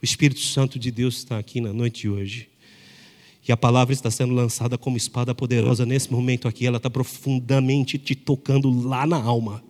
O 0.00 0.04
Espírito 0.04 0.40
Santo 0.40 0.78
de 0.78 0.90
Deus 0.90 1.16
está 1.16 1.38
aqui 1.38 1.60
na 1.60 1.72
noite 1.72 2.02
de 2.02 2.08
hoje. 2.08 2.48
E 3.48 3.52
a 3.52 3.56
palavra 3.56 3.94
está 3.94 4.10
sendo 4.10 4.34
lançada 4.34 4.76
como 4.76 4.96
espada 4.96 5.34
poderosa 5.34 5.86
nesse 5.86 6.10
momento 6.10 6.48
aqui. 6.48 6.66
Ela 6.66 6.78
está 6.78 6.90
profundamente 6.90 7.96
te 7.96 8.14
tocando 8.14 8.70
lá 8.86 9.06
na 9.06 9.22
alma. 9.22 9.62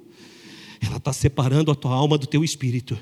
Ela 0.81 0.97
está 0.97 1.13
separando 1.13 1.71
a 1.71 1.75
tua 1.75 1.93
alma 1.93 2.17
do 2.17 2.27
teu 2.27 2.43
espírito. 2.43 2.99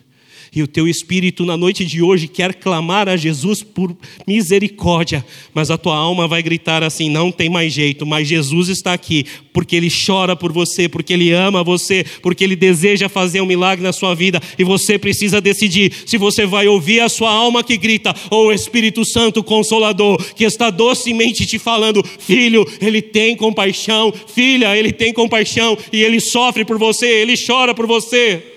E 0.55 0.62
o 0.62 0.66
teu 0.66 0.88
espírito 0.88 1.45
na 1.45 1.57
noite 1.57 1.84
de 1.84 2.03
hoje 2.03 2.28
quer 2.28 2.55
clamar 2.55 3.09
a 3.09 3.16
Jesus 3.16 3.62
por 3.62 3.97
misericórdia, 4.26 5.24
mas 5.53 5.70
a 5.70 5.78
tua 5.78 5.97
alma 5.97 6.26
vai 6.26 6.42
gritar 6.42 6.82
assim: 6.82 7.09
não 7.09 7.30
tem 7.30 7.49
mais 7.49 7.72
jeito, 7.72 8.07
mas 8.07 8.28
Jesus 8.28 8.68
está 8.68 8.92
aqui, 8.92 9.24
porque 9.53 9.76
Ele 9.76 9.88
chora 9.90 10.36
por 10.36 10.53
você, 10.53 10.88
porque 10.88 11.12
Ele 11.12 11.32
ama 11.32 11.62
você, 11.62 12.05
porque 12.22 12.45
Ele 12.45 12.57
deseja 12.57 13.09
fazer 13.09 13.40
um 13.40 13.47
milagre 13.47 13.82
na 13.82 13.92
sua 13.92 14.14
vida, 14.14 14.40
e 14.59 14.64
você 14.64 14.99
precisa 14.99 15.40
decidir 15.40 15.92
se 16.07 16.16
você 16.16 16.47
vai 16.47 16.66
ouvir 16.68 17.01
a 17.01 17.09
sua 17.09 17.30
alma 17.30 17.62
que 17.62 17.76
grita, 17.76 18.14
ou 18.30 18.47
o 18.47 18.53
Espírito 18.53 19.05
Santo 19.05 19.42
Consolador, 19.42 20.22
que 20.34 20.45
está 20.45 20.70
docemente 20.70 21.47
te 21.47 21.59
falando: 21.59 22.05
filho, 22.18 22.66
Ele 22.80 23.03
tem 23.03 23.36
compaixão, 23.36 24.12
filha, 24.12 24.76
Ele 24.76 24.92
tem 24.92 25.12
compaixão, 25.12 25.76
e 25.92 26.03
Ele 26.03 26.20
sofre 26.20 26.64
por 26.64 26.78
você, 26.78 27.07
Ele 27.07 27.34
chora 27.36 27.74
por 27.74 27.86
você. 27.86 28.54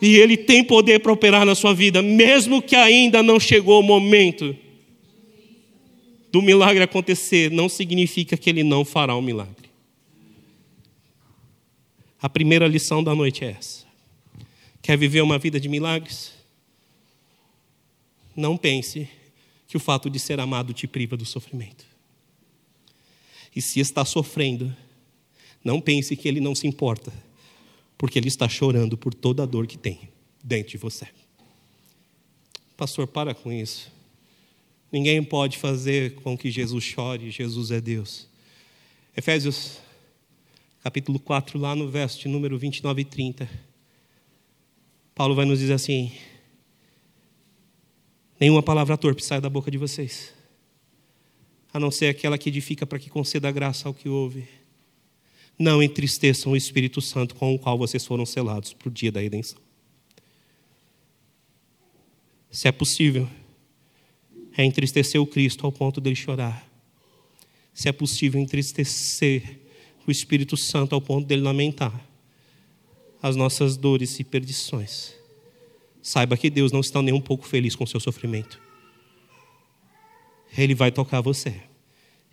E 0.00 0.16
Ele 0.16 0.36
tem 0.36 0.62
poder 0.62 1.00
para 1.00 1.12
operar 1.12 1.44
na 1.44 1.54
sua 1.54 1.74
vida, 1.74 2.00
mesmo 2.00 2.62
que 2.62 2.76
ainda 2.76 3.22
não 3.22 3.40
chegou 3.40 3.80
o 3.80 3.82
momento 3.82 4.56
do 6.30 6.40
milagre 6.40 6.82
acontecer, 6.82 7.50
não 7.50 7.68
significa 7.68 8.36
que 8.36 8.48
Ele 8.48 8.62
não 8.62 8.84
fará 8.84 9.14
o 9.14 9.18
um 9.18 9.22
milagre. 9.22 9.68
A 12.20 12.28
primeira 12.28 12.66
lição 12.66 13.02
da 13.02 13.14
noite 13.14 13.44
é 13.44 13.50
essa. 13.50 13.86
Quer 14.82 14.96
viver 14.96 15.20
uma 15.20 15.38
vida 15.38 15.58
de 15.58 15.68
milagres? 15.68 16.32
Não 18.36 18.56
pense 18.56 19.08
que 19.66 19.76
o 19.76 19.80
fato 19.80 20.08
de 20.08 20.18
ser 20.18 20.38
amado 20.38 20.72
te 20.72 20.86
priva 20.86 21.16
do 21.16 21.24
sofrimento. 21.24 21.84
E 23.54 23.60
se 23.60 23.80
está 23.80 24.04
sofrendo, 24.04 24.74
não 25.64 25.80
pense 25.80 26.14
que 26.14 26.28
Ele 26.28 26.40
não 26.40 26.54
se 26.54 26.66
importa 26.66 27.12
porque 27.98 28.16
ele 28.16 28.28
está 28.28 28.48
chorando 28.48 28.96
por 28.96 29.12
toda 29.12 29.42
a 29.42 29.46
dor 29.46 29.66
que 29.66 29.76
tem 29.76 30.08
dentro 30.42 30.70
de 30.70 30.78
você. 30.78 31.08
Pastor, 32.76 33.08
para 33.08 33.34
com 33.34 33.52
isso. 33.52 33.92
Ninguém 34.90 35.22
pode 35.22 35.58
fazer 35.58 36.14
com 36.14 36.38
que 36.38 36.48
Jesus 36.48 36.84
chore, 36.84 37.30
Jesus 37.30 37.72
é 37.72 37.80
Deus. 37.80 38.28
Efésios 39.16 39.80
capítulo 40.82 41.18
4, 41.18 41.58
lá 41.58 41.74
no 41.74 41.90
verso 41.90 42.20
de 42.20 42.28
número 42.28 42.56
29 42.56 43.02
e 43.02 43.04
30. 43.04 43.50
Paulo 45.14 45.34
vai 45.34 45.44
nos 45.44 45.58
dizer 45.58 45.74
assim: 45.74 46.12
Nenhuma 48.38 48.62
palavra 48.62 48.96
torpe 48.96 49.22
sai 49.22 49.40
da 49.40 49.50
boca 49.50 49.70
de 49.70 49.76
vocês, 49.76 50.32
a 51.72 51.80
não 51.80 51.90
ser 51.90 52.06
aquela 52.06 52.38
que 52.38 52.48
edifica 52.48 52.86
para 52.86 52.98
que 52.98 53.10
conceda 53.10 53.50
graça 53.50 53.88
ao 53.88 53.92
que 53.92 54.08
ouve 54.08 54.48
não 55.58 55.82
entristeçam 55.82 56.52
o 56.52 56.56
Espírito 56.56 57.00
Santo 57.00 57.34
com 57.34 57.54
o 57.54 57.58
qual 57.58 57.76
vocês 57.76 58.06
foram 58.06 58.24
selados 58.24 58.72
para 58.72 58.88
o 58.88 58.92
dia 58.92 59.10
da 59.10 59.20
redenção. 59.20 59.58
Se 62.50 62.68
é 62.68 62.72
possível, 62.72 63.28
é 64.56 64.64
entristecer 64.64 65.20
o 65.20 65.26
Cristo 65.26 65.66
ao 65.66 65.72
ponto 65.72 66.00
dele 66.00 66.16
chorar. 66.16 66.66
Se 67.74 67.88
é 67.88 67.92
possível 67.92 68.40
entristecer 68.40 69.58
o 70.06 70.10
Espírito 70.10 70.56
Santo 70.56 70.94
ao 70.94 71.00
ponto 71.00 71.26
dele 71.26 71.42
lamentar 71.42 72.08
as 73.20 73.36
nossas 73.36 73.76
dores 73.76 74.18
e 74.20 74.24
perdições. 74.24 75.14
saiba 76.00 76.36
que 76.36 76.48
Deus 76.48 76.72
não 76.72 76.80
está 76.80 77.02
nem 77.02 77.12
um 77.12 77.20
pouco 77.20 77.46
feliz 77.46 77.74
com 77.74 77.84
o 77.84 77.86
seu 77.86 78.00
sofrimento. 78.00 78.58
Ele 80.56 80.74
vai 80.74 80.90
tocar 80.90 81.20
você. 81.20 81.60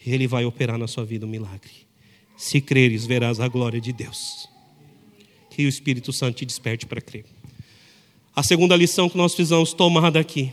Ele 0.05 0.27
vai 0.27 0.45
operar 0.45 0.77
na 0.77 0.87
sua 0.87 1.03
vida 1.03 1.25
um 1.25 1.29
milagre. 1.29 1.84
Se 2.37 2.59
creres, 2.61 3.05
verás 3.05 3.39
a 3.39 3.47
glória 3.47 3.79
de 3.79 3.93
Deus. 3.93 4.49
Que 5.49 5.65
o 5.65 5.69
Espírito 5.69 6.11
Santo 6.11 6.37
te 6.37 6.45
desperte 6.45 6.85
para 6.85 7.01
crer. 7.01 7.25
A 8.35 8.43
segunda 8.43 8.75
lição 8.75 9.09
que 9.09 9.17
nós 9.17 9.33
precisamos 9.33 9.73
tomar 9.73 10.11
daqui. 10.11 10.51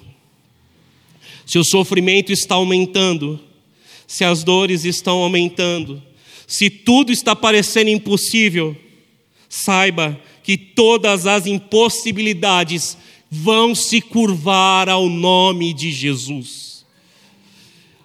Se 1.44 1.58
o 1.58 1.64
sofrimento 1.64 2.32
está 2.32 2.54
aumentando, 2.54 3.40
se 4.06 4.24
as 4.24 4.44
dores 4.44 4.84
estão 4.84 5.22
aumentando, 5.22 6.02
se 6.46 6.70
tudo 6.70 7.10
está 7.10 7.34
parecendo 7.34 7.90
impossível, 7.90 8.76
saiba 9.48 10.20
que 10.42 10.56
todas 10.56 11.26
as 11.26 11.46
impossibilidades 11.46 12.96
vão 13.30 13.74
se 13.74 14.00
curvar 14.00 14.88
ao 14.88 15.08
nome 15.08 15.72
de 15.72 15.90
Jesus. 15.90 16.84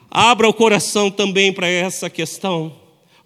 Abra 0.09 0.47
o 0.47 0.53
coração 0.53 1.11
também 1.11 1.51
para 1.51 1.67
essa 1.67 2.09
questão, 2.09 2.73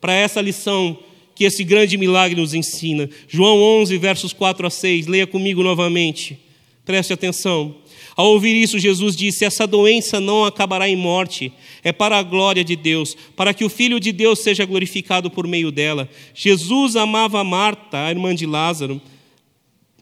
para 0.02 0.14
essa 0.14 0.42
lição 0.42 0.98
que 1.36 1.46
esse 1.46 1.64
grande 1.64 1.98
milagre 1.98 2.40
nos 2.40 2.54
ensina. 2.54 3.10
João 3.28 3.62
11, 3.62 3.98
versos 3.98 4.34
4 4.34 4.68
a 4.68 4.70
6, 4.70 5.08
leia 5.08 5.26
comigo 5.26 5.64
novamente. 5.64 6.40
Preste 6.84 7.14
atenção. 7.14 7.76
Ao 8.16 8.28
ouvir 8.28 8.56
isso, 8.56 8.78
Jesus 8.78 9.16
disse: 9.16 9.46
Essa 9.46 9.66
doença 9.66 10.20
não 10.20 10.44
acabará 10.44 10.90
em 10.90 10.96
morte, 10.96 11.52
é 11.84 11.92
para 11.92 12.18
a 12.18 12.24
glória 12.24 12.64
de 12.64 12.76
Deus, 12.76 13.16
para 13.36 13.54
que 13.54 13.64
o 13.64 13.70
Filho 13.70 14.00
de 14.00 14.12
Deus 14.12 14.40
seja 14.40 14.66
glorificado 14.66 15.30
por 15.30 15.48
meio 15.48 15.72
dela. 15.72 16.10
Jesus 16.34 16.96
amava 16.96 17.44
Marta, 17.44 18.06
a 18.06 18.10
irmã 18.10 18.36
de 18.36 18.46
Lázaro, 18.46 19.02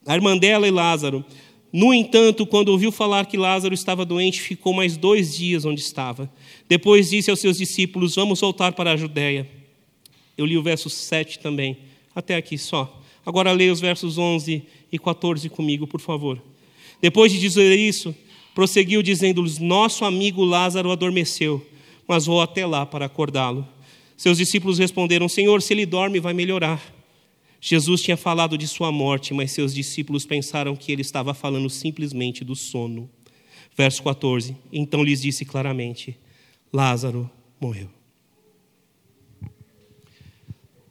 a 0.05 0.15
irmã 0.15 0.37
dela 0.37 0.67
e 0.67 0.71
Lázaro. 0.71 1.23
No 1.71 1.93
entanto, 1.93 2.47
quando 2.47 2.69
ouviu 2.69 2.91
falar 2.91 3.27
que 3.27 3.37
Lázaro 3.37 3.75
estava 3.75 4.03
doente, 4.03 4.41
ficou 4.41 4.73
mais 4.73 4.97
dois 4.97 5.37
dias 5.37 5.65
onde 5.65 5.81
estava. 5.81 6.31
Depois 6.67 7.11
disse 7.11 7.29
aos 7.29 7.39
seus 7.39 7.57
discípulos: 7.59 8.15
Vamos 8.15 8.41
voltar 8.41 8.71
para 8.71 8.93
a 8.93 8.97
Judéia. 8.97 9.58
Eu 10.39 10.45
li 10.45 10.57
o 10.57 10.63
verso 10.63 10.89
7 10.89 11.39
também, 11.39 11.79
até 12.15 12.37
aqui 12.37 12.57
só. 12.57 13.01
Agora 13.25 13.51
leia 13.51 13.73
os 13.73 13.81
versos 13.81 14.17
11 14.17 14.63
e 14.89 14.97
14 14.97 15.49
comigo, 15.49 15.85
por 15.85 15.99
favor. 15.99 16.41
Depois 17.01 17.29
de 17.29 17.37
dizer 17.37 17.77
isso, 17.77 18.15
prosseguiu 18.55 19.03
dizendo-lhes: 19.03 19.59
Nosso 19.59 20.05
amigo 20.05 20.45
Lázaro 20.45 20.91
adormeceu, 20.91 21.61
mas 22.07 22.25
vou 22.25 22.41
até 22.41 22.65
lá 22.65 22.85
para 22.85 23.03
acordá-lo. 23.03 23.67
Seus 24.15 24.37
discípulos 24.37 24.79
responderam: 24.79 25.27
Senhor, 25.27 25.61
se 25.61 25.73
ele 25.73 25.85
dorme, 25.85 26.21
vai 26.21 26.31
melhorar. 26.31 26.81
Jesus 27.59 28.01
tinha 28.01 28.15
falado 28.15 28.57
de 28.57 28.65
sua 28.65 28.93
morte, 28.93 29.33
mas 29.33 29.51
seus 29.51 29.73
discípulos 29.73 30.25
pensaram 30.25 30.73
que 30.73 30.93
ele 30.93 31.01
estava 31.01 31.33
falando 31.33 31.69
simplesmente 31.69 32.45
do 32.45 32.55
sono. 32.55 33.09
Verso 33.75 34.01
14: 34.03 34.55
Então 34.71 35.03
lhes 35.03 35.21
disse 35.21 35.43
claramente: 35.43 36.17
Lázaro 36.71 37.29
morreu. 37.59 37.98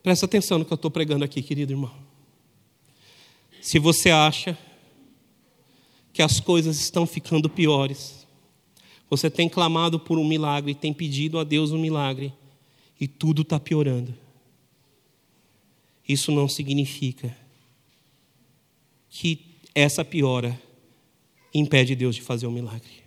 Presta 0.09 0.25
atenção 0.25 0.59
no 0.59 0.65
que 0.65 0.73
eu 0.73 0.77
estou 0.77 0.91
pregando 0.91 1.23
aqui, 1.23 1.43
querido 1.43 1.71
irmão. 1.71 1.93
Se 3.61 3.79
você 3.79 4.09
acha 4.09 4.57
que 6.15 6.23
as 6.23 6.41
coisas 6.41 6.81
estão 6.81 7.07
ficando 7.07 7.47
piores, 7.51 8.27
você 9.11 9.29
tem 9.29 9.51
clamado 9.51 10.01
por 10.01 10.19
um 10.19 10.27
milagre, 10.27 10.75
tem 10.75 10.95
pedido 10.95 11.39
a 11.39 11.45
Deus 11.45 11.73
um 11.73 11.79
milagre, 11.79 12.33
e 12.99 13.07
tudo 13.07 13.43
está 13.43 13.61
piorando. 13.61 14.15
Isso 16.09 16.33
não 16.33 16.49
significa 16.49 17.37
que 19.11 19.59
essa 19.75 20.03
piora 20.03 20.59
impede 21.53 21.95
Deus 21.95 22.15
de 22.15 22.23
fazer 22.23 22.47
um 22.47 22.53
milagre. 22.53 23.03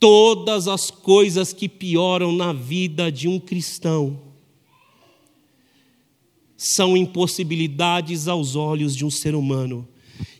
Todas 0.00 0.66
as 0.66 0.90
coisas 0.90 1.52
que 1.52 1.68
pioram 1.68 2.32
na 2.32 2.52
vida 2.52 3.12
de 3.12 3.28
um 3.28 3.38
cristão 3.38 4.25
são 6.56 6.96
impossibilidades 6.96 8.28
aos 8.28 8.56
olhos 8.56 8.96
de 8.96 9.04
um 9.04 9.10
ser 9.10 9.34
humano 9.34 9.86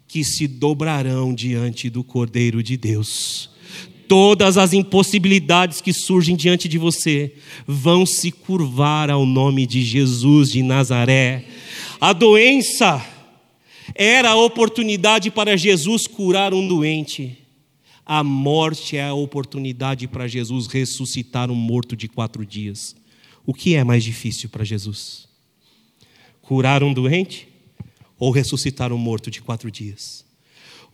que 0.08 0.24
se 0.24 0.46
dobrarão 0.46 1.34
diante 1.34 1.90
do 1.90 2.02
Cordeiro 2.02 2.62
de 2.62 2.76
Deus. 2.76 3.50
Todas 4.08 4.56
as 4.56 4.72
impossibilidades 4.72 5.80
que 5.80 5.92
surgem 5.92 6.36
diante 6.36 6.68
de 6.68 6.78
você 6.78 7.34
vão 7.66 8.06
se 8.06 8.30
curvar 8.30 9.10
ao 9.10 9.26
nome 9.26 9.66
de 9.66 9.82
Jesus 9.82 10.50
de 10.50 10.62
Nazaré. 10.62 11.44
A 12.00 12.12
doença 12.12 13.04
era 13.94 14.30
a 14.30 14.36
oportunidade 14.36 15.30
para 15.30 15.56
Jesus 15.56 16.06
curar 16.06 16.54
um 16.54 16.66
doente. 16.66 17.38
A 18.04 18.22
morte 18.22 18.96
é 18.96 19.04
a 19.04 19.14
oportunidade 19.14 20.06
para 20.06 20.28
Jesus 20.28 20.68
ressuscitar 20.68 21.50
um 21.50 21.56
morto 21.56 21.96
de 21.96 22.06
quatro 22.06 22.46
dias. 22.46 22.94
O 23.44 23.52
que 23.52 23.74
é 23.74 23.82
mais 23.82 24.04
difícil 24.04 24.48
para 24.48 24.64
Jesus? 24.64 25.26
Curar 26.46 26.84
um 26.84 26.94
doente 26.94 27.48
ou 28.16 28.30
ressuscitar 28.30 28.92
um 28.92 28.98
morto 28.98 29.32
de 29.32 29.42
quatro 29.42 29.68
dias? 29.68 30.24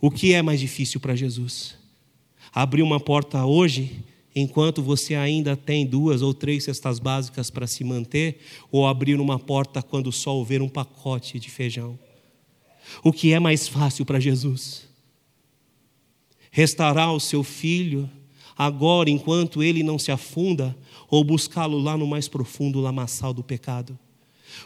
O 0.01 0.09
que 0.09 0.33
é 0.33 0.41
mais 0.41 0.59
difícil 0.59 0.99
para 0.99 1.15
Jesus? 1.15 1.77
Abrir 2.51 2.81
uma 2.81 2.99
porta 2.99 3.45
hoje, 3.45 4.03
enquanto 4.35 4.81
você 4.81 5.13
ainda 5.13 5.55
tem 5.55 5.85
duas 5.85 6.23
ou 6.23 6.33
três 6.33 6.63
cestas 6.63 6.97
básicas 6.97 7.51
para 7.51 7.67
se 7.67 7.83
manter, 7.83 8.39
ou 8.71 8.87
abrir 8.87 9.19
uma 9.19 9.37
porta 9.37 9.83
quando 9.83 10.11
só 10.11 10.35
houver 10.35 10.59
um 10.59 10.67
pacote 10.67 11.37
de 11.37 11.51
feijão? 11.51 11.99
O 13.03 13.13
que 13.13 13.31
é 13.31 13.39
mais 13.39 13.67
fácil 13.67 14.05
para 14.05 14.19
Jesus? 14.19 14.87
Restaurar 16.49 17.13
o 17.13 17.19
seu 17.19 17.43
filho 17.43 18.09
agora, 18.57 19.07
enquanto 19.07 19.61
ele 19.61 19.83
não 19.83 19.99
se 19.99 20.11
afunda, 20.11 20.75
ou 21.11 21.23
buscá-lo 21.23 21.77
lá 21.77 21.95
no 21.95 22.07
mais 22.07 22.27
profundo 22.27 22.81
lamaçal 22.81 23.35
do 23.35 23.43
pecado? 23.43 23.99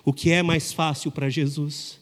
O 0.04 0.14
que 0.14 0.32
é 0.32 0.42
mais 0.42 0.72
fácil 0.72 1.12
para 1.12 1.30
Jesus? 1.30 2.00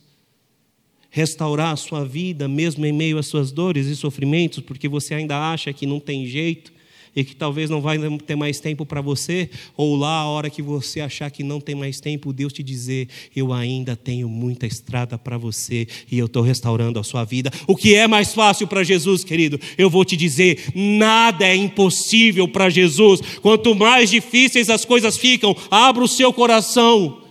Restaurar 1.10 1.74
a 1.74 1.78
sua 1.78 2.04
vida, 2.06 2.48
mesmo 2.48 2.86
em 2.86 2.92
meio 2.92 3.18
às 3.18 3.28
suas 3.28 3.52
dores 3.52 3.88
e 3.88 3.96
sofrimentos, 3.96 4.60
porque 4.60 4.88
você 4.88 5.14
ainda 5.14 5.52
acha 5.52 5.72
que 5.72 5.86
não 5.86 6.00
tem 6.00 6.26
jeito 6.26 6.76
e 7.16 7.24
que 7.24 7.36
talvez 7.36 7.70
não 7.70 7.80
vai 7.80 7.98
ter 8.20 8.36
mais 8.36 8.60
tempo 8.60 8.86
para 8.86 9.00
você, 9.00 9.50
ou 9.78 9.96
lá 9.96 10.20
a 10.20 10.26
hora 10.26 10.50
que 10.50 10.62
você 10.62 11.00
achar 11.00 11.32
que 11.32 11.44
não 11.44 11.62
tem 11.62 11.74
mais 11.74 12.00
tempo, 12.00 12.34
Deus 12.34 12.52
te 12.52 12.62
dizer: 12.62 13.08
Eu 13.34 13.54
ainda 13.54 13.96
tenho 13.96 14.28
muita 14.28 14.68
estrada 14.68 15.18
para 15.18 15.38
você 15.38 15.88
e 16.12 16.20
eu 16.20 16.26
estou 16.26 16.44
restaurando 16.44 17.00
a 17.00 17.04
sua 17.04 17.24
vida. 17.24 17.50
O 17.66 17.76
que 17.76 17.96
é 17.96 18.08
mais 18.08 18.34
fácil 18.34 18.68
para 18.68 18.84
Jesus, 18.84 19.24
querido? 19.24 19.60
Eu 19.78 19.90
vou 19.90 20.04
te 20.04 20.18
dizer: 20.18 20.72
nada 20.76 21.48
é 21.48 21.56
impossível 21.56 22.48
para 22.48 22.70
Jesus. 22.70 23.22
Quanto 23.42 23.74
mais 23.74 24.10
difíceis 24.10 24.70
as 24.70 24.84
coisas 24.84 25.18
ficam, 25.18 25.56
abra 25.72 26.04
o 26.04 26.08
seu 26.08 26.34
coração 26.34 27.25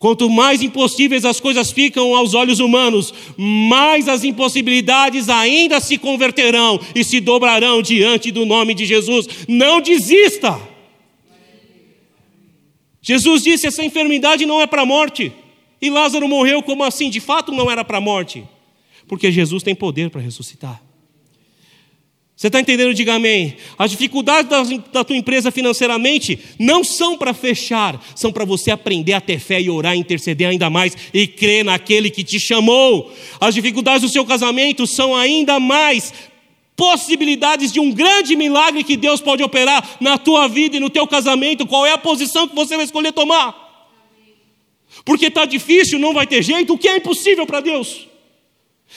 Quanto 0.00 0.30
mais 0.30 0.62
impossíveis 0.62 1.26
as 1.26 1.38
coisas 1.40 1.70
ficam 1.70 2.16
aos 2.16 2.32
olhos 2.32 2.58
humanos, 2.58 3.12
mais 3.36 4.08
as 4.08 4.24
impossibilidades 4.24 5.28
ainda 5.28 5.78
se 5.78 5.98
converterão 5.98 6.80
e 6.94 7.04
se 7.04 7.20
dobrarão 7.20 7.82
diante 7.82 8.30
do 8.30 8.46
nome 8.46 8.72
de 8.72 8.86
Jesus. 8.86 9.28
Não 9.46 9.78
desista. 9.78 10.58
Jesus 13.02 13.42
disse: 13.42 13.66
essa 13.66 13.84
enfermidade 13.84 14.46
não 14.46 14.58
é 14.58 14.66
para 14.66 14.82
a 14.82 14.86
morte. 14.86 15.34
E 15.82 15.90
Lázaro 15.90 16.26
morreu 16.26 16.62
como 16.62 16.82
assim? 16.82 17.10
De 17.10 17.20
fato 17.20 17.52
não 17.52 17.70
era 17.70 17.84
para 17.84 17.98
a 17.98 18.00
morte. 18.00 18.42
Porque 19.06 19.30
Jesus 19.30 19.62
tem 19.62 19.74
poder 19.74 20.08
para 20.08 20.22
ressuscitar. 20.22 20.80
Você 22.40 22.46
está 22.46 22.58
entendendo? 22.58 22.94
Diga 22.94 23.16
amém. 23.16 23.58
As 23.78 23.90
dificuldades 23.90 24.48
da, 24.48 24.62
da 24.90 25.04
tua 25.04 25.14
empresa 25.14 25.50
financeiramente 25.50 26.38
não 26.58 26.82
são 26.82 27.18
para 27.18 27.34
fechar, 27.34 28.02
são 28.16 28.32
para 28.32 28.46
você 28.46 28.70
aprender 28.70 29.12
a 29.12 29.20
ter 29.20 29.38
fé 29.38 29.60
e 29.60 29.68
orar, 29.68 29.94
interceder 29.94 30.48
ainda 30.48 30.70
mais 30.70 30.96
e 31.12 31.26
crer 31.26 31.66
naquele 31.66 32.08
que 32.08 32.24
te 32.24 32.40
chamou. 32.40 33.12
As 33.38 33.54
dificuldades 33.54 34.00
do 34.00 34.08
seu 34.08 34.24
casamento 34.24 34.86
são 34.86 35.14
ainda 35.14 35.60
mais 35.60 36.14
possibilidades 36.74 37.70
de 37.70 37.78
um 37.78 37.92
grande 37.92 38.34
milagre 38.34 38.84
que 38.84 38.96
Deus 38.96 39.20
pode 39.20 39.42
operar 39.42 39.98
na 40.00 40.16
tua 40.16 40.48
vida 40.48 40.78
e 40.78 40.80
no 40.80 40.88
teu 40.88 41.06
casamento. 41.06 41.66
Qual 41.66 41.84
é 41.84 41.92
a 41.92 41.98
posição 41.98 42.48
que 42.48 42.54
você 42.54 42.74
vai 42.74 42.86
escolher 42.86 43.12
tomar? 43.12 43.54
Porque 45.04 45.26
está 45.26 45.44
difícil, 45.44 45.98
não 45.98 46.14
vai 46.14 46.26
ter 46.26 46.42
jeito. 46.42 46.72
O 46.72 46.78
que 46.78 46.88
é 46.88 46.96
impossível 46.96 47.44
para 47.44 47.60
Deus? 47.60 48.08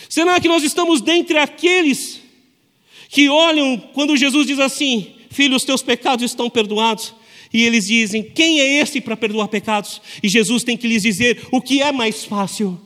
Será 0.08 0.40
que 0.40 0.48
nós 0.48 0.64
estamos 0.64 1.02
dentre 1.02 1.38
aqueles 1.38 2.23
que 3.14 3.30
olham 3.30 3.78
quando 3.94 4.18
Jesus 4.18 4.48
diz 4.48 4.58
assim: 4.58 5.14
Filho, 5.30 5.56
os 5.56 5.64
teus 5.64 5.84
pecados 5.84 6.26
estão 6.26 6.50
perdoados. 6.50 7.14
E 7.54 7.62
eles 7.62 7.86
dizem: 7.86 8.24
Quem 8.24 8.60
é 8.60 8.82
esse 8.82 9.00
para 9.00 9.16
perdoar 9.16 9.48
pecados? 9.50 10.02
E 10.24 10.28
Jesus 10.28 10.64
tem 10.64 10.76
que 10.76 10.88
lhes 10.88 11.04
dizer: 11.04 11.48
O 11.52 11.62
que 11.62 11.80
é 11.80 11.92
mais 11.92 12.26
fácil? 12.26 12.82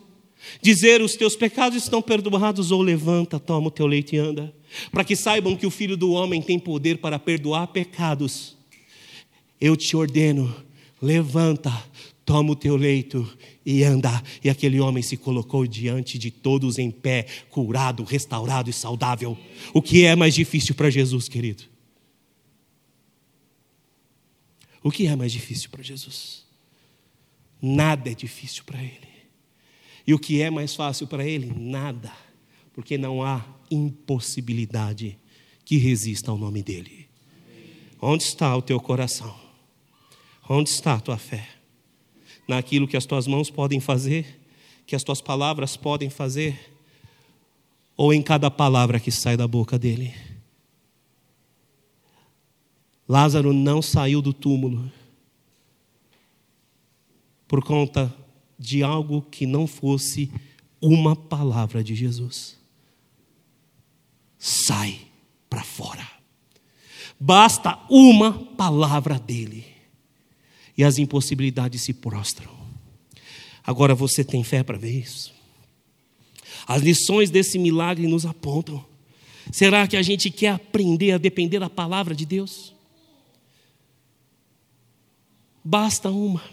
Dizer: 0.62 1.02
Os 1.02 1.16
teus 1.16 1.38
pecados 1.38 1.82
estão 1.82 2.02
perdoados, 2.02 2.72
ou 2.72 2.82
levanta, 2.82 3.40
toma 3.40 3.70
o 3.70 3.72
teu 3.72 3.88
leite 3.88 4.18
e 4.18 4.20
anda. 4.20 4.54
Para 4.92 5.06
que 5.06 5.16
saibam 5.16 5.56
que 5.56 5.66
o 5.66 5.72
Filho 5.72 5.96
do 5.96 6.12
Homem 6.12 6.42
tem 6.42 6.60
poder 6.60 6.98
para 6.98 7.18
perdoar 7.18 7.68
pecados. 7.68 8.58
Eu 9.62 9.78
te 9.78 9.96
ordeno: 9.96 10.54
levanta, 11.02 11.72
toma 12.28 12.52
o 12.52 12.56
teu 12.58 12.76
leito 12.76 13.26
e 13.66 13.86
anda. 13.86 14.22
E 14.44 14.50
aquele 14.50 14.82
homem 14.82 15.02
se 15.02 15.16
colocou 15.16 15.66
diante 15.66 16.20
de 16.20 16.30
todos 16.30 16.78
em 16.78 16.92
pé, 16.92 17.26
curado, 17.50 18.04
restaurado 18.04 18.70
e 18.70 18.74
saudável. 18.74 19.38
O 19.74 19.82
que 19.82 20.04
é 20.04 20.14
mais 20.14 20.36
difícil 20.36 20.76
para 20.76 20.90
Jesus, 20.90 21.30
querido? 21.30 21.64
O 24.84 24.92
que 24.92 25.08
é 25.08 25.16
mais 25.16 25.32
difícil 25.32 25.70
para 25.70 25.82
Jesus? 25.82 26.46
Nada 27.62 28.12
é 28.12 28.14
difícil 28.14 28.66
para 28.66 28.84
Ele. 28.84 29.08
E 30.06 30.14
o 30.14 30.20
que 30.20 30.42
é 30.42 30.50
mais 30.50 30.76
fácil 30.76 31.08
para 31.08 31.26
Ele? 31.26 31.50
Nada. 31.58 32.12
Porque 32.74 32.98
não 32.98 33.24
há 33.24 33.46
impossibilidade 33.72 35.18
que 35.64 35.78
resista 35.78 36.30
ao 36.30 36.38
nome 36.38 36.62
dEle. 36.62 37.08
Onde 38.02 38.24
está 38.24 38.56
o 38.56 38.62
teu 38.62 38.82
coração? 38.82 39.34
Onde 40.50 40.70
está 40.70 40.96
a 40.96 41.00
tua 41.00 41.18
fé? 41.18 41.57
Naquilo 42.48 42.88
que 42.88 42.96
as 42.96 43.06
tuas 43.06 43.28
mãos 43.28 43.50
podem 43.50 43.80
fazer, 43.80 44.40
que 44.86 44.96
as 44.96 45.04
tuas 45.04 45.22
palavras 45.22 45.76
podem 45.76 46.10
fazer, 46.10 46.74
ou 47.96 48.14
em 48.14 48.22
cada 48.22 48.50
palavra 48.50 49.00
que 49.00 49.12
sai 49.12 49.36
da 49.36 49.48
boca 49.48 49.78
dele? 49.78 50.14
Lázaro 53.08 53.54
não 53.54 53.82
saiu 53.82 54.22
do 54.22 54.34
túmulo 54.34 54.92
por 57.48 57.64
conta 57.64 58.14
de 58.60 58.84
algo 58.84 59.22
que 59.22 59.46
não 59.46 59.66
fosse 59.66 60.30
uma 60.82 61.16
palavra 61.16 61.84
de 61.84 61.96
Jesus. 61.96 62.58
Sai 64.38 65.00
para 65.50 65.64
fora. 65.64 66.08
Basta 67.20 67.80
uma 67.90 68.34
palavra 68.34 69.18
dele. 69.18 69.77
E 70.78 70.84
as 70.84 70.98
impossibilidades 70.98 71.82
se 71.82 71.94
prostram. 71.94 72.52
Agora 73.64 73.96
você 73.96 74.24
tem 74.24 74.44
fé 74.44 74.64
para 74.64 74.78
ver 74.78 75.00
isso? 75.00 75.34
As 76.68 76.82
lições 76.82 77.30
desse 77.30 77.58
milagre 77.58 78.08
nos 78.08 78.26
apontam. 78.26 78.86
Será 79.52 79.88
que 79.88 79.98
a 79.98 80.02
gente 80.02 80.30
quer 80.30 80.50
aprender 80.50 81.12
a 81.12 81.18
depender 81.18 81.60
da 81.60 81.70
palavra 81.70 82.14
de 82.14 82.26
Deus? 82.26 82.74
Basta 85.64 86.10
uma. 86.10 86.44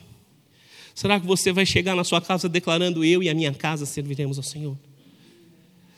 Será 0.95 1.19
que 1.21 1.27
você 1.27 1.53
vai 1.53 1.67
chegar 1.67 1.95
na 1.97 2.05
sua 2.05 2.21
casa 2.21 2.49
declarando: 2.49 3.05
Eu 3.05 3.23
e 3.23 3.29
a 3.29 3.35
minha 3.35 3.53
casa 3.53 3.85
serviremos 3.85 4.39
ao 4.39 4.45
Senhor? 4.45 4.77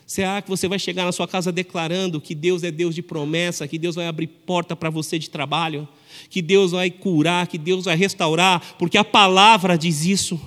Será 0.06 0.40
que 0.40 0.48
você 0.48 0.68
vai 0.68 0.78
chegar 0.78 1.04
na 1.04 1.12
sua 1.12 1.26
casa 1.26 1.50
declarando 1.50 2.20
que 2.20 2.34
Deus 2.34 2.62
é 2.62 2.70
Deus 2.70 2.94
de 2.94 3.02
promessa, 3.02 3.66
que 3.66 3.78
Deus 3.78 3.96
vai 3.96 4.06
abrir 4.06 4.28
porta 4.28 4.76
para 4.76 4.88
você 4.88 5.18
de 5.18 5.28
trabalho, 5.28 5.88
que 6.28 6.40
Deus 6.42 6.72
vai 6.72 6.90
curar, 6.90 7.46
que 7.46 7.58
Deus 7.58 7.84
vai 7.84 7.96
restaurar, 7.96 8.76
porque 8.78 8.98
a 8.98 9.04
palavra 9.04 9.76
diz 9.76 10.04
isso. 10.04 10.40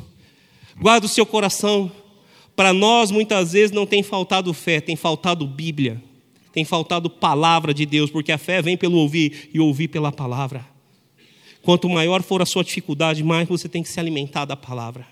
Guarda 0.80 1.06
o 1.06 1.10
seu 1.10 1.26
coração. 1.26 1.92
Para 2.56 2.74
nós, 2.74 3.12
muitas 3.12 3.54
vezes, 3.54 3.72
não 3.72 3.86
tem 3.86 4.04
faltado 4.04 4.54
fé, 4.54 4.82
tem 4.82 4.96
faltado 4.96 5.48
Bíblia, 5.48 6.02
tem 6.52 6.66
faltado 6.66 7.10
palavra 7.10 7.74
de 7.74 7.86
Deus, 7.86 8.10
porque 8.10 8.32
a 8.32 8.38
fé 8.38 8.62
vem 8.62 8.76
pelo 8.76 8.98
ouvir 8.98 9.50
e 9.54 9.60
ouvir 9.60 9.88
pela 9.88 10.12
palavra. 10.12 10.66
Quanto 11.62 11.90
maior 11.90 12.22
for 12.22 12.42
a 12.42 12.46
sua 12.46 12.64
dificuldade, 12.64 13.24
mais 13.24 13.48
você 13.48 13.70
tem 13.70 13.84
que 13.84 13.90
se 13.90 14.00
alimentar 14.00 14.46
da 14.46 14.56
palavra. 14.56 15.06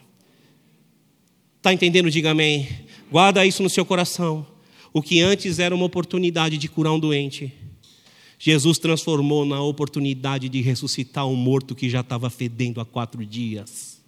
Está 1.58 1.74
entendendo? 1.74 2.10
Diga 2.10 2.32
amém. 2.32 2.68
Guarda 3.12 3.46
isso 3.46 3.62
no 3.62 3.70
seu 3.70 3.86
coração. 3.86 4.46
O 4.94 5.02
que 5.02 5.22
antes 5.22 5.60
era 5.60 5.76
uma 5.76 5.86
oportunidade 5.86 6.58
de 6.58 6.68
curar 6.68 6.94
um 6.94 7.00
doente, 7.00 7.54
Jesus 8.40 8.78
transformou 8.78 9.46
na 9.46 9.62
oportunidade 9.62 10.48
de 10.48 10.62
ressuscitar 10.62 11.28
um 11.28 11.36
morto 11.36 11.76
que 11.76 11.90
já 11.90 12.02
estava 12.02 12.30
fedendo 12.30 12.80
há 12.80 12.86
quatro 12.86 13.26
dias. 13.26 14.00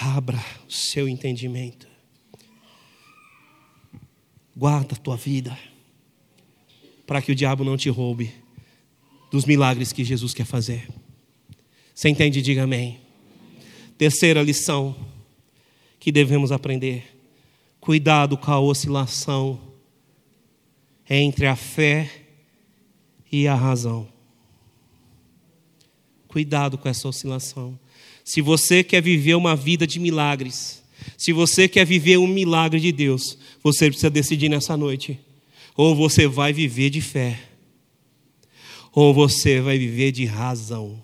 Abra 0.00 0.44
o 0.68 0.72
seu 0.72 1.08
entendimento. 1.08 1.86
Guarda 4.56 4.94
a 4.94 4.98
tua 4.98 5.16
vida 5.16 5.56
para 7.06 7.22
que 7.22 7.30
o 7.30 7.34
diabo 7.34 7.62
não 7.62 7.76
te 7.76 7.88
roube 7.88 8.32
dos 9.30 9.44
milagres 9.44 9.92
que 9.92 10.04
Jesus 10.04 10.34
quer 10.34 10.46
fazer. 10.46 10.88
Você 11.94 12.08
entende? 12.08 12.42
Diga 12.42 12.64
amém. 12.64 12.98
Terceira 13.96 14.42
lição 14.42 14.96
que 16.00 16.10
devemos 16.10 16.50
aprender: 16.50 17.16
cuidado 17.80 18.36
com 18.36 18.50
a 18.50 18.58
oscilação 18.58 19.73
entre 21.08 21.46
a 21.46 21.56
fé 21.56 22.10
e 23.30 23.46
a 23.46 23.54
razão. 23.54 24.08
Cuidado 26.28 26.76
com 26.78 26.88
essa 26.88 27.06
oscilação. 27.08 27.78
Se 28.24 28.40
você 28.40 28.82
quer 28.82 29.02
viver 29.02 29.34
uma 29.34 29.54
vida 29.54 29.86
de 29.86 30.00
milagres, 30.00 30.82
se 31.16 31.32
você 31.32 31.68
quer 31.68 31.84
viver 31.84 32.16
um 32.16 32.26
milagre 32.26 32.80
de 32.80 32.90
Deus, 32.90 33.38
você 33.62 33.86
precisa 33.86 34.10
decidir 34.10 34.48
nessa 34.48 34.76
noite 34.76 35.20
ou 35.76 35.94
você 35.94 36.26
vai 36.26 36.52
viver 36.52 36.90
de 36.90 37.00
fé, 37.00 37.40
ou 38.92 39.12
você 39.12 39.60
vai 39.60 39.76
viver 39.76 40.12
de 40.12 40.24
razão. 40.24 41.02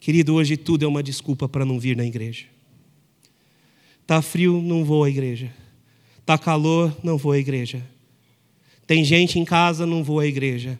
Querido, 0.00 0.34
hoje 0.34 0.56
tudo 0.56 0.84
é 0.84 0.88
uma 0.88 1.02
desculpa 1.02 1.48
para 1.48 1.64
não 1.64 1.78
vir 1.78 1.96
na 1.96 2.04
igreja. 2.04 2.46
Tá 4.06 4.20
frio, 4.20 4.60
não 4.60 4.84
vou 4.84 5.04
à 5.04 5.10
igreja. 5.10 5.52
Tá 6.26 6.36
calor, 6.36 6.94
não 7.04 7.16
vou 7.16 7.30
à 7.30 7.38
igreja. 7.38 7.86
Tem 8.84 9.04
gente 9.04 9.38
em 9.38 9.44
casa, 9.44 9.86
não 9.86 10.02
vou 10.02 10.18
à 10.18 10.26
igreja. 10.26 10.78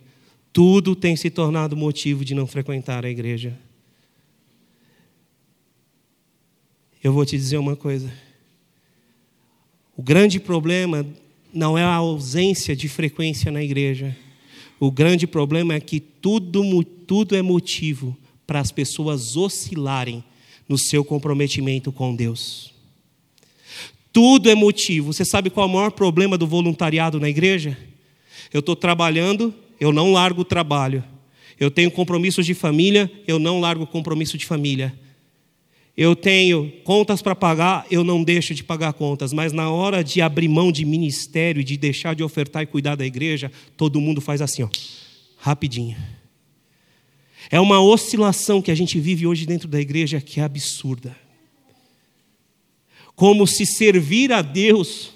Tudo 0.52 0.96
tem 0.96 1.14
se 1.14 1.30
tornado 1.30 1.76
motivo 1.76 2.24
de 2.24 2.34
não 2.34 2.48
frequentar 2.48 3.04
a 3.04 3.10
igreja. 3.10 3.56
Eu 7.02 7.12
vou 7.12 7.24
te 7.24 7.36
dizer 7.36 7.58
uma 7.58 7.76
coisa. 7.76 8.12
O 9.96 10.02
grande 10.02 10.40
problema 10.40 11.06
não 11.54 11.78
é 11.78 11.82
a 11.84 11.94
ausência 11.94 12.74
de 12.74 12.88
frequência 12.88 13.52
na 13.52 13.62
igreja. 13.62 14.16
O 14.80 14.90
grande 14.90 15.26
problema 15.26 15.74
é 15.74 15.80
que 15.80 16.00
tudo, 16.00 16.82
tudo 16.82 17.36
é 17.36 17.42
motivo 17.42 18.16
para 18.46 18.58
as 18.58 18.72
pessoas 18.72 19.36
oscilarem 19.36 20.24
no 20.68 20.76
seu 20.76 21.04
comprometimento 21.04 21.92
com 21.92 22.14
Deus. 22.14 22.75
Tudo 24.16 24.48
é 24.48 24.54
motivo. 24.54 25.12
Você 25.12 25.26
sabe 25.26 25.50
qual 25.50 25.66
é 25.66 25.70
o 25.70 25.72
maior 25.74 25.90
problema 25.90 26.38
do 26.38 26.46
voluntariado 26.46 27.20
na 27.20 27.28
igreja? 27.28 27.76
Eu 28.50 28.60
estou 28.60 28.74
trabalhando, 28.74 29.52
eu 29.78 29.92
não 29.92 30.10
largo 30.10 30.40
o 30.40 30.44
trabalho. 30.44 31.04
Eu 31.60 31.70
tenho 31.70 31.90
compromissos 31.90 32.46
de 32.46 32.54
família, 32.54 33.12
eu 33.28 33.38
não 33.38 33.60
largo 33.60 33.84
o 33.84 33.86
compromisso 33.86 34.38
de 34.38 34.46
família 34.46 34.98
eu 35.96 36.14
tenho 36.14 36.70
contas 36.84 37.22
para 37.22 37.34
pagar, 37.34 37.86
eu 37.90 38.04
não 38.04 38.22
deixo 38.22 38.54
de 38.54 38.62
pagar 38.62 38.92
contas, 38.92 39.32
mas 39.32 39.52
na 39.54 39.70
hora 39.70 40.04
de 40.04 40.20
abrir 40.20 40.46
mão 40.46 40.70
de 40.70 40.84
ministério, 40.84 41.64
de 41.64 41.74
deixar 41.78 42.14
de 42.14 42.22
ofertar 42.22 42.62
e 42.62 42.66
cuidar 42.66 42.96
da 42.96 43.06
igreja, 43.06 43.50
todo 43.78 43.98
mundo 43.98 44.20
faz 44.20 44.42
assim, 44.42 44.62
ó, 44.62 44.68
rapidinho. 45.38 45.96
É 47.50 47.58
uma 47.58 47.80
oscilação 47.80 48.60
que 48.60 48.70
a 48.70 48.74
gente 48.74 49.00
vive 49.00 49.26
hoje 49.26 49.46
dentro 49.46 49.66
da 49.66 49.80
igreja 49.80 50.20
que 50.20 50.38
é 50.38 50.42
absurda. 50.42 51.16
Como 53.16 53.46
se 53.46 53.66
servir 53.66 54.30
a 54.32 54.42
Deus 54.42 55.10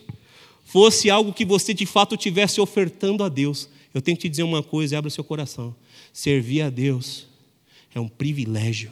fosse 0.64 1.10
algo 1.10 1.32
que 1.32 1.44
você 1.44 1.74
de 1.74 1.84
fato 1.84 2.14
estivesse 2.14 2.60
ofertando 2.60 3.22
a 3.22 3.28
Deus. 3.28 3.68
Eu 3.92 4.00
tenho 4.00 4.16
que 4.16 4.22
te 4.22 4.28
dizer 4.28 4.42
uma 4.44 4.62
coisa, 4.62 4.96
abre 4.96 5.08
o 5.08 5.10
seu 5.10 5.22
coração. 5.22 5.74
Servir 6.12 6.62
a 6.62 6.70
Deus 6.70 7.26
é 7.94 8.00
um 8.00 8.08
privilégio. 8.08 8.90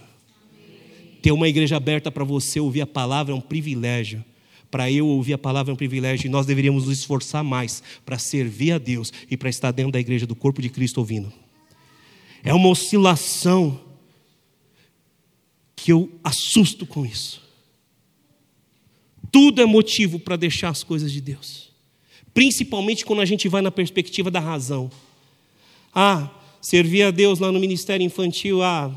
Ter 1.22 1.32
uma 1.32 1.48
igreja 1.48 1.76
aberta 1.76 2.10
para 2.10 2.24
você 2.24 2.60
ouvir 2.60 2.80
a 2.80 2.86
palavra 2.86 3.32
é 3.32 3.36
um 3.36 3.40
privilégio. 3.40 4.24
Para 4.70 4.90
eu 4.90 5.06
ouvir 5.06 5.32
a 5.32 5.38
palavra 5.38 5.72
é 5.72 5.74
um 5.74 5.76
privilégio 5.76 6.26
e 6.26 6.30
nós 6.30 6.44
deveríamos 6.44 6.84
nos 6.86 6.98
esforçar 6.98 7.42
mais 7.42 7.82
para 8.04 8.18
servir 8.18 8.72
a 8.72 8.78
Deus 8.78 9.12
e 9.30 9.36
para 9.36 9.48
estar 9.48 9.70
dentro 9.70 9.92
da 9.92 10.00
igreja 10.00 10.26
do 10.26 10.34
corpo 10.34 10.60
de 10.60 10.68
Cristo 10.68 10.98
ouvindo. 10.98 11.32
É 12.42 12.52
uma 12.52 12.68
oscilação 12.68 13.80
que 15.74 15.92
eu 15.92 16.10
assusto 16.22 16.84
com 16.84 17.06
isso. 17.06 17.47
Tudo 19.30 19.60
é 19.60 19.66
motivo 19.66 20.18
para 20.18 20.36
deixar 20.36 20.70
as 20.70 20.82
coisas 20.82 21.12
de 21.12 21.20
Deus, 21.20 21.70
principalmente 22.32 23.04
quando 23.04 23.20
a 23.20 23.24
gente 23.24 23.48
vai 23.48 23.62
na 23.62 23.70
perspectiva 23.70 24.30
da 24.30 24.40
razão. 24.40 24.90
Ah, 25.94 26.30
servir 26.60 27.02
a 27.02 27.10
Deus 27.10 27.38
lá 27.38 27.50
no 27.52 27.60
ministério 27.60 28.04
infantil, 28.04 28.62
ah, 28.62 28.94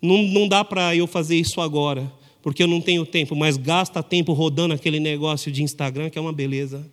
não, 0.00 0.22
não 0.22 0.48
dá 0.48 0.64
para 0.64 0.94
eu 0.94 1.06
fazer 1.06 1.36
isso 1.36 1.60
agora, 1.60 2.10
porque 2.42 2.62
eu 2.62 2.68
não 2.68 2.80
tenho 2.80 3.04
tempo, 3.04 3.34
mas 3.34 3.56
gasta 3.56 4.02
tempo 4.02 4.32
rodando 4.32 4.74
aquele 4.74 5.00
negócio 5.00 5.50
de 5.50 5.62
Instagram, 5.62 6.10
que 6.10 6.18
é 6.18 6.20
uma 6.20 6.32
beleza. 6.32 6.88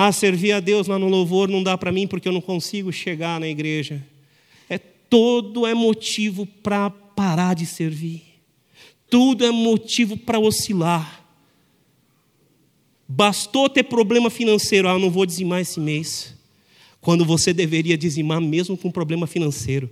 Ah, 0.00 0.12
servir 0.12 0.52
a 0.52 0.60
Deus 0.60 0.86
lá 0.86 0.96
no 0.96 1.08
louvor 1.08 1.48
não 1.48 1.60
dá 1.60 1.76
para 1.76 1.90
mim 1.90 2.06
porque 2.06 2.28
eu 2.28 2.32
não 2.32 2.40
consigo 2.40 2.92
chegar 2.92 3.40
na 3.40 3.48
igreja. 3.48 4.00
É 4.70 4.78
todo 4.78 5.66
é 5.66 5.74
motivo 5.74 6.46
para 6.46 6.88
parar 6.88 7.54
de 7.54 7.66
servir. 7.66 8.27
Tudo 9.10 9.44
é 9.44 9.50
motivo 9.50 10.16
para 10.16 10.38
oscilar. 10.38 11.24
Bastou 13.08 13.68
ter 13.68 13.84
problema 13.84 14.28
financeiro, 14.28 14.88
ah, 14.88 14.98
não 14.98 15.10
vou 15.10 15.24
dizimar 15.24 15.60
esse 15.60 15.80
mês. 15.80 16.34
Quando 17.00 17.24
você 17.24 17.54
deveria 17.54 17.96
dizimar 17.96 18.40
mesmo 18.40 18.76
com 18.76 18.90
problema 18.90 19.26
financeiro. 19.26 19.88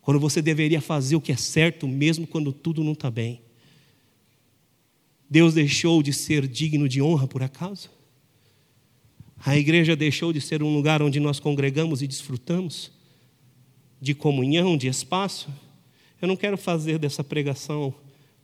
Quando 0.00 0.20
você 0.20 0.40
deveria 0.40 0.80
fazer 0.80 1.16
o 1.16 1.20
que 1.20 1.32
é 1.32 1.36
certo 1.36 1.86
mesmo 1.86 2.26
quando 2.26 2.52
tudo 2.52 2.82
não 2.82 2.92
está 2.92 3.10
bem. 3.10 3.40
Deus 5.28 5.52
deixou 5.52 6.02
de 6.02 6.12
ser 6.12 6.46
digno 6.46 6.88
de 6.88 7.02
honra 7.02 7.26
por 7.26 7.42
acaso? 7.42 7.90
A 9.44 9.56
igreja 9.56 9.94
deixou 9.94 10.32
de 10.32 10.40
ser 10.40 10.62
um 10.62 10.74
lugar 10.74 11.02
onde 11.02 11.20
nós 11.20 11.38
congregamos 11.38 12.00
e 12.00 12.06
desfrutamos 12.06 12.90
de 14.00 14.14
comunhão, 14.14 14.76
de 14.76 14.86
espaço? 14.86 15.48
Eu 16.20 16.28
não 16.28 16.36
quero 16.36 16.56
fazer 16.56 16.98
dessa 16.98 17.22
pregação 17.22 17.94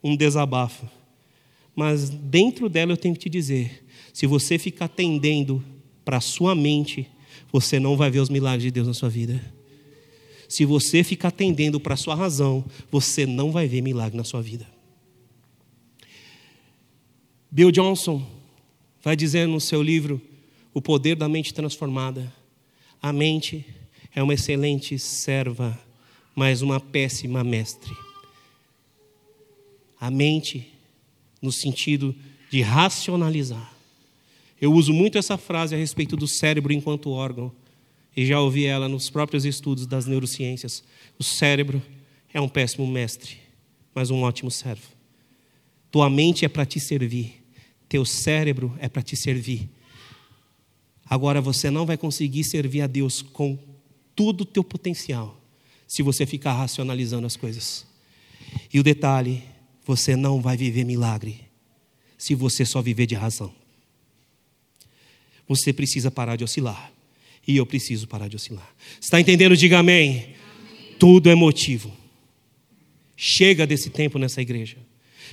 um 0.02 0.16
desabafo, 0.16 0.86
mas 1.74 2.10
dentro 2.10 2.68
dela 2.68 2.92
eu 2.92 2.96
tenho 2.96 3.14
que 3.14 3.20
te 3.20 3.30
dizer: 3.30 3.84
se 4.12 4.26
você 4.26 4.58
ficar 4.58 4.88
tendendo 4.88 5.64
para 6.04 6.18
a 6.18 6.20
sua 6.20 6.54
mente, 6.54 7.08
você 7.50 7.78
não 7.78 7.96
vai 7.96 8.10
ver 8.10 8.20
os 8.20 8.28
milagres 8.28 8.64
de 8.64 8.70
Deus 8.70 8.86
na 8.86 8.94
sua 8.94 9.08
vida. 9.08 9.40
Se 10.48 10.66
você 10.66 11.02
ficar 11.02 11.30
tendendo 11.30 11.80
para 11.80 11.94
a 11.94 11.96
sua 11.96 12.14
razão, 12.14 12.64
você 12.90 13.24
não 13.24 13.50
vai 13.50 13.66
ver 13.66 13.80
milagre 13.80 14.16
na 14.16 14.24
sua 14.24 14.42
vida. 14.42 14.66
Bill 17.50 17.70
Johnson 17.70 18.22
vai 19.02 19.16
dizer 19.16 19.46
no 19.48 19.60
seu 19.60 19.82
livro 19.82 20.20
O 20.74 20.82
Poder 20.82 21.16
da 21.16 21.28
Mente 21.28 21.54
Transformada: 21.54 22.32
a 23.00 23.12
mente 23.12 23.64
é 24.14 24.22
uma 24.22 24.34
excelente 24.34 24.98
serva, 24.98 25.78
mas 26.34 26.62
uma 26.62 26.80
péssima 26.80 27.42
mestre. 27.42 27.94
A 30.00 30.10
mente, 30.10 30.72
no 31.40 31.52
sentido 31.52 32.14
de 32.50 32.60
racionalizar. 32.60 33.72
Eu 34.60 34.72
uso 34.72 34.92
muito 34.92 35.18
essa 35.18 35.36
frase 35.36 35.74
a 35.74 35.78
respeito 35.78 36.16
do 36.16 36.28
cérebro 36.28 36.72
enquanto 36.72 37.10
órgão, 37.10 37.52
e 38.16 38.26
já 38.26 38.40
ouvi 38.40 38.66
ela 38.66 38.88
nos 38.88 39.08
próprios 39.08 39.44
estudos 39.44 39.86
das 39.86 40.06
neurociências. 40.06 40.84
O 41.18 41.24
cérebro 41.24 41.82
é 42.32 42.40
um 42.40 42.48
péssimo 42.48 42.86
mestre, 42.86 43.38
mas 43.94 44.10
um 44.10 44.22
ótimo 44.22 44.50
servo. 44.50 44.86
Tua 45.90 46.10
mente 46.10 46.44
é 46.44 46.48
para 46.48 46.66
te 46.66 46.78
servir 46.78 47.42
teu 47.92 48.06
cérebro 48.06 48.74
é 48.78 48.88
para 48.88 49.02
te 49.02 49.14
servir. 49.14 49.68
Agora 51.04 51.42
você 51.42 51.70
não 51.70 51.84
vai 51.84 51.98
conseguir 51.98 52.42
servir 52.42 52.80
a 52.80 52.86
Deus 52.86 53.20
com 53.20 53.58
todo 54.16 54.40
o 54.40 54.46
teu 54.46 54.64
potencial 54.64 55.38
se 55.92 56.02
você 56.02 56.24
ficar 56.24 56.54
racionalizando 56.54 57.26
as 57.26 57.36
coisas. 57.36 57.84
E 58.72 58.80
o 58.80 58.82
detalhe, 58.82 59.42
você 59.84 60.16
não 60.16 60.40
vai 60.40 60.56
viver 60.56 60.84
milagre 60.84 61.38
se 62.16 62.34
você 62.34 62.64
só 62.64 62.80
viver 62.80 63.04
de 63.04 63.14
razão. 63.14 63.52
Você 65.46 65.70
precisa 65.70 66.10
parar 66.10 66.36
de 66.36 66.44
oscilar. 66.44 66.90
E 67.46 67.58
eu 67.58 67.66
preciso 67.66 68.08
parar 68.08 68.26
de 68.26 68.36
oscilar. 68.36 68.74
Está 68.98 69.20
entendendo? 69.20 69.54
Diga 69.54 69.80
amém. 69.80 70.10
amém. 70.10 70.34
Tudo 70.98 71.28
é 71.28 71.34
motivo. 71.34 71.94
Chega 73.14 73.66
desse 73.66 73.90
tempo 73.90 74.18
nessa 74.18 74.40
igreja. 74.40 74.78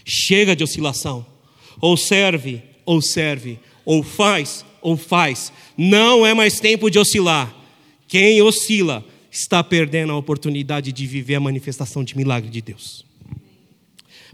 Chega 0.04 0.58
de 0.58 0.64
oscilação 0.66 1.26
ou 1.80 1.96
serve, 1.96 2.62
ou 2.86 3.02
serve, 3.02 3.60
ou 3.86 4.04
faz, 4.04 4.66
ou 4.82 4.98
faz. 4.98 5.54
Não 5.78 6.26
é 6.26 6.34
mais 6.34 6.60
tempo 6.60 6.90
de 6.90 7.00
oscilar. 7.00 7.56
Quem 8.10 8.42
oscila 8.42 9.06
está 9.32 9.64
perdendo 9.64 10.12
a 10.12 10.18
oportunidade 10.18 10.92
de 10.92 11.06
viver 11.06 11.36
a 11.36 11.40
manifestação 11.40 12.04
de 12.04 12.18
milagre 12.18 12.50
de 12.50 12.62
Deus. 12.62 13.06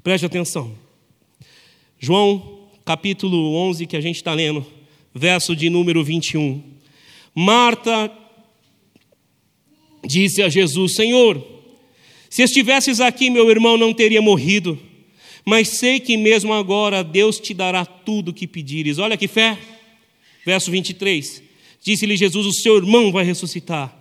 Preste 0.03 0.25
atenção. 0.25 0.75
João, 1.99 2.69
capítulo 2.85 3.55
11, 3.55 3.85
que 3.87 3.97
a 3.97 4.01
gente 4.01 4.17
está 4.17 4.33
lendo, 4.33 4.65
verso 5.13 5.55
de 5.55 5.69
número 5.69 6.03
21. 6.03 6.63
Marta 7.33 8.11
disse 10.05 10.41
a 10.41 10.49
Jesus: 10.49 10.95
Senhor, 10.95 11.43
se 12.29 12.43
estivesses 12.43 12.99
aqui, 12.99 13.29
meu 13.29 13.49
irmão 13.49 13.77
não 13.77 13.93
teria 13.93 14.21
morrido 14.21 14.79
mas 15.45 15.67
sei 15.67 15.99
que 15.99 16.17
mesmo 16.17 16.51
agora 16.51 17.03
Deus 17.03 17.39
te 17.39 17.53
dará 17.53 17.85
tudo 17.85 18.29
o 18.29 18.33
que 18.33 18.47
pedires. 18.47 18.97
Olha 18.97 19.15
que 19.15 19.27
fé. 19.27 19.55
Verso 20.43 20.71
23. 20.71 21.43
Disse-lhe 21.83 22.17
Jesus: 22.17 22.47
O 22.47 22.51
seu 22.51 22.77
irmão 22.77 23.11
vai 23.11 23.23
ressuscitar. 23.23 23.95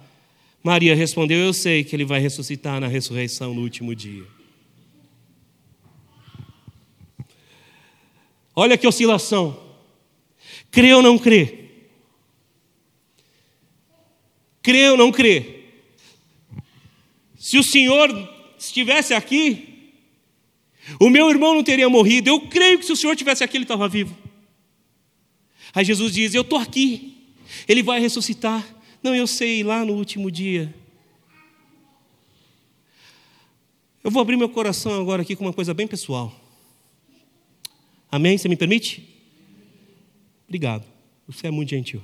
Maria 0.64 0.94
respondeu: 0.96 1.38
Eu 1.38 1.52
sei 1.52 1.84
que 1.84 1.94
ele 1.94 2.06
vai 2.06 2.18
ressuscitar 2.18 2.80
na 2.80 2.88
ressurreição 2.88 3.52
no 3.52 3.60
último 3.60 3.94
dia. 3.94 4.24
Olha 8.56 8.78
que 8.78 8.86
oscilação. 8.86 9.62
Crê 10.70 10.94
ou 10.94 11.02
não 11.02 11.18
crê? 11.18 11.68
Crê 14.62 14.88
ou 14.88 14.96
não 14.96 15.12
crê? 15.12 15.64
Se 17.38 17.58
o 17.58 17.62
Senhor 17.62 18.08
estivesse 18.58 19.12
aqui, 19.12 19.92
o 20.98 21.10
meu 21.10 21.28
irmão 21.28 21.52
não 21.52 21.62
teria 21.62 21.90
morrido. 21.90 22.30
Eu 22.30 22.40
creio 22.40 22.78
que 22.78 22.86
se 22.86 22.92
o 22.92 22.96
Senhor 22.96 23.14
tivesse 23.14 23.44
aqui, 23.44 23.58
ele 23.58 23.64
estava 23.64 23.86
vivo. 23.86 24.16
Aí 25.74 25.84
Jesus 25.84 26.14
diz: 26.14 26.32
Eu 26.32 26.40
estou 26.40 26.58
aqui. 26.58 27.12
Ele 27.68 27.82
vai 27.82 28.00
ressuscitar. 28.00 28.73
Não, 29.04 29.14
eu 29.14 29.26
sei, 29.26 29.62
lá 29.62 29.84
no 29.84 29.92
último 29.92 30.30
dia. 30.30 30.74
Eu 34.02 34.10
vou 34.10 34.22
abrir 34.22 34.34
meu 34.34 34.48
coração 34.48 34.98
agora 34.98 35.20
aqui 35.20 35.36
com 35.36 35.44
uma 35.44 35.52
coisa 35.52 35.74
bem 35.74 35.86
pessoal. 35.86 36.34
Amém? 38.10 38.38
Você 38.38 38.48
me 38.48 38.56
permite? 38.56 39.06
Obrigado. 40.48 40.86
Você 41.26 41.48
é 41.48 41.50
muito 41.50 41.68
gentil. 41.68 42.02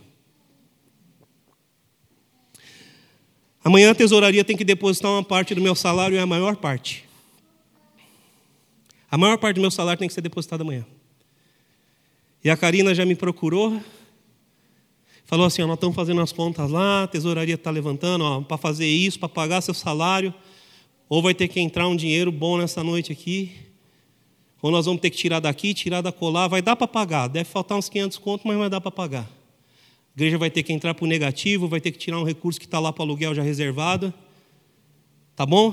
Amanhã 3.65 3.93
a 3.93 3.95
tesouraria 3.95 4.45
tem 4.45 4.55
que 4.55 4.65
depositar 4.65 5.11
uma 5.11 5.25
parte 5.25 5.55
do 5.55 5.63
meu 5.63 5.75
salário, 5.75 6.19
é 6.19 6.21
a 6.21 6.27
maior 6.27 6.57
parte. 6.57 7.09
A 9.11 9.17
maior 9.17 9.39
parte 9.39 9.55
do 9.55 9.63
meu 9.63 9.71
salário 9.71 9.99
tem 9.99 10.07
que 10.07 10.13
ser 10.13 10.21
depositado 10.21 10.61
amanhã. 10.61 10.85
E 12.45 12.51
a 12.51 12.59
Karina 12.59 12.95
já 12.95 13.07
me 13.07 13.15
procurou, 13.15 13.83
falou 15.31 15.47
assim: 15.47 15.63
ó, 15.63 15.67
nós 15.69 15.77
estamos 15.77 15.95
fazendo 15.95 16.21
as 16.21 16.33
contas 16.33 16.69
lá, 16.69 17.05
a 17.05 17.07
tesouraria 17.07 17.55
está 17.55 17.71
levantando, 17.71 18.43
para 18.43 18.59
fazer 18.59 18.89
isso, 18.89 19.17
para 19.17 19.29
pagar 19.29 19.61
seu 19.61 19.73
salário, 19.73 20.35
ou 21.09 21.23
vai 21.23 21.33
ter 21.33 21.47
que 21.47 21.61
entrar 21.61 21.87
um 21.87 21.95
dinheiro 21.95 22.33
bom 22.33 22.59
nessa 22.59 22.83
noite 22.83 23.13
aqui, 23.13 23.53
ou 24.61 24.73
nós 24.73 24.87
vamos 24.87 25.01
ter 25.01 25.09
que 25.09 25.17
tirar 25.17 25.39
daqui, 25.39 25.73
tirar 25.73 26.01
da 26.01 26.11
colar, 26.11 26.49
vai 26.49 26.61
dar 26.61 26.75
para 26.75 26.89
pagar, 26.89 27.29
deve 27.29 27.49
faltar 27.49 27.79
uns 27.79 27.89
500 27.89 28.19
contos, 28.19 28.45
mas 28.45 28.59
vai 28.59 28.69
dar 28.69 28.81
para 28.81 28.91
pagar. 28.91 29.23
A 29.23 30.17
igreja 30.17 30.37
vai 30.37 30.51
ter 30.51 30.65
que 30.65 30.73
entrar 30.73 30.95
para 30.95 31.05
o 31.05 31.09
negativo, 31.09 31.69
vai 31.69 31.81
ter 31.81 31.93
que 31.93 31.99
tirar 31.99 32.19
um 32.19 32.25
recurso 32.25 32.59
que 32.59 32.67
está 32.67 32.81
lá 32.81 32.93
para 32.93 33.05
aluguel 33.05 33.33
já 33.33 33.43
reservado. 33.43 34.13
Tá 35.37 35.47
bom? 35.47 35.73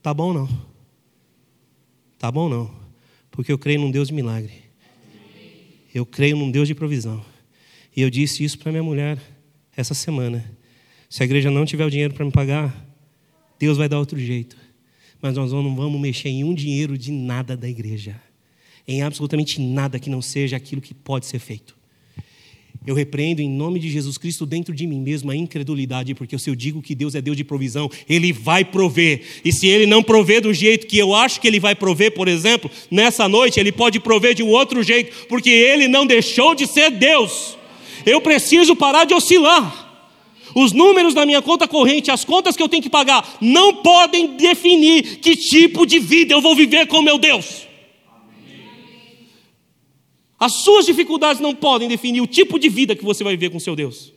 Tá 0.00 0.14
bom 0.14 0.32
não. 0.32 0.48
Tá 2.16 2.30
bom 2.30 2.48
não, 2.48 2.70
porque 3.30 3.50
eu 3.50 3.58
creio 3.58 3.80
num 3.80 3.90
Deus 3.90 4.06
de 4.06 4.14
milagre. 4.14 4.52
Eu 5.92 6.06
creio 6.06 6.36
num 6.36 6.50
Deus 6.50 6.68
de 6.68 6.76
provisão. 6.76 7.29
E 7.96 8.02
eu 8.02 8.10
disse 8.10 8.44
isso 8.44 8.58
para 8.58 8.70
minha 8.70 8.82
mulher 8.82 9.18
essa 9.76 9.94
semana. 9.94 10.44
Se 11.08 11.22
a 11.22 11.26
igreja 11.26 11.50
não 11.50 11.64
tiver 11.64 11.84
o 11.84 11.90
dinheiro 11.90 12.14
para 12.14 12.24
me 12.24 12.30
pagar, 12.30 12.86
Deus 13.58 13.76
vai 13.76 13.88
dar 13.88 13.98
outro 13.98 14.18
jeito. 14.18 14.56
Mas 15.20 15.34
nós 15.34 15.52
não 15.52 15.74
vamos 15.74 16.00
mexer 16.00 16.28
em 16.28 16.44
um 16.44 16.54
dinheiro 16.54 16.96
de 16.96 17.12
nada 17.12 17.56
da 17.56 17.68
igreja. 17.68 18.20
Em 18.86 19.02
absolutamente 19.02 19.60
nada 19.60 19.98
que 19.98 20.08
não 20.08 20.22
seja 20.22 20.56
aquilo 20.56 20.80
que 20.80 20.94
pode 20.94 21.26
ser 21.26 21.38
feito. 21.38 21.78
Eu 22.86 22.94
repreendo 22.94 23.42
em 23.42 23.50
nome 23.50 23.78
de 23.78 23.90
Jesus 23.90 24.16
Cristo 24.16 24.46
dentro 24.46 24.74
de 24.74 24.86
mim 24.86 25.00
mesmo 25.00 25.30
a 25.30 25.36
incredulidade, 25.36 26.14
porque 26.14 26.38
se 26.38 26.48
eu 26.48 26.54
digo 26.54 26.80
que 26.80 26.94
Deus 26.94 27.14
é 27.14 27.20
Deus 27.20 27.36
de 27.36 27.44
provisão, 27.44 27.90
Ele 28.08 28.32
vai 28.32 28.64
prover. 28.64 29.22
E 29.44 29.52
se 29.52 29.66
Ele 29.66 29.84
não 29.84 30.02
prover 30.02 30.40
do 30.40 30.54
jeito 30.54 30.86
que 30.86 30.96
eu 30.96 31.14
acho 31.14 31.40
que 31.40 31.46
Ele 31.46 31.60
vai 31.60 31.74
prover, 31.74 32.12
por 32.12 32.26
exemplo, 32.26 32.70
nessa 32.90 33.28
noite, 33.28 33.60
Ele 33.60 33.70
pode 33.70 34.00
prover 34.00 34.34
de 34.34 34.42
um 34.42 34.48
outro 34.48 34.82
jeito, 34.82 35.26
porque 35.26 35.50
Ele 35.50 35.88
não 35.88 36.06
deixou 36.06 36.54
de 36.54 36.66
ser 36.66 36.90
Deus. 36.90 37.58
Eu 38.04 38.20
preciso 38.20 38.76
parar 38.76 39.04
de 39.04 39.14
oscilar. 39.14 39.88
Os 40.54 40.72
números 40.72 41.14
da 41.14 41.24
minha 41.24 41.40
conta 41.40 41.68
corrente, 41.68 42.10
as 42.10 42.24
contas 42.24 42.56
que 42.56 42.62
eu 42.62 42.68
tenho 42.68 42.82
que 42.82 42.90
pagar, 42.90 43.36
não 43.40 43.76
podem 43.76 44.36
definir 44.36 45.18
que 45.18 45.36
tipo 45.36 45.86
de 45.86 45.98
vida 45.98 46.34
eu 46.34 46.40
vou 46.40 46.54
viver 46.54 46.86
com 46.86 47.02
meu 47.02 47.18
Deus. 47.18 47.68
As 50.38 50.62
suas 50.62 50.86
dificuldades 50.86 51.40
não 51.40 51.54
podem 51.54 51.88
definir 51.88 52.22
o 52.22 52.26
tipo 52.26 52.58
de 52.58 52.68
vida 52.68 52.96
que 52.96 53.04
você 53.04 53.22
vai 53.22 53.34
viver 53.36 53.50
com 53.50 53.60
seu 53.60 53.76
Deus. 53.76 54.12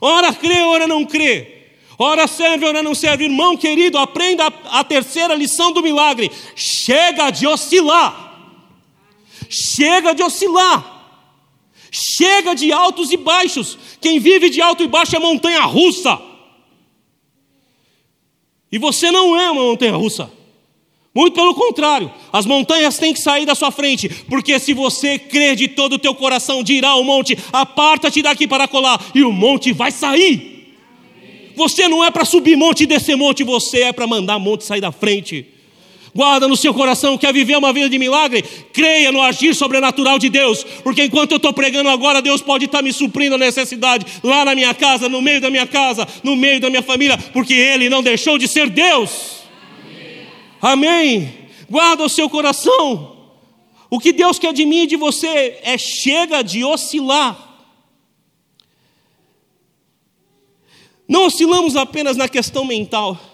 Ora 0.00 0.32
crê, 0.32 0.62
ora 0.62 0.86
não 0.86 1.04
crê. 1.04 1.62
Ora 1.98 2.26
serve, 2.26 2.64
ora 2.64 2.82
não 2.82 2.94
serve. 2.94 3.24
Irmão 3.24 3.56
querido, 3.56 3.98
aprenda 3.98 4.46
a 4.46 4.84
terceira 4.84 5.34
lição 5.34 5.72
do 5.72 5.82
milagre. 5.82 6.30
Chega 6.54 7.30
de 7.30 7.46
oscilar. 7.46 8.56
Chega 9.48 10.14
de 10.14 10.22
oscilar. 10.22 10.91
Chega 11.92 12.54
de 12.54 12.72
altos 12.72 13.12
e 13.12 13.18
baixos. 13.18 13.76
Quem 14.00 14.18
vive 14.18 14.48
de 14.48 14.62
alto 14.62 14.82
e 14.82 14.88
baixo 14.88 15.14
é 15.14 15.18
montanha 15.18 15.60
russa. 15.60 16.18
E 18.72 18.78
você 18.78 19.10
não 19.10 19.38
é 19.38 19.50
uma 19.50 19.62
montanha 19.62 19.94
russa. 19.94 20.32
Muito 21.14 21.34
pelo 21.34 21.54
contrário, 21.54 22.10
as 22.32 22.46
montanhas 22.46 22.96
têm 22.96 23.12
que 23.12 23.20
sair 23.20 23.44
da 23.44 23.54
sua 23.54 23.70
frente, 23.70 24.08
porque 24.30 24.58
se 24.58 24.72
você 24.72 25.18
crer 25.18 25.54
de 25.54 25.68
todo 25.68 25.94
o 25.96 25.98
teu 25.98 26.14
coração, 26.14 26.62
dirá 26.62 26.88
ao 26.88 27.04
monte: 27.04 27.36
aparta-te 27.52 28.22
daqui 28.22 28.48
para 28.48 28.66
colar, 28.66 28.98
e 29.14 29.22
o 29.22 29.30
monte 29.30 29.74
vai 29.74 29.90
sair. 29.90 30.74
Você 31.54 31.86
não 31.86 32.02
é 32.02 32.10
para 32.10 32.24
subir 32.24 32.56
monte 32.56 32.84
e 32.84 32.86
descer 32.86 33.14
monte, 33.14 33.44
você 33.44 33.82
é 33.82 33.92
para 33.92 34.06
mandar 34.06 34.38
monte 34.38 34.64
sair 34.64 34.80
da 34.80 34.90
frente. 34.90 35.51
Guarda 36.14 36.46
no 36.46 36.56
seu 36.56 36.74
coração, 36.74 37.16
quer 37.16 37.32
viver 37.32 37.56
uma 37.56 37.72
vida 37.72 37.88
de 37.88 37.98
milagre? 37.98 38.42
Creia 38.42 39.10
no 39.10 39.22
agir 39.22 39.54
sobrenatural 39.54 40.18
de 40.18 40.28
Deus, 40.28 40.62
porque 40.84 41.04
enquanto 41.04 41.32
eu 41.32 41.36
estou 41.38 41.54
pregando 41.54 41.88
agora, 41.88 42.20
Deus 42.20 42.42
pode 42.42 42.66
estar 42.66 42.82
me 42.82 42.92
suprindo 42.92 43.36
a 43.36 43.38
necessidade 43.38 44.04
lá 44.22 44.44
na 44.44 44.54
minha 44.54 44.74
casa, 44.74 45.08
no 45.08 45.22
meio 45.22 45.40
da 45.40 45.48
minha 45.48 45.66
casa, 45.66 46.06
no 46.22 46.36
meio 46.36 46.60
da 46.60 46.68
minha 46.68 46.82
família, 46.82 47.16
porque 47.32 47.54
Ele 47.54 47.88
não 47.88 48.02
deixou 48.02 48.36
de 48.36 48.46
ser 48.46 48.68
Deus. 48.68 49.38
Amém. 50.60 50.90
Amém. 51.00 51.34
Guarda 51.70 52.04
o 52.04 52.10
seu 52.10 52.28
coração. 52.28 53.16
O 53.88 53.98
que 53.98 54.12
Deus 54.12 54.38
quer 54.38 54.52
de 54.52 54.66
mim 54.66 54.82
e 54.82 54.86
de 54.86 54.96
você 54.96 55.60
é 55.62 55.78
chega 55.78 56.42
de 56.42 56.62
oscilar. 56.62 57.52
Não 61.08 61.24
oscilamos 61.24 61.74
apenas 61.74 62.18
na 62.18 62.28
questão 62.28 62.66
mental 62.66 63.31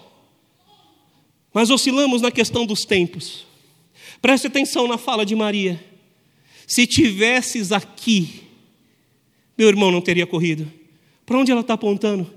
mas 1.59 1.71
oscilamos 1.71 2.23
na 2.23 2.31
questão 2.31 2.65
dos 2.65 2.85
tempos. 2.85 3.45
Preste 4.23 4.47
atenção 4.47 4.87
na 4.87 4.97
fala 4.97 5.27
de 5.27 5.35
Maria. 5.35 5.85
Se 6.65 6.87
tivesses 6.87 7.73
aqui, 7.73 8.45
meu 9.59 9.67
irmão 9.67 9.91
não 9.91 10.01
teria 10.01 10.25
corrido. 10.25 10.71
Para 11.27 11.37
onde 11.37 11.51
ela 11.51 11.63
está 11.63 11.75
apontando? 11.75 12.33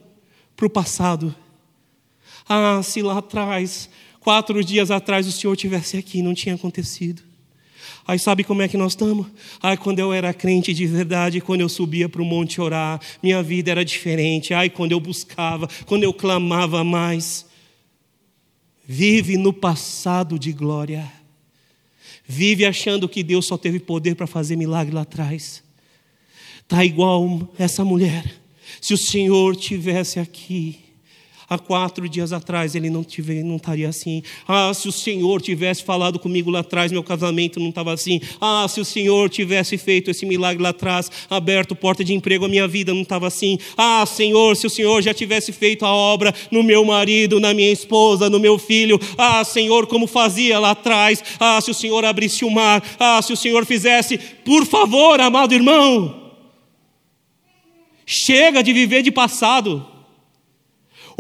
Para 0.58 0.66
o 0.66 0.70
passado. 0.72 1.36
Ah, 2.50 2.82
se 2.82 3.04
lá 3.04 3.20
atrás, 3.20 3.92
quatro 4.20 4.64
dias 4.64 4.90
atrás, 4.90 5.28
o 5.28 5.32
Senhor 5.32 5.56
tivesse 5.56 5.98
aqui, 5.98 6.24
não 6.24 6.34
tinha 6.34 6.56
acontecido. 6.56 7.22
Aí 8.08 8.18
sabe 8.18 8.44
como 8.44 8.64
é 8.64 8.68
que 8.68 8.76
nós 8.76 8.94
estamos? 8.94 9.28
Ai, 9.62 9.78
quando 9.78 10.00
eu 10.00 10.12
era 10.12 10.34
crente 10.34 10.74
de 10.74 10.88
verdade, 10.88 11.42
quando 11.42 11.62
eu 11.62 11.70
subia 11.70 12.10
para 12.10 12.24
o 12.24 12.26
monte 12.26 12.60
orar, 12.60 13.00
minha 13.22 13.44
vida 13.44 13.70
era 13.70 13.86
diferente. 13.86 14.52
Ai, 14.52 14.68
quando 14.68 14.94
eu 14.94 15.00
buscava, 15.00 15.70
quando 15.86 16.02
eu 16.06 16.12
clamava 16.12 16.84
mais 16.84 17.51
vive 18.94 19.38
no 19.38 19.54
passado 19.54 20.38
de 20.38 20.52
glória, 20.52 21.10
vive 22.28 22.66
achando 22.66 23.08
que 23.08 23.24
Deus 23.24 23.46
só 23.46 23.58
teve 23.58 23.80
poder 23.80 24.16
para 24.16 24.28
fazer 24.28 24.58
milagre 24.58 24.94
lá 24.94 25.04
atrás. 25.04 25.64
Está 26.60 26.84
igual 26.84 27.50
essa 27.58 27.86
mulher. 27.86 28.42
Se 28.82 28.94
o 28.94 28.98
Senhor 28.98 29.56
tivesse 29.56 30.20
aqui, 30.20 30.81
Há 31.52 31.60
quatro 31.60 32.08
dias 32.08 32.32
atrás 32.32 32.76
ele 32.76 32.90
não, 32.90 33.04
tive, 33.04 33.44
não 33.44 33.58
estaria 33.58 33.90
assim. 33.90 34.24
Ah, 34.48 34.74
se 34.74 34.88
o 34.88 34.92
Senhor 34.92 35.42
tivesse 35.42 35.84
falado 35.84 36.18
comigo 36.18 36.50
lá 36.50 36.62
atrás, 36.62 36.94
meu 36.94 37.04
casamento 37.04 37.60
não 37.60 37.68
estava 37.68 37.92
assim. 37.92 38.22
Ah, 38.40 38.66
se 38.70 38.80
o 38.80 38.86
Senhor 38.86 39.30
tivesse 39.30 39.78
feito 39.78 40.10
esse 40.10 40.26
milagre 40.26 40.64
lá 40.64 40.70
atrás, 40.70 41.12
aberto 41.30 41.76
porta 41.76 42.06
de 42.06 42.14
emprego, 42.14 42.46
a 42.46 42.48
minha 42.48 42.66
vida 42.70 42.94
não 42.94 43.02
estava 43.02 43.28
assim. 43.28 43.60
Ah, 43.76 44.06
Senhor, 44.06 44.56
se 44.56 44.66
o 44.66 44.70
Senhor 44.70 45.02
já 45.02 45.14
tivesse 45.14 45.52
feito 45.52 45.86
a 45.86 45.94
obra 45.94 46.34
no 46.50 46.64
meu 46.64 46.86
marido, 46.86 47.38
na 47.38 47.54
minha 47.54 47.70
esposa, 47.70 48.30
no 48.30 48.40
meu 48.40 48.58
filho. 48.58 48.98
Ah, 49.18 49.44
Senhor, 49.44 49.88
como 49.88 50.08
fazia 50.08 50.58
lá 50.58 50.72
atrás. 50.72 51.22
Ah, 51.38 51.60
se 51.60 51.70
o 51.70 51.74
Senhor 51.74 52.06
abrisse 52.06 52.46
o 52.46 52.50
mar. 52.50 52.82
Ah, 52.98 53.22
se 53.22 53.34
o 53.34 53.36
Senhor 53.36 53.66
fizesse. 53.66 54.18
Por 54.18 54.66
favor, 54.66 55.20
amado 55.20 55.54
irmão. 55.54 56.32
Chega 58.06 58.64
de 58.64 58.72
viver 58.72 59.02
de 59.02 59.12
passado. 59.12 59.91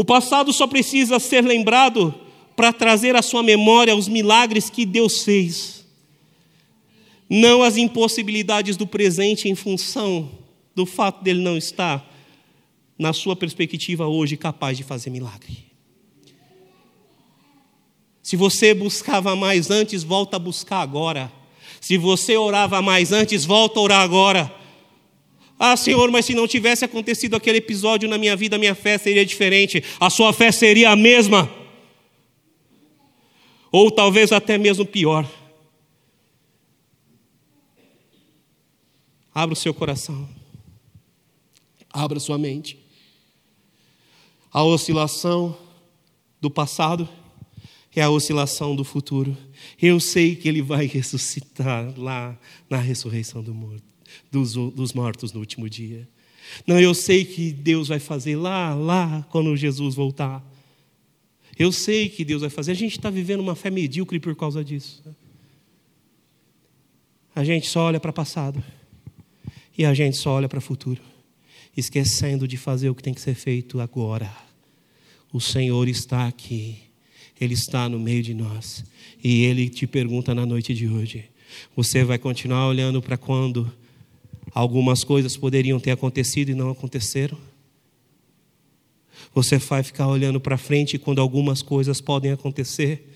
O 0.02 0.04
passado 0.04 0.52
só 0.52 0.66
precisa 0.66 1.20
ser 1.20 1.44
lembrado 1.44 2.12
para 2.56 2.74
trazer 2.74 3.16
à 3.16 3.22
sua 3.22 3.44
memória 3.44 3.96
os 3.96 4.08
milagres 4.08 4.68
que 4.68 4.84
Deus 4.84 5.24
fez, 5.24 5.86
não 7.30 7.62
as 7.62 7.78
impossibilidades 7.78 8.76
do 8.76 8.88
presente 8.88 9.48
em 9.48 9.54
função 9.54 10.28
do 10.74 10.88
fato 10.88 11.24
dele 11.24 11.44
não 11.44 11.56
estar, 11.56 12.04
na 12.98 13.14
sua 13.14 13.36
perspectiva 13.36 14.08
hoje, 14.08 14.36
capaz 14.38 14.76
de 14.76 14.84
fazer 14.84 15.12
milagre. 15.12 15.66
Se 18.24 18.36
você 18.36 18.74
buscava 18.74 19.36
mais 19.36 19.70
antes, 19.70 20.02
volta 20.02 20.38
a 20.38 20.40
buscar 20.40 20.82
agora. 20.82 21.32
Se 21.80 21.96
você 21.96 22.36
orava 22.36 22.82
mais 22.82 23.12
antes, 23.12 23.46
volta 23.46 23.80
a 23.80 23.84
orar 23.84 24.02
agora. 24.02 24.52
Ah, 25.64 25.78
Senhor, 25.78 26.10
mas 26.10 26.26
se 26.26 26.34
não 26.34 26.48
tivesse 26.48 26.84
acontecido 26.84 27.36
aquele 27.36 27.60
episódio 27.60 28.10
na 28.10 28.18
minha 28.18 28.36
vida, 28.36 28.56
a 28.56 28.60
minha 28.60 28.74
fé 28.74 28.98
seria 28.98 29.24
diferente, 29.24 29.84
a 30.00 30.10
sua 30.10 30.34
fé 30.34 30.52
seria 30.52 30.90
a 30.90 30.96
mesma, 30.96 31.48
ou 33.72 33.92
talvez 33.92 34.32
até 34.32 34.58
mesmo 34.58 34.88
pior. 34.88 35.24
Abra 39.32 39.54
o 39.54 39.56
seu 39.56 39.72
coração, 39.72 40.28
abra 41.92 42.20
sua 42.20 42.40
mente. 42.40 42.80
A 44.52 44.64
oscilação 44.64 45.56
do 46.42 46.50
passado 46.50 47.08
é 47.96 48.02
a 48.02 48.10
oscilação 48.10 48.76
do 48.76 48.84
futuro. 48.84 49.38
Eu 49.80 50.00
sei 50.00 50.36
que 50.36 50.50
Ele 50.50 50.64
vai 50.64 50.88
ressuscitar 50.92 51.94
lá 52.00 52.36
na 52.68 52.78
ressurreição 52.78 53.44
do 53.44 53.54
morto 53.54 53.91
dos, 54.32 54.54
dos 54.54 54.94
mortos 54.94 55.34
no 55.34 55.40
último 55.40 55.70
dia. 55.70 56.08
Não, 56.66 56.80
eu 56.80 56.94
sei 56.94 57.26
que 57.26 57.52
Deus 57.52 57.90
vai 57.90 58.00
fazer 58.00 58.36
lá, 58.36 58.74
lá, 58.74 59.26
quando 59.30 59.56
Jesus 59.56 59.96
voltar. 59.96 60.44
Eu 61.58 61.72
sei 61.72 62.10
que 62.10 62.24
Deus 62.24 62.42
vai 62.42 62.50
fazer. 62.50 62.72
A 62.72 62.76
gente 62.76 62.98
está 62.98 63.10
vivendo 63.10 63.42
uma 63.42 63.56
fé 63.56 63.70
medíocre 63.70 64.20
por 64.20 64.36
causa 64.36 64.64
disso. 64.64 65.04
A 67.36 67.44
gente 67.44 67.68
só 67.68 67.82
olha 67.82 68.00
para 68.00 68.12
o 68.12 68.14
passado 68.14 68.64
e 69.78 69.86
a 69.86 69.94
gente 69.94 70.18
só 70.18 70.32
olha 70.32 70.50
para 70.50 70.60
o 70.60 70.62
futuro, 70.62 71.02
esquecendo 71.76 72.48
de 72.48 72.58
fazer 72.58 72.90
o 72.90 72.96
que 72.96 73.04
tem 73.04 73.14
que 73.14 73.22
ser 73.22 73.36
feito 73.36 73.80
agora. 73.80 74.32
O 75.32 75.40
Senhor 75.40 75.88
está 75.88 76.28
aqui, 76.28 76.78
Ele 77.40 77.54
está 77.54 77.88
no 77.88 78.00
meio 78.00 78.22
de 78.22 78.34
nós 78.34 78.84
e 79.24 79.44
Ele 79.44 79.70
te 79.70 79.88
pergunta 79.88 80.36
na 80.36 80.46
noite 80.46 80.74
de 80.74 80.90
hoje: 80.90 81.26
você 81.76 82.04
vai 82.04 82.18
continuar 82.18 82.68
olhando 82.68 83.02
para 83.02 83.18
quando 83.18 83.72
Algumas 84.54 85.04
coisas 85.04 85.38
poderiam 85.38 85.80
ter 85.80 85.92
acontecido 85.92 86.50
e 86.50 86.56
não 86.56 86.70
aconteceram. 86.70 87.38
Você 89.34 89.58
vai 89.58 89.82
ficar 89.82 90.08
olhando 90.08 90.40
para 90.40 90.58
frente 90.58 90.98
quando 90.98 91.22
algumas 91.22 91.62
coisas 91.62 92.02
podem 92.02 92.32
acontecer, 92.32 93.08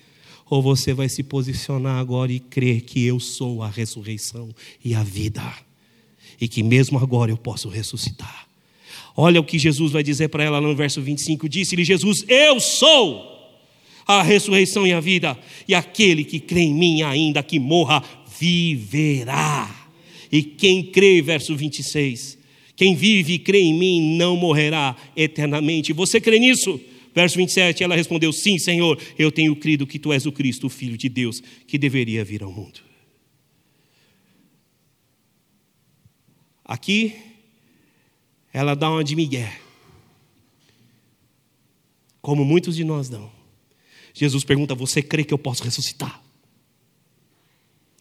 ou 0.50 0.62
você 0.62 0.94
vai 0.94 1.10
se 1.10 1.24
posicionar 1.24 1.98
agora 1.98 2.32
e 2.32 2.40
crer 2.40 2.82
que 2.82 3.04
eu 3.04 3.20
sou 3.20 3.62
a 3.62 3.70
ressurreição 3.70 4.50
e 4.84 4.94
a 4.94 5.04
vida, 5.04 5.44
e 6.40 6.48
que 6.48 6.64
mesmo 6.64 6.98
agora 7.00 7.32
eu 7.32 7.38
posso 7.38 7.68
ressuscitar. 7.68 8.48
Olha 9.18 9.40
o 9.40 9.46
que 9.46 9.58
Jesus 9.58 9.92
vai 9.92 10.04
dizer 10.04 10.30
para 10.30 10.44
ela 10.44 10.62
no 10.62 10.76
verso 10.76 11.02
25: 11.02 11.50
Disse-lhe 11.50 11.84
Jesus: 11.84 12.24
Eu 12.28 12.60
sou 12.60 13.36
a 14.08 14.22
ressurreição 14.22 14.86
e 14.86 14.94
a 14.94 15.00
vida, 15.00 15.38
e 15.68 15.74
aquele 15.74 16.24
que 16.24 16.40
crê 16.40 16.62
em 16.62 16.74
mim, 16.74 17.02
ainda 17.02 17.42
que 17.42 17.60
morra, 17.60 18.04
viverá. 18.40 19.85
E 20.36 20.44
quem 20.44 20.84
crê, 20.84 21.22
verso 21.22 21.56
26, 21.56 22.38
quem 22.76 22.94
vive 22.94 23.36
e 23.36 23.40
crê 23.40 23.60
em 23.60 23.74
mim 23.74 24.18
não 24.18 24.36
morrerá 24.36 24.94
eternamente. 25.16 25.94
Você 25.94 26.20
crê 26.20 26.38
nisso? 26.38 26.78
Verso 27.14 27.38
27, 27.38 27.82
ela 27.86 27.96
respondeu: 27.96 28.34
Sim, 28.34 28.60
Senhor, 28.60 29.02
eu 29.18 29.32
tenho 29.32 29.56
crido 29.56 29.88
que 29.88 29.98
tu 29.98 30.12
és 30.12 30.26
o 30.26 30.34
Cristo, 30.34 30.68
o 30.68 30.70
Filho 30.70 30.98
de 30.98 31.08
Deus, 31.08 31.42
que 31.66 31.78
deveria 31.78 32.26
vir 32.26 32.44
ao 32.44 32.52
mundo. 32.52 32.82
Aqui, 36.66 37.16
ela 38.52 38.76
dá 38.76 38.92
uma 38.92 39.06
de 39.06 39.16
Miguel, 39.16 39.54
como 42.22 42.44
muitos 42.44 42.76
de 42.76 42.84
nós 42.84 43.08
dão. 43.08 43.32
Jesus 44.14 44.44
pergunta: 44.44 44.76
Você 44.76 45.02
crê 45.02 45.24
que 45.24 45.34
eu 45.34 45.38
posso 45.38 45.64
ressuscitar? 45.64 46.22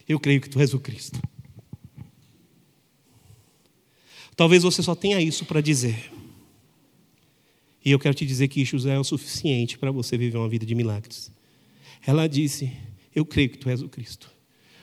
Eu 0.09 0.19
creio 0.19 0.41
que 0.41 0.51
tu 0.51 0.59
és 0.59 0.75
o 0.75 0.81
Cristo. 0.81 1.23
Talvez 4.37 4.63
você 4.63 4.83
só 4.83 4.95
tenha 4.95 5.21
isso 5.21 5.45
para 5.45 5.61
dizer. 5.61 6.11
E 7.85 7.91
eu 7.91 7.99
quero 7.99 8.15
te 8.15 8.25
dizer 8.25 8.49
que 8.49 8.63
isso 8.63 8.79
já 8.79 8.95
é 8.95 8.99
o 8.99 9.05
suficiente 9.05 9.79
para 9.79 9.91
você 9.91 10.17
viver 10.17 10.39
uma 10.39 10.49
vida 10.49 10.65
de 10.65 10.75
milagres. 10.75 11.31
Ela 12.07 12.27
disse: 12.27 12.73
Eu 13.15 13.25
creio 13.25 13.51
que 13.51 13.59
tu 13.59 13.69
és 13.69 13.83
o 13.83 13.89
Cristo. 13.89 14.31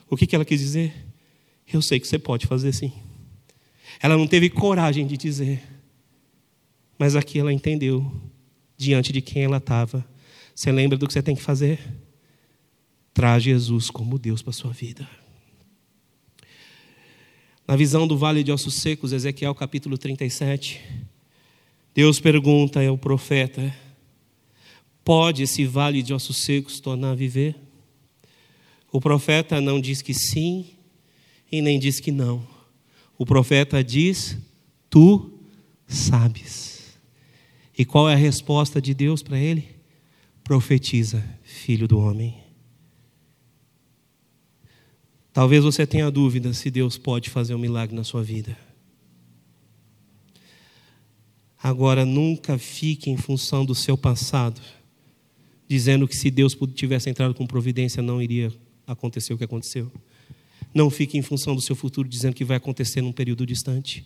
O 0.09 0.15
que, 0.15 0.27
que 0.27 0.35
ela 0.35 0.45
quis 0.45 0.59
dizer? 0.59 0.93
Eu 1.71 1.81
sei 1.81 1.99
que 1.99 2.07
você 2.07 2.19
pode 2.19 2.45
fazer 2.47 2.73
sim. 2.73 2.91
Ela 3.99 4.17
não 4.17 4.27
teve 4.27 4.49
coragem 4.49 5.05
de 5.05 5.15
dizer, 5.15 5.61
mas 6.97 7.15
aqui 7.15 7.39
ela 7.39 7.53
entendeu 7.53 8.11
diante 8.77 9.11
de 9.13 9.21
quem 9.21 9.43
ela 9.43 9.57
estava. 9.57 10.05
Você 10.53 10.71
lembra 10.71 10.97
do 10.97 11.07
que 11.07 11.13
você 11.13 11.21
tem 11.21 11.35
que 11.35 11.41
fazer? 11.41 11.79
Traz 13.13 13.43
Jesus 13.43 13.89
como 13.89 14.19
Deus 14.19 14.41
para 14.41 14.53
sua 14.53 14.71
vida. 14.71 15.07
Na 17.71 17.77
visão 17.77 18.05
do 18.05 18.17
vale 18.17 18.43
de 18.43 18.51
ossos 18.51 18.73
secos, 18.73 19.13
Ezequiel 19.13 19.55
capítulo 19.55 19.97
37, 19.97 20.81
Deus 21.95 22.19
pergunta 22.19 22.85
ao 22.85 22.97
profeta: 22.97 23.73
Pode 25.05 25.43
esse 25.43 25.63
vale 25.63 26.03
de 26.03 26.13
ossos 26.13 26.35
secos 26.39 26.81
tornar 26.81 27.11
a 27.11 27.15
viver? 27.15 27.55
O 28.91 28.99
profeta 28.99 29.61
não 29.61 29.79
diz 29.79 30.01
que 30.01 30.13
sim 30.13 30.65
e 31.49 31.61
nem 31.61 31.79
diz 31.79 32.01
que 32.01 32.11
não. 32.11 32.45
O 33.17 33.25
profeta 33.25 33.81
diz: 33.81 34.37
Tu 34.89 35.31
sabes. 35.87 36.97
E 37.77 37.85
qual 37.85 38.09
é 38.09 38.15
a 38.15 38.17
resposta 38.17 38.81
de 38.81 38.93
Deus 38.93 39.23
para 39.23 39.39
ele? 39.39 39.65
Profetiza, 40.43 41.23
filho 41.41 41.87
do 41.87 41.99
homem. 41.99 42.40
Talvez 45.33 45.63
você 45.63 45.87
tenha 45.87 46.11
dúvida 46.11 46.53
se 46.53 46.69
Deus 46.69 46.97
pode 46.97 47.29
fazer 47.29 47.55
um 47.55 47.59
milagre 47.59 47.95
na 47.95 48.03
sua 48.03 48.21
vida. 48.21 48.57
Agora, 51.63 52.03
nunca 52.05 52.57
fique 52.57 53.09
em 53.09 53.17
função 53.17 53.63
do 53.63 53.75
seu 53.75 53.97
passado, 53.97 54.59
dizendo 55.67 56.07
que 56.07 56.15
se 56.15 56.31
Deus 56.31 56.57
tivesse 56.73 57.09
entrado 57.09 57.33
com 57.33 57.45
providência 57.45 58.01
não 58.01 58.21
iria 58.21 58.51
acontecer 58.85 59.33
o 59.33 59.37
que 59.37 59.43
aconteceu. 59.43 59.91
Não 60.73 60.89
fique 60.89 61.17
em 61.17 61.21
função 61.21 61.55
do 61.55 61.61
seu 61.61 61.75
futuro, 61.75 62.09
dizendo 62.09 62.33
que 62.33 62.43
vai 62.43 62.57
acontecer 62.57 63.01
num 63.01 63.11
período 63.11 63.45
distante. 63.45 64.05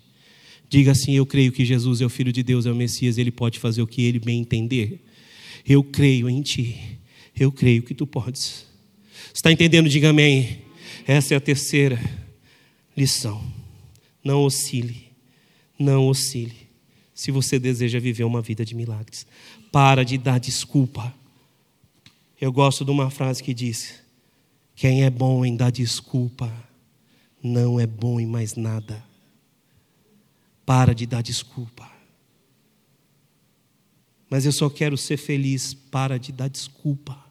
Diga 0.67 0.91
assim: 0.91 1.13
Eu 1.13 1.26
creio 1.26 1.51
que 1.51 1.63
Jesus 1.63 2.01
é 2.01 2.05
o 2.05 2.09
Filho 2.09 2.32
de 2.32 2.43
Deus, 2.43 2.65
é 2.65 2.71
o 2.71 2.76
Messias, 2.76 3.17
ele 3.17 3.32
pode 3.32 3.59
fazer 3.59 3.82
o 3.82 3.88
que 3.88 4.01
ele 4.01 4.19
bem 4.19 4.41
entender. 4.41 5.03
Eu 5.65 5.84
creio 5.84 6.30
em 6.30 6.41
ti. 6.41 6.99
Eu 7.38 7.51
creio 7.51 7.84
que 7.84 7.93
tu 7.93 8.05
podes. 8.05 8.65
Está 9.34 9.51
entendendo? 9.51 9.89
Diga 9.89 10.09
amém. 10.09 10.64
Essa 11.08 11.36
é 11.36 11.38
a 11.38 11.41
terceira 11.41 11.99
lição. 12.97 13.43
Não 14.24 14.43
oscile. 14.43 15.12
Não 15.78 16.08
oscile. 16.08 16.68
Se 17.14 17.30
você 17.30 17.60
deseja 17.60 17.99
viver 17.99 18.24
uma 18.24 18.41
vida 18.41 18.66
de 18.66 18.74
milagres, 18.74 19.28
para 19.72 20.03
de 20.03 20.18
dar 20.18 20.39
desculpa. 20.39 21.14
Eu 22.41 22.51
gosto 22.51 22.84
de 22.84 22.89
uma 22.89 23.12
frase 23.12 23.43
que 23.43 23.53
diz: 23.53 24.01
Quem 24.76 25.03
é 25.03 25.10
bom 25.10 25.45
em 25.45 25.56
dar 25.56 25.72
desculpa, 25.72 26.51
não 27.41 27.80
é 27.80 27.86
bom 27.86 28.20
em 28.20 28.26
mais 28.26 28.56
nada. 28.56 29.03
Para 30.66 30.95
de 30.95 31.06
dar 31.06 31.22
desculpa. 31.22 31.89
Mas 34.28 34.45
eu 34.45 34.51
só 34.51 34.70
quero 34.70 34.97
ser 34.97 35.18
feliz, 35.18 35.74
para 35.74 36.18
de 36.18 36.32
dar 36.32 36.47
desculpa 36.47 37.24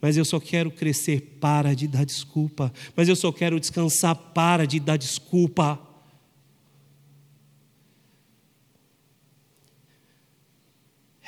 mas 0.00 0.16
eu 0.16 0.24
só 0.24 0.38
quero 0.38 0.70
crescer, 0.70 1.38
para 1.40 1.74
de 1.74 1.88
dar 1.88 2.04
desculpa. 2.04 2.72
Mas 2.94 3.08
eu 3.08 3.16
só 3.16 3.32
quero 3.32 3.58
descansar, 3.58 4.14
para 4.14 4.66
de 4.66 4.78
dar 4.78 4.96
desculpa. 4.96 5.80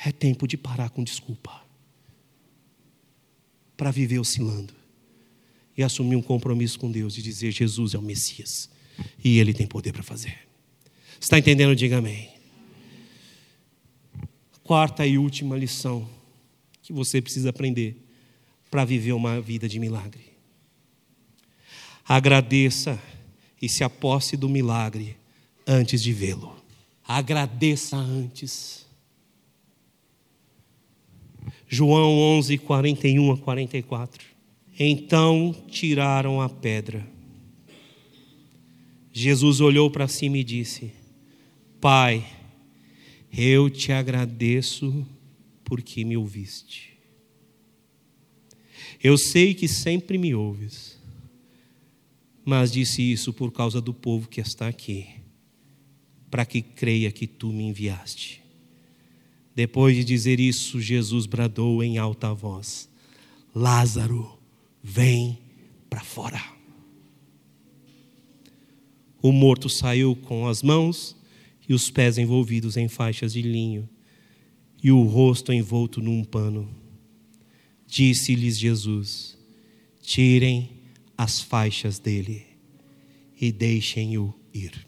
É 0.05 0.11
tempo 0.11 0.47
de 0.47 0.55
parar 0.55 0.89
com 0.91 1.03
desculpa. 1.03 1.61
Para 3.75 3.91
viver 3.91 4.19
oscilando. 4.19 4.73
E 5.75 5.83
assumir 5.83 6.15
um 6.15 6.21
compromisso 6.21 6.79
com 6.79 6.91
Deus 6.91 7.17
e 7.17 7.21
dizer: 7.21 7.51
Jesus 7.51 7.93
é 7.93 7.97
o 7.97 8.01
Messias. 8.01 8.69
E 9.23 9.39
Ele 9.39 9.53
tem 9.53 9.65
poder 9.65 9.93
para 9.93 10.03
fazer. 10.03 10.37
Está 11.19 11.39
entendendo? 11.39 11.75
Diga 11.75 11.97
amém. 11.97 12.29
Quarta 14.63 15.05
e 15.07 15.17
última 15.17 15.57
lição 15.57 16.07
que 16.83 16.93
você 16.93 17.21
precisa 17.21 17.49
aprender 17.49 18.08
para 18.69 18.85
viver 18.85 19.13
uma 19.13 19.41
vida 19.41 19.67
de 19.67 19.79
milagre. 19.79 20.29
Agradeça 22.07 22.99
e 23.61 23.67
se 23.67 23.83
aposse 23.83 24.35
do 24.35 24.49
milagre 24.49 25.17
antes 25.65 26.01
de 26.01 26.11
vê-lo. 26.11 26.55
Agradeça 27.07 27.97
antes. 27.97 28.85
João 31.67 32.17
11, 32.37 32.57
41 32.57 33.31
a 33.31 33.37
44. 33.37 34.25
Então 34.79 35.55
tiraram 35.67 36.41
a 36.41 36.49
pedra. 36.49 37.05
Jesus 39.11 39.59
olhou 39.59 39.91
para 39.91 40.07
cima 40.07 40.37
e 40.37 40.43
disse: 40.43 40.91
Pai, 41.81 42.25
eu 43.31 43.69
te 43.69 43.91
agradeço 43.91 45.05
porque 45.63 46.03
me 46.03 46.17
ouviste. 46.17 46.88
Eu 49.01 49.17
sei 49.17 49.53
que 49.53 49.67
sempre 49.67 50.17
me 50.17 50.35
ouves, 50.35 50.99
mas 52.43 52.71
disse 52.71 53.01
isso 53.01 53.31
por 53.31 53.51
causa 53.51 53.79
do 53.79 53.93
povo 53.93 54.27
que 54.27 54.41
está 54.41 54.67
aqui, 54.67 55.07
para 56.29 56.45
que 56.45 56.61
creia 56.61 57.11
que 57.11 57.25
tu 57.25 57.53
me 57.53 57.63
enviaste. 57.63 58.41
Depois 59.55 59.95
de 59.95 60.03
dizer 60.03 60.39
isso, 60.39 60.81
Jesus 60.81 61.25
bradou 61.25 61.83
em 61.83 61.97
alta 61.97 62.33
voz: 62.33 62.89
Lázaro, 63.55 64.37
vem 64.83 65.37
para 65.89 66.01
fora. 66.01 66.41
O 69.21 69.31
morto 69.31 69.69
saiu 69.69 70.15
com 70.15 70.47
as 70.47 70.61
mãos 70.61 71.15
e 71.67 71.73
os 71.73 71.89
pés 71.89 72.17
envolvidos 72.17 72.77
em 72.77 72.87
faixas 72.87 73.33
de 73.33 73.41
linho 73.41 73.87
e 74.81 74.91
o 74.91 75.03
rosto 75.03 75.51
envolto 75.51 76.01
num 76.01 76.23
pano. 76.23 76.78
Disse-lhes 77.89 78.59
Jesus: 78.59 79.35
Tirem 79.99 80.69
as 81.17 81.41
faixas 81.41 81.97
dele 81.97 82.45
e 83.41 83.51
deixem-o 83.51 84.33
ir. 84.53 84.87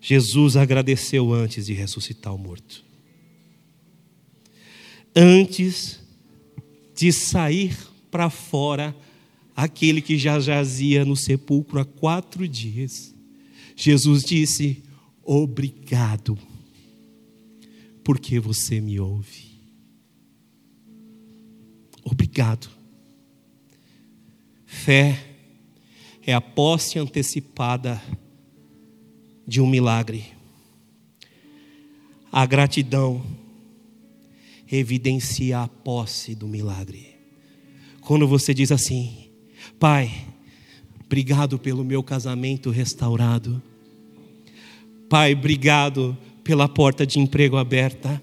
Jesus 0.00 0.56
agradeceu 0.56 1.32
antes 1.34 1.66
de 1.66 1.74
ressuscitar 1.74 2.34
o 2.34 2.38
morto. 2.38 2.82
Antes 5.14 6.00
de 6.96 7.12
sair 7.12 7.76
para 8.10 8.30
fora 8.30 8.96
aquele 9.54 10.00
que 10.00 10.16
já 10.16 10.40
jazia 10.40 11.04
no 11.04 11.16
sepulcro 11.16 11.80
há 11.80 11.84
quatro 11.84 12.48
dias, 12.48 13.14
Jesus 13.76 14.24
disse: 14.24 14.82
Obrigado, 15.22 16.38
porque 18.02 18.40
você 18.40 18.80
me 18.80 18.98
ouve. 18.98 19.47
Obrigado. 22.10 22.68
Fé 24.64 25.22
é 26.26 26.32
a 26.32 26.40
posse 26.40 26.98
antecipada 26.98 28.02
de 29.46 29.60
um 29.60 29.66
milagre. 29.66 30.24
A 32.32 32.46
gratidão 32.46 33.22
evidencia 34.70 35.60
a 35.60 35.68
posse 35.68 36.34
do 36.34 36.46
milagre. 36.46 37.16
Quando 38.00 38.26
você 38.26 38.54
diz 38.54 38.72
assim, 38.72 39.30
Pai, 39.78 40.10
obrigado 41.04 41.58
pelo 41.58 41.84
meu 41.84 42.02
casamento 42.02 42.70
restaurado. 42.70 43.62
Pai, 45.10 45.34
obrigado 45.34 46.16
pela 46.42 46.68
porta 46.68 47.06
de 47.06 47.18
emprego 47.18 47.56
aberta. 47.56 48.22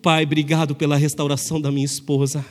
Pai, 0.00 0.24
obrigado 0.24 0.74
pela 0.74 0.96
restauração 0.96 1.60
da 1.60 1.70
minha 1.70 1.86
esposa. 1.86 2.44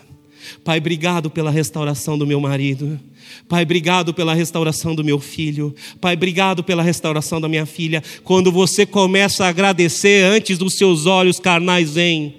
Pai, 0.64 0.78
obrigado 0.78 1.30
pela 1.30 1.52
restauração 1.52 2.18
do 2.18 2.26
meu 2.26 2.40
marido. 2.40 3.00
Pai, 3.48 3.64
obrigado 3.64 4.14
pela 4.14 4.34
restauração 4.34 4.96
do 4.96 5.04
meu 5.04 5.20
filho. 5.20 5.74
Pai, 6.00 6.16
obrigado 6.16 6.64
pela 6.64 6.84
restauração 6.84 7.40
da 7.40 7.48
minha 7.48 7.66
filha. 7.66 8.04
Quando 8.24 8.52
você 8.52 8.86
começa 8.86 9.46
a 9.46 9.50
agradecer 9.50 10.26
antes 10.26 10.58
dos 10.58 10.76
seus 10.76 11.06
olhos 11.06 11.40
carnais 11.40 11.96
vêm, 11.96 12.36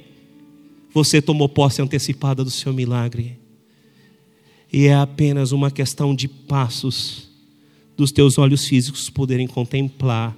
você 0.93 1.23
tomou 1.23 1.49
posse 1.49 1.81
antecipada 1.81 2.45
do 2.45 2.51
seu 2.51 2.73
milagre. 2.73 3.39
E 4.73 4.87
é 4.87 4.95
apenas 4.95 5.53
uma 5.53 5.71
questão 5.71 6.15
de 6.15 6.29
passos 6.29 7.29
dos 7.97 8.11
teus 8.11 8.39
olhos 8.39 8.67
físicos 8.67 9.11
poderem 9.11 9.47
contemplar 9.47 10.37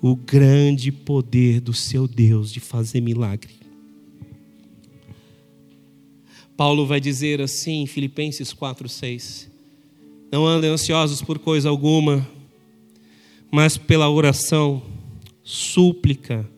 o 0.00 0.14
grande 0.14 0.92
poder 0.92 1.60
do 1.60 1.72
seu 1.72 2.06
Deus 2.06 2.52
de 2.52 2.60
fazer 2.60 3.00
milagre. 3.00 3.63
Paulo 6.56 6.86
vai 6.86 7.00
dizer 7.00 7.40
assim 7.40 7.82
em 7.82 7.86
Filipenses 7.86 8.52
4:6. 8.52 9.48
Não 10.30 10.46
andem 10.46 10.70
ansiosos 10.70 11.20
por 11.20 11.38
coisa 11.38 11.68
alguma, 11.68 12.26
mas 13.50 13.76
pela 13.76 14.08
oração, 14.08 14.82
súplica 15.42 16.48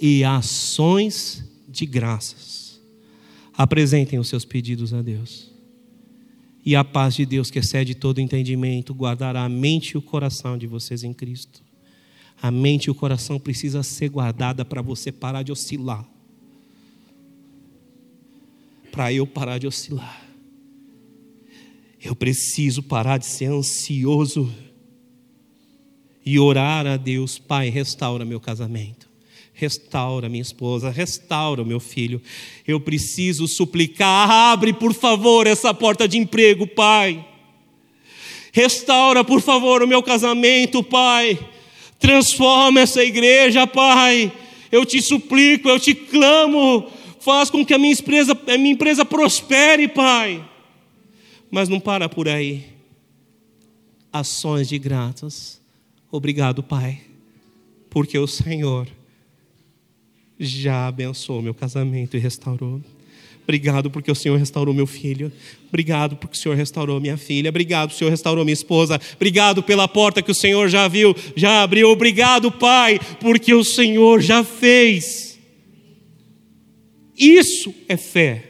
e 0.00 0.22
ações 0.24 1.44
de 1.68 1.86
graças. 1.86 2.80
Apresentem 3.54 4.18
os 4.18 4.28
seus 4.28 4.44
pedidos 4.44 4.92
a 4.92 5.02
Deus. 5.02 5.50
E 6.64 6.76
a 6.76 6.84
paz 6.84 7.14
de 7.14 7.24
Deus, 7.24 7.50
que 7.50 7.58
excede 7.58 7.94
todo 7.94 8.20
entendimento, 8.20 8.94
guardará 8.94 9.44
a 9.44 9.48
mente 9.48 9.92
e 9.92 9.96
o 9.96 10.02
coração 10.02 10.58
de 10.58 10.66
vocês 10.66 11.02
em 11.02 11.12
Cristo. 11.12 11.62
A 12.40 12.50
mente 12.50 12.86
e 12.86 12.90
o 12.90 12.94
coração 12.94 13.38
precisa 13.38 13.82
ser 13.82 14.10
guardada 14.10 14.64
para 14.64 14.82
você 14.82 15.10
parar 15.10 15.42
de 15.42 15.52
oscilar 15.52 16.06
para 18.90 19.12
eu 19.12 19.26
parar 19.26 19.58
de 19.58 19.66
oscilar. 19.66 20.22
Eu 22.02 22.16
preciso 22.16 22.82
parar 22.82 23.18
de 23.18 23.26
ser 23.26 23.50
ansioso 23.50 24.52
e 26.24 26.38
orar 26.38 26.86
a 26.86 26.96
Deus, 26.96 27.38
Pai, 27.38 27.68
restaura 27.68 28.24
meu 28.24 28.40
casamento, 28.40 29.10
Restaura 29.60 30.26
minha 30.26 30.40
esposa, 30.40 30.88
restaura 30.88 31.62
meu 31.62 31.78
filho. 31.78 32.22
Eu 32.66 32.80
preciso 32.80 33.46
suplicar, 33.46 34.30
abre 34.30 34.72
por 34.72 34.94
favor 34.94 35.46
essa 35.46 35.74
porta 35.74 36.08
de 36.08 36.16
emprego, 36.16 36.66
Pai. 36.66 37.22
Restaura 38.52 39.22
por 39.22 39.42
favor 39.42 39.82
o 39.82 39.86
meu 39.86 40.02
casamento, 40.02 40.82
Pai. 40.82 41.38
Transforma 41.98 42.80
essa 42.80 43.04
igreja, 43.04 43.66
Pai. 43.66 44.32
Eu 44.72 44.86
te 44.86 45.02
suplico, 45.02 45.68
eu 45.68 45.78
te 45.78 45.94
clamo. 45.94 46.90
Faz 47.20 47.50
com 47.50 47.64
que 47.64 47.74
a 47.74 47.78
minha 47.78 47.92
empresa, 47.92 48.32
a 48.32 48.58
minha 48.58 48.72
empresa 48.72 49.04
prospere, 49.04 49.86
Pai. 49.86 50.44
Mas 51.50 51.68
não 51.68 51.78
para 51.78 52.08
por 52.08 52.28
aí. 52.28 52.64
Ações 54.12 54.68
de 54.68 54.78
graças. 54.78 55.60
Obrigado, 56.10 56.62
Pai, 56.62 57.00
porque 57.88 58.18
o 58.18 58.26
Senhor 58.26 58.88
já 60.38 60.88
abençoou 60.88 61.42
meu 61.42 61.54
casamento 61.54 62.16
e 62.16 62.20
restaurou. 62.20 62.80
Obrigado 63.42 63.90
porque 63.90 64.10
o 64.10 64.14
Senhor 64.14 64.38
restaurou 64.38 64.72
meu 64.72 64.86
filho. 64.86 65.30
Obrigado 65.68 66.16
porque 66.16 66.38
o 66.38 66.40
Senhor 66.40 66.54
restaurou 66.54 67.00
minha 67.00 67.16
filha. 67.16 67.50
Obrigado 67.50 67.88
porque 67.88 67.96
o 67.96 67.98
Senhor 67.98 68.10
restaurou 68.10 68.44
minha 68.44 68.54
esposa. 68.54 69.00
Obrigado 69.16 69.62
pela 69.62 69.86
porta 69.86 70.22
que 70.22 70.30
o 70.30 70.34
Senhor 70.34 70.68
já 70.68 70.88
viu, 70.88 71.14
já 71.36 71.62
abriu. 71.62 71.90
Obrigado, 71.90 72.50
Pai, 72.50 72.98
porque 73.20 73.52
o 73.52 73.64
Senhor 73.64 74.20
já 74.20 74.42
fez. 74.42 75.29
Isso 77.20 77.74
é 77.88 77.96
fé. 77.96 78.46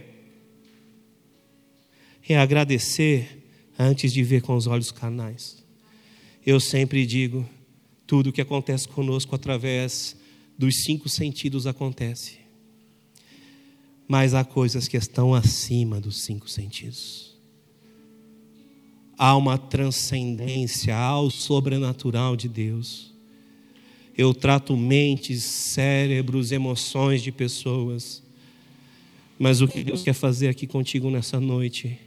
É 2.29 2.39
agradecer 2.39 3.45
antes 3.77 4.13
de 4.13 4.23
ver 4.23 4.41
com 4.41 4.55
os 4.55 4.69
olhos 4.69 4.93
carnais. 4.93 5.65
Eu 6.47 6.61
sempre 6.61 7.05
digo, 7.05 7.45
tudo 8.07 8.33
que 8.33 8.41
acontece 8.41 8.87
conosco 8.87 9.35
através 9.35 10.17
dos 10.57 10.85
cinco 10.85 11.09
sentidos 11.09 11.67
acontece 11.67 12.41
mas 14.11 14.35
há 14.35 14.43
coisas 14.43 14.89
que 14.89 14.97
estão 14.97 15.33
acima 15.33 16.01
dos 16.01 16.23
cinco 16.23 16.51
sentidos. 16.51 17.33
Há 19.17 19.37
uma 19.37 19.57
transcendência 19.57 20.97
ao 20.97 21.31
sobrenatural 21.31 22.35
de 22.35 22.49
Deus. 22.49 23.15
Eu 24.19 24.35
trato 24.35 24.77
mentes, 24.77 25.45
cérebros, 25.45 26.51
emoções 26.51 27.23
de 27.23 27.31
pessoas. 27.31 28.21
Mas 29.41 29.63
o 29.63 29.67
que 29.67 29.83
Deus 29.83 30.03
quer 30.03 30.13
fazer 30.13 30.49
aqui 30.49 30.67
contigo 30.67 31.11
nessa 31.11 31.41
noite 31.41 31.99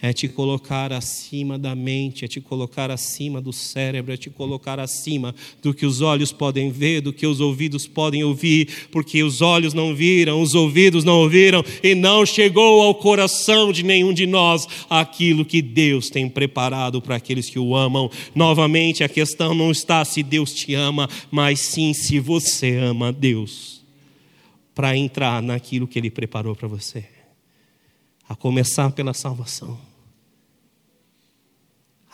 é 0.00 0.12
te 0.12 0.28
colocar 0.28 0.92
acima 0.92 1.58
da 1.58 1.74
mente, 1.74 2.24
é 2.24 2.28
te 2.28 2.40
colocar 2.40 2.88
acima 2.88 3.40
do 3.40 3.52
cérebro, 3.52 4.12
é 4.12 4.16
te 4.16 4.30
colocar 4.30 4.78
acima 4.78 5.34
do 5.60 5.74
que 5.74 5.84
os 5.84 6.00
olhos 6.00 6.30
podem 6.30 6.70
ver, 6.70 7.00
do 7.00 7.12
que 7.12 7.26
os 7.26 7.40
ouvidos 7.40 7.84
podem 7.88 8.22
ouvir, 8.22 8.68
porque 8.92 9.24
os 9.24 9.42
olhos 9.42 9.74
não 9.74 9.92
viram, 9.92 10.40
os 10.40 10.54
ouvidos 10.54 11.02
não 11.02 11.18
ouviram 11.18 11.64
e 11.82 11.96
não 11.96 12.24
chegou 12.24 12.80
ao 12.80 12.94
coração 12.94 13.72
de 13.72 13.82
nenhum 13.82 14.14
de 14.14 14.24
nós 14.24 14.68
aquilo 14.88 15.44
que 15.44 15.60
Deus 15.60 16.08
tem 16.08 16.28
preparado 16.28 17.02
para 17.02 17.16
aqueles 17.16 17.50
que 17.50 17.58
o 17.58 17.74
amam. 17.74 18.08
Novamente, 18.36 19.02
a 19.02 19.08
questão 19.08 19.52
não 19.52 19.72
está 19.72 20.04
se 20.04 20.22
Deus 20.22 20.54
te 20.54 20.74
ama, 20.74 21.10
mas 21.28 21.58
sim 21.58 21.92
se 21.92 22.20
você 22.20 22.76
ama 22.76 23.12
Deus, 23.12 23.77
para 24.78 24.96
entrar 24.96 25.42
naquilo 25.42 25.88
que 25.88 25.98
Ele 25.98 26.08
preparou 26.08 26.54
para 26.54 26.68
você. 26.68 27.04
A 28.28 28.36
começar 28.36 28.92
pela 28.92 29.12
salvação 29.12 29.76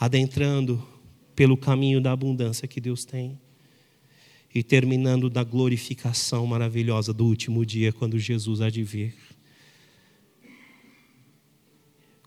adentrando 0.00 0.82
pelo 1.36 1.58
caminho 1.58 2.00
da 2.00 2.12
abundância 2.12 2.66
que 2.66 2.80
Deus 2.80 3.04
tem 3.04 3.38
e 4.54 4.62
terminando 4.62 5.28
da 5.28 5.44
glorificação 5.44 6.46
maravilhosa 6.46 7.12
do 7.12 7.26
último 7.26 7.66
dia, 7.66 7.92
quando 7.92 8.18
Jesus 8.18 8.62
há 8.62 8.70
de 8.70 8.82
vir. 8.82 9.14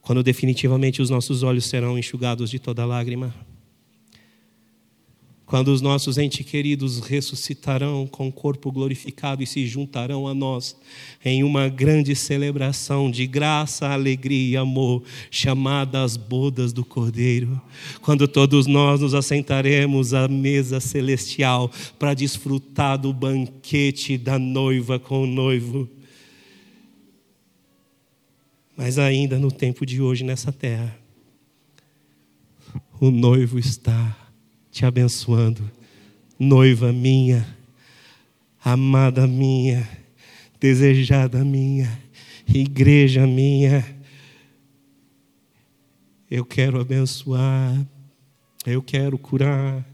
Quando 0.00 0.22
definitivamente 0.22 1.02
os 1.02 1.10
nossos 1.10 1.42
olhos 1.42 1.66
serão 1.66 1.98
enxugados 1.98 2.48
de 2.48 2.60
toda 2.60 2.86
lágrima 2.86 3.34
quando 5.48 5.68
os 5.68 5.80
nossos 5.80 6.18
entes 6.18 6.44
queridos 6.44 7.00
ressuscitarão 7.00 8.06
com 8.06 8.28
o 8.28 8.32
corpo 8.32 8.70
glorificado 8.70 9.42
e 9.42 9.46
se 9.46 9.66
juntarão 9.66 10.28
a 10.28 10.34
nós 10.34 10.76
em 11.24 11.42
uma 11.42 11.70
grande 11.70 12.14
celebração 12.14 13.10
de 13.10 13.26
graça, 13.26 13.88
alegria 13.88 14.50
e 14.50 14.56
amor, 14.58 15.02
chamada 15.30 16.02
as 16.02 16.18
bodas 16.18 16.70
do 16.70 16.84
Cordeiro, 16.84 17.58
quando 18.02 18.28
todos 18.28 18.66
nós 18.66 19.00
nos 19.00 19.14
assentaremos 19.14 20.12
à 20.12 20.28
mesa 20.28 20.80
celestial 20.80 21.72
para 21.98 22.12
desfrutar 22.12 22.98
do 22.98 23.10
banquete 23.10 24.18
da 24.18 24.38
noiva 24.38 24.98
com 24.98 25.22
o 25.22 25.26
noivo. 25.26 25.88
Mas 28.76 28.98
ainda 28.98 29.38
no 29.38 29.50
tempo 29.50 29.86
de 29.86 30.02
hoje 30.02 30.24
nessa 30.24 30.52
terra, 30.52 30.94
o 33.00 33.10
noivo 33.10 33.58
está 33.58 34.17
te 34.78 34.86
abençoando. 34.86 35.68
Noiva 36.38 36.92
minha, 36.92 37.44
amada 38.64 39.26
minha, 39.26 39.88
desejada 40.60 41.44
minha, 41.44 42.00
igreja 42.46 43.26
minha, 43.26 43.84
eu 46.30 46.44
quero 46.44 46.80
abençoar, 46.80 47.84
eu 48.64 48.80
quero 48.80 49.18
curar, 49.18 49.84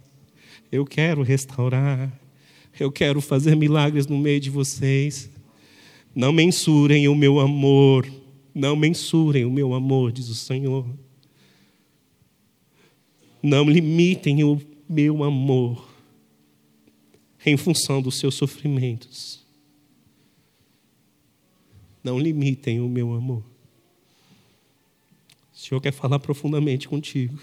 eu 0.71 0.85
quero 0.85 1.23
restaurar, 1.23 2.13
eu 2.79 2.93
quero 2.93 3.23
fazer 3.23 3.57
milagres 3.57 4.07
no 4.07 4.19
meio 4.19 4.39
de 4.39 4.51
vocês. 4.51 5.31
Não 6.15 6.31
mensurem 6.31 7.09
o 7.09 7.15
meu 7.15 7.41
amor, 7.41 8.07
não 8.55 8.77
mensurem 8.77 9.47
o 9.47 9.51
meu 9.51 9.73
amor, 9.73 10.13
diz 10.13 10.29
o 10.29 10.35
Senhor. 10.35 10.87
Não 13.43 13.65
limitem 13.65 14.45
o 14.45 14.74
meu 14.89 15.23
amor 15.25 15.89
em 17.45 17.57
função 17.57 18.01
dos 18.01 18.19
seus 18.19 18.35
sofrimentos. 18.35 19.45
Não 22.03 22.19
limitem 22.19 22.81
o 22.81 22.89
meu 22.89 23.15
amor. 23.15 23.43
O 25.55 25.57
Senhor 25.57 25.81
quer 25.81 25.93
falar 25.93 26.19
profundamente 26.19 26.89
contigo. 26.89 27.39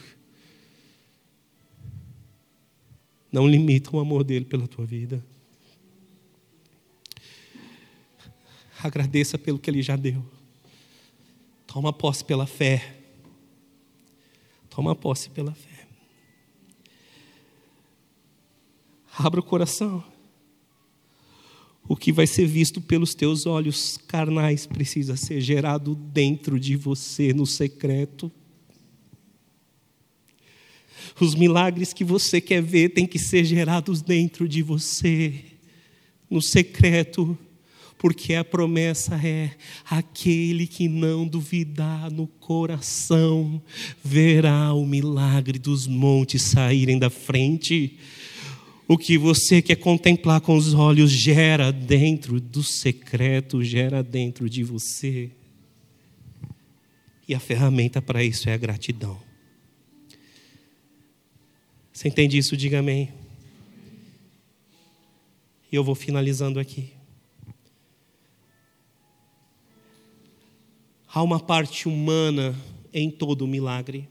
Não 3.32 3.48
limita 3.48 3.96
o 3.96 4.00
amor 4.00 4.24
dele 4.24 4.46
pela 4.46 4.68
tua 4.68 4.86
vida. 4.86 5.24
Agradeça 8.84 9.38
pelo 9.38 9.60
que 9.60 9.70
ele 9.70 9.82
já 9.82 9.96
deu. 9.96 10.24
Toma 11.66 11.94
posse 11.94 12.24
pela 12.26 12.46
fé. 12.46 12.98
Toma 14.70 14.96
posse 14.96 15.30
pela 15.30 15.54
fé. 15.54 15.71
Abra 19.24 19.40
o 19.40 19.44
coração. 19.44 20.04
O 21.88 21.96
que 21.96 22.12
vai 22.12 22.26
ser 22.26 22.48
visto 22.48 22.82
pelos 22.82 23.14
teus 23.14 23.46
olhos 23.46 24.00
carnais 24.08 24.66
precisa 24.66 25.16
ser 25.16 25.40
gerado 25.42 25.94
dentro 25.94 26.60
de 26.60 26.76
você, 26.76 27.32
no 27.32 27.46
secreto. 27.46 28.32
Os 31.20 31.36
milagres 31.36 31.94
que 31.94 32.04
você 32.04 32.42
quer 32.42 32.64
ver 32.64 32.90
têm 32.90 33.06
que 33.06 33.20
ser 33.20 33.46
gerados 33.46 34.02
dentro 34.02 34.48
de 34.48 34.64
você, 34.64 35.36
no 36.28 36.42
secreto, 36.42 37.38
porque 38.00 38.34
a 38.34 38.44
promessa 38.44 39.16
é: 39.24 39.52
aquele 39.88 40.66
que 40.66 40.88
não 40.88 41.28
duvidar 41.28 42.12
no 42.12 42.26
coração 42.26 43.62
verá 44.04 44.74
o 44.74 44.84
milagre 44.84 45.60
dos 45.60 45.86
montes 45.86 46.42
saírem 46.42 46.98
da 46.98 47.12
frente. 47.12 48.00
O 48.92 48.98
que 48.98 49.18
você 49.18 49.62
quer 49.62 49.78
contemplar 49.78 50.42
com 50.42 50.54
os 50.54 50.74
olhos 50.74 51.10
gera 51.10 51.72
dentro 51.72 52.42
do 52.42 52.62
secreto, 52.62 53.64
gera 53.64 54.04
dentro 54.04 54.50
de 54.50 54.66
você. 54.66 55.32
E 57.26 57.34
a 57.34 57.40
ferramenta 57.40 58.02
para 58.02 58.22
isso 58.22 58.50
é 58.50 58.54
a 58.54 58.58
gratidão. 58.58 59.18
Você 61.94 62.10
entende 62.10 62.38
isso? 62.38 62.58
Diga 62.58 62.80
amém. 62.80 63.14
E 65.72 65.76
eu 65.78 65.86
vou 65.86 65.96
finalizando 65.96 66.60
aqui. 66.60 66.92
Há 71.08 71.24
uma 71.24 71.40
parte 71.40 71.88
humana 71.88 72.54
em 72.94 73.10
todo 73.10 73.48
milagre. 73.48 74.10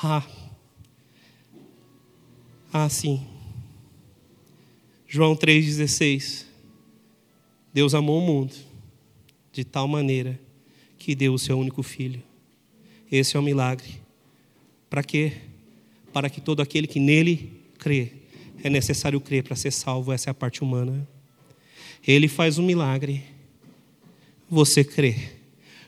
Há 0.00 0.22
ah, 2.72 2.88
sim. 2.88 3.26
João 5.08 5.34
3,16. 5.34 6.44
Deus 7.72 7.94
amou 7.94 8.18
o 8.18 8.26
mundo 8.26 8.54
de 9.52 9.64
tal 9.64 9.88
maneira 9.88 10.38
que 10.98 11.14
deu 11.14 11.34
o 11.34 11.38
seu 11.38 11.58
único 11.58 11.82
filho. 11.82 12.22
Esse 13.10 13.36
é 13.36 13.40
o 13.40 13.42
milagre. 13.42 14.00
Para 14.88 15.02
quê? 15.02 15.32
Para 16.12 16.30
que 16.30 16.40
todo 16.40 16.60
aquele 16.60 16.86
que 16.86 17.00
nele 17.00 17.52
crê 17.78 18.12
É 18.62 18.68
necessário 18.68 19.20
crer 19.20 19.42
para 19.42 19.56
ser 19.56 19.70
salvo, 19.70 20.12
essa 20.12 20.28
é 20.28 20.32
a 20.32 20.34
parte 20.34 20.62
humana. 20.62 21.08
Ele 22.06 22.28
faz 22.28 22.58
um 22.58 22.62
milagre, 22.62 23.24
você 24.48 24.84
crê. 24.84 25.16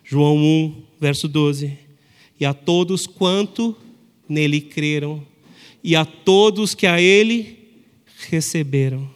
João 0.02 0.36
1, 0.36 0.82
verso 0.98 1.28
12. 1.28 1.78
E 2.40 2.44
a 2.44 2.54
todos 2.54 3.06
quanto 3.06 3.76
nele 4.28 4.60
creram, 4.60 5.24
e 5.82 5.96
a 5.96 6.04
todos 6.04 6.74
que 6.74 6.86
a 6.86 7.00
ele 7.00 7.58
receberam, 8.28 9.10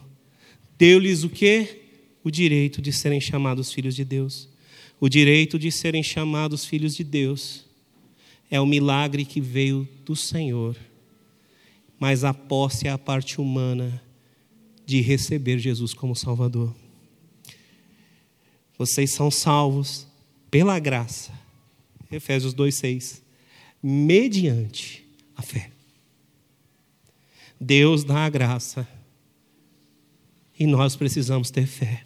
deu-lhes 0.76 1.22
o 1.22 1.28
que? 1.28 1.82
O 2.24 2.30
direito 2.30 2.82
de 2.82 2.93
serem 2.93 3.20
chamados 3.20 3.72
filhos 3.72 3.94
de 3.94 4.05
Deus. 4.05 4.48
O 4.98 5.09
direito 5.09 5.59
de 5.59 5.70
serem 5.70 6.02
chamados 6.02 6.64
filhos 6.64 6.97
de 6.97 7.05
Deus 7.05 7.64
é 8.51 8.60
o 8.60 8.66
milagre 8.66 9.24
que 9.24 9.40
veio 9.40 9.88
do 10.05 10.16
Senhor, 10.16 10.76
mas 11.98 12.24
a 12.24 12.34
posse 12.34 12.88
é 12.88 12.90
a 12.90 12.98
parte 12.98 13.40
humana 13.40 14.02
de 14.84 15.01
receber 15.01 15.59
Jesus 15.59 15.93
como 15.93 16.14
Salvador. 16.14 16.74
Vocês 18.78 19.10
são 19.10 19.30
salvos 19.30 20.06
pela 20.51 20.78
graça. 20.78 21.32
Efésios 22.10 22.55
2:6. 22.55 23.22
Mediante 23.82 25.05
a 25.34 25.43
fé. 25.43 25.76
Deus 27.61 28.05
dá 28.05 28.24
a 28.24 28.31
graça. 28.31 28.87
E 30.59 30.66
nós 30.66 30.97
precisamos 30.97 31.51
ter 31.51 31.66
fé. 31.66 32.03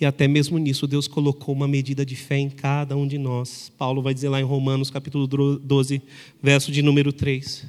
E 0.00 0.06
até 0.06 0.26
mesmo 0.26 0.56
nisso 0.56 0.86
Deus 0.86 1.06
colocou 1.06 1.54
uma 1.54 1.68
medida 1.68 2.06
de 2.06 2.16
fé 2.16 2.38
em 2.38 2.48
cada 2.48 2.96
um 2.96 3.06
de 3.06 3.18
nós. 3.18 3.70
Paulo 3.76 4.00
vai 4.00 4.14
dizer 4.14 4.30
lá 4.30 4.40
em 4.40 4.44
Romanos, 4.44 4.90
capítulo 4.90 5.26
12, 5.26 6.00
verso 6.42 6.72
de 6.72 6.80
número 6.80 7.12
3. 7.12 7.66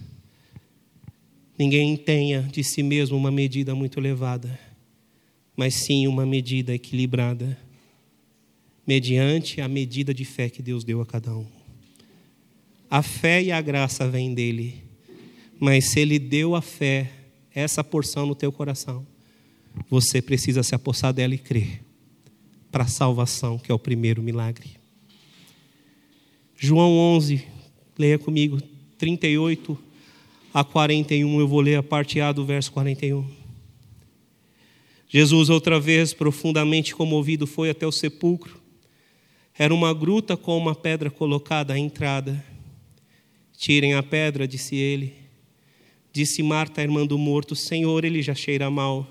Ninguém 1.59 1.97
tenha 1.97 2.41
de 2.41 2.63
si 2.63 2.81
mesmo 2.81 3.17
uma 3.17 3.29
medida 3.29 3.75
muito 3.75 3.99
elevada, 3.99 4.57
mas 5.57 5.73
sim 5.75 6.07
uma 6.07 6.25
medida 6.25 6.73
equilibrada, 6.73 7.57
mediante 8.87 9.59
a 9.59 9.67
medida 9.67 10.13
de 10.13 10.23
fé 10.23 10.49
que 10.49 10.61
Deus 10.61 10.85
deu 10.85 11.01
a 11.01 11.05
cada 11.05 11.35
um. 11.35 11.45
A 12.89 13.03
fé 13.03 13.43
e 13.43 13.51
a 13.51 13.61
graça 13.61 14.07
vêm 14.09 14.33
dele, 14.33 14.81
mas 15.61 15.91
se 15.91 15.99
ele 15.99 16.17
deu 16.17 16.55
a 16.55 16.61
fé, 16.61 17.11
essa 17.53 17.83
porção 17.83 18.25
no 18.25 18.33
teu 18.33 18.51
coração, 18.51 19.05
você 19.87 20.19
precisa 20.19 20.63
se 20.63 20.73
apossar 20.73 21.13
dela 21.13 21.35
e 21.35 21.37
crer 21.37 21.83
para 22.71 22.85
a 22.85 22.87
salvação, 22.87 23.59
que 23.59 23.71
é 23.71 23.75
o 23.75 23.77
primeiro 23.77 24.23
milagre. 24.23 24.71
João 26.57 26.97
11, 26.97 27.45
leia 27.95 28.17
comigo, 28.17 28.59
38 28.97 29.77
a 30.51 30.63
41, 30.63 31.39
eu 31.39 31.47
vou 31.47 31.61
ler 31.61 31.75
a 31.75 31.83
parte 31.83 32.19
A 32.19 32.31
do 32.31 32.43
verso 32.43 32.71
41. 32.71 33.23
Jesus, 35.07 35.47
outra 35.47 35.79
vez, 35.79 36.11
profundamente 36.11 36.95
comovido, 36.95 37.45
foi 37.45 37.69
até 37.69 37.85
o 37.85 37.91
sepulcro. 37.91 38.59
Era 39.55 39.75
uma 39.75 39.93
gruta 39.93 40.35
com 40.35 40.57
uma 40.57 40.73
pedra 40.73 41.11
colocada 41.11 41.75
à 41.75 41.77
entrada. 41.77 42.43
Tirem 43.55 43.93
a 43.93 44.01
pedra, 44.01 44.47
disse 44.47 44.75
ele. 44.75 45.20
Disse 46.11 46.43
Marta, 46.43 46.81
irmã 46.81 47.05
do 47.05 47.17
morto: 47.17 47.55
Senhor, 47.55 48.03
ele 48.03 48.21
já 48.21 48.35
cheira 48.35 48.69
mal, 48.69 49.07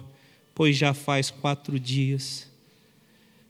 pois 0.55 0.77
já 0.77 0.93
faz 0.93 1.31
quatro 1.31 1.79
dias. 1.79 2.49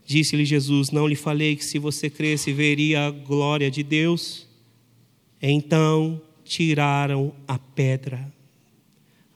Disse-lhe 0.07 0.45
Jesus: 0.45 0.91
Não 0.91 1.07
lhe 1.07 1.17
falei 1.17 1.57
que 1.57 1.65
se 1.65 1.79
você 1.79 2.09
cresce 2.09 2.53
veria 2.53 3.07
a 3.07 3.11
glória 3.11 3.71
de 3.71 3.83
Deus? 3.83 4.47
Então 5.41 6.21
tiraram 6.45 7.35
a 7.47 7.59
pedra. 7.59 8.33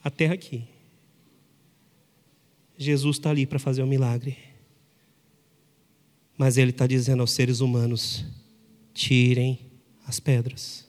Até 0.03 0.27
aqui. 0.27 0.65
Jesus 2.77 3.17
está 3.17 3.31
ali 3.31 3.47
para 3.47 3.59
fazer 3.59 3.83
o 3.83 3.85
um 3.85 3.89
milagre. 3.89 4.37
Mas 6.37 6.59
ele 6.59 6.71
está 6.71 6.87
dizendo 6.87 7.21
aos 7.21 7.33
seres 7.33 7.61
humanos: 7.61 8.25
tirem 8.93 9.61
as 10.07 10.21
pedras. 10.21 10.87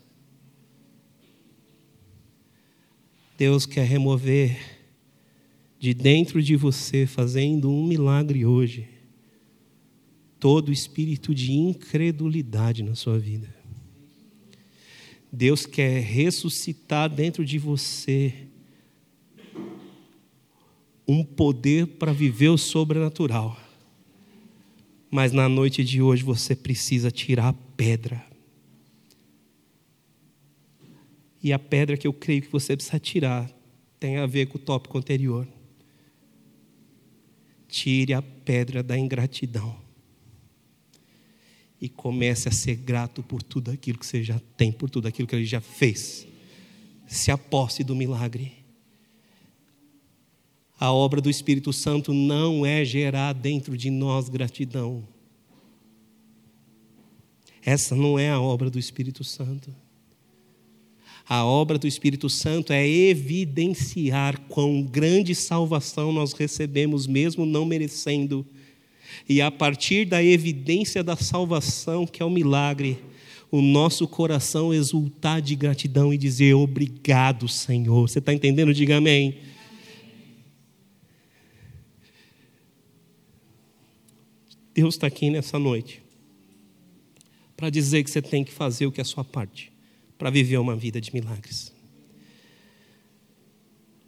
Deus 3.37 3.65
quer 3.65 3.85
remover 3.85 4.57
de 5.77 5.93
dentro 5.93 6.41
de 6.41 6.55
você, 6.55 7.05
fazendo 7.05 7.69
um 7.69 7.85
milagre 7.85 8.45
hoje 8.45 8.87
todo 10.39 10.71
espírito 10.71 11.33
de 11.33 11.53
incredulidade 11.53 12.83
na 12.83 12.95
sua 12.95 13.17
vida. 13.17 13.53
Deus 15.31 15.65
quer 15.65 16.01
ressuscitar 16.01 17.09
dentro 17.09 17.43
de 17.43 17.57
você 17.57 18.33
um 21.07 21.23
poder 21.23 21.87
para 21.87 22.13
viver 22.13 22.49
o 22.49 22.57
sobrenatural. 22.57 23.59
Mas 25.11 25.31
na 25.31 25.47
noite 25.49 25.83
de 25.83 26.01
hoje 26.01 26.23
você 26.23 26.55
precisa 26.55 27.11
tirar 27.11 27.49
a 27.49 27.53
pedra. 27.53 28.34
E 31.45 31.53
a 31.53 31.59
pedra 31.59 31.95
que 31.95 32.07
eu 32.07 32.11
creio 32.11 32.41
que 32.41 32.51
você 32.51 32.75
precisa 32.75 32.99
tirar 32.99 33.47
tem 33.99 34.17
a 34.17 34.25
ver 34.25 34.47
com 34.47 34.57
o 34.57 34.59
tópico 34.59 34.97
anterior. 34.97 35.47
Tire 37.67 38.15
a 38.15 38.21
pedra 38.23 38.81
da 38.81 38.97
ingratidão 38.97 39.79
e 41.79 41.87
comece 41.87 42.49
a 42.49 42.51
ser 42.51 42.77
grato 42.77 43.21
por 43.21 43.43
tudo 43.43 43.69
aquilo 43.69 43.99
que 43.99 44.07
você 44.07 44.23
já 44.23 44.41
tem, 44.57 44.71
por 44.71 44.89
tudo 44.89 45.07
aquilo 45.07 45.27
que 45.27 45.35
ele 45.35 45.45
já 45.45 45.61
fez. 45.61 46.27
Se 47.05 47.29
aposte 47.29 47.83
do 47.83 47.95
milagre. 47.95 48.51
A 50.79 50.91
obra 50.91 51.21
do 51.21 51.29
Espírito 51.29 51.71
Santo 51.71 52.11
não 52.11 52.65
é 52.65 52.83
gerar 52.83 53.33
dentro 53.33 53.77
de 53.77 53.91
nós 53.91 54.29
gratidão. 54.29 55.07
Essa 57.61 57.95
não 57.95 58.17
é 58.17 58.31
a 58.31 58.41
obra 58.41 58.67
do 58.71 58.79
Espírito 58.79 59.23
Santo. 59.23 59.84
A 61.27 61.43
obra 61.43 61.77
do 61.77 61.87
Espírito 61.87 62.29
Santo 62.29 62.71
é 62.71 62.87
evidenciar 62.87 64.39
quão 64.47 64.83
grande 64.83 65.33
salvação 65.33 66.11
nós 66.11 66.33
recebemos, 66.33 67.07
mesmo 67.07 67.45
não 67.45 67.65
merecendo 67.65 68.45
e 69.27 69.41
a 69.41 69.49
partir 69.49 70.05
da 70.05 70.23
evidência 70.23 71.03
da 71.03 71.15
salvação, 71.15 72.05
que 72.05 72.21
é 72.21 72.25
o 72.25 72.29
milagre, 72.29 72.99
o 73.51 73.61
nosso 73.61 74.07
coração 74.07 74.73
exultar 74.73 75.41
de 75.41 75.55
gratidão 75.55 76.13
e 76.13 76.17
dizer 76.17 76.53
obrigado, 76.53 77.47
Senhor. 77.47 78.07
Você 78.07 78.19
está 78.19 78.33
entendendo? 78.33 78.73
Diga 78.73 78.97
amém. 78.97 79.37
Deus 84.73 84.95
está 84.95 85.07
aqui 85.07 85.29
nessa 85.29 85.57
noite 85.57 86.03
para 87.55 87.69
dizer 87.69 88.03
que 88.03 88.11
você 88.11 88.21
tem 88.21 88.43
que 88.43 88.51
fazer 88.51 88.85
o 88.85 88.91
que 88.91 88.99
é 88.99 89.03
a 89.03 89.05
sua 89.05 89.23
parte 89.23 89.74
para 90.17 90.29
viver 90.29 90.57
uma 90.57 90.75
vida 90.75 90.99
de 90.99 91.13
milagres. 91.13 91.73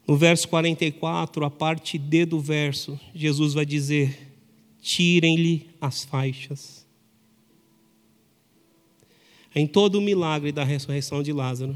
No 0.08 0.16
verso 0.16 0.48
44, 0.48 1.44
a 1.44 1.50
parte 1.52 1.98
D 1.98 2.26
do 2.26 2.40
verso, 2.40 2.98
Jesus 3.14 3.54
vai 3.54 3.66
dizer: 3.66 4.18
tirem-lhe 4.82 5.70
as 5.82 6.06
faixas. 6.06 6.86
Em 9.54 9.68
todo 9.68 9.96
o 9.96 10.02
milagre 10.02 10.52
da 10.52 10.64
ressurreição 10.64 11.22
de 11.22 11.34
Lázaro, 11.34 11.76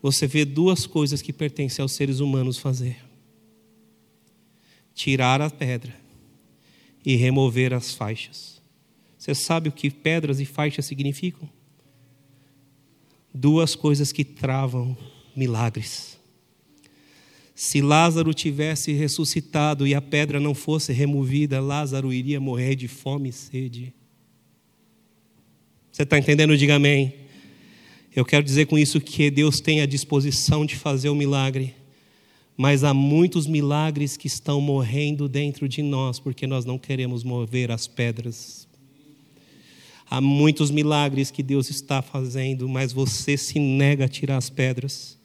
você 0.00 0.26
vê 0.26 0.44
duas 0.44 0.86
coisas 0.86 1.22
que 1.22 1.32
pertencem 1.32 1.80
aos 1.82 1.92
seres 1.92 2.18
humanos 2.18 2.58
fazer: 2.58 2.98
tirar 4.92 5.40
a 5.40 5.48
pedra 5.48 5.94
e 7.06 7.14
remover 7.14 7.72
as 7.72 7.94
faixas. 7.94 8.60
Você 9.16 9.32
sabe 9.32 9.68
o 9.68 9.72
que 9.72 9.90
pedras 9.90 10.40
e 10.40 10.44
faixas 10.44 10.86
significam? 10.86 11.48
Duas 13.34 13.74
coisas 13.74 14.12
que 14.12 14.24
travam 14.24 14.96
milagres. 15.34 16.18
Se 17.54 17.80
Lázaro 17.80 18.34
tivesse 18.34 18.92
ressuscitado 18.92 19.86
e 19.86 19.94
a 19.94 20.00
pedra 20.00 20.40
não 20.40 20.54
fosse 20.54 20.92
removida, 20.92 21.60
Lázaro 21.60 22.12
iria 22.12 22.40
morrer 22.40 22.74
de 22.74 22.88
fome 22.88 23.28
e 23.28 23.32
sede. 23.32 23.94
Você 25.92 26.02
está 26.02 26.18
entendendo? 26.18 26.56
Diga 26.56 26.76
amém. 26.76 27.14
Eu 28.14 28.24
quero 28.24 28.44
dizer 28.44 28.66
com 28.66 28.78
isso 28.78 29.00
que 29.00 29.30
Deus 29.30 29.60
tem 29.60 29.80
a 29.80 29.86
disposição 29.86 30.66
de 30.66 30.76
fazer 30.76 31.08
o 31.08 31.14
milagre, 31.14 31.74
mas 32.56 32.84
há 32.84 32.92
muitos 32.92 33.46
milagres 33.46 34.16
que 34.16 34.26
estão 34.26 34.60
morrendo 34.60 35.28
dentro 35.28 35.68
de 35.68 35.82
nós 35.82 36.18
porque 36.18 36.46
nós 36.46 36.64
não 36.64 36.78
queremos 36.78 37.24
mover 37.24 37.70
as 37.70 37.86
pedras. 37.86 38.66
Há 40.12 40.20
muitos 40.20 40.70
milagres 40.70 41.30
que 41.30 41.42
Deus 41.42 41.70
está 41.70 42.02
fazendo, 42.02 42.68
mas 42.68 42.92
você 42.92 43.34
se 43.34 43.58
nega 43.58 44.04
a 44.04 44.08
tirar 44.08 44.36
as 44.36 44.50
pedras. 44.50 45.18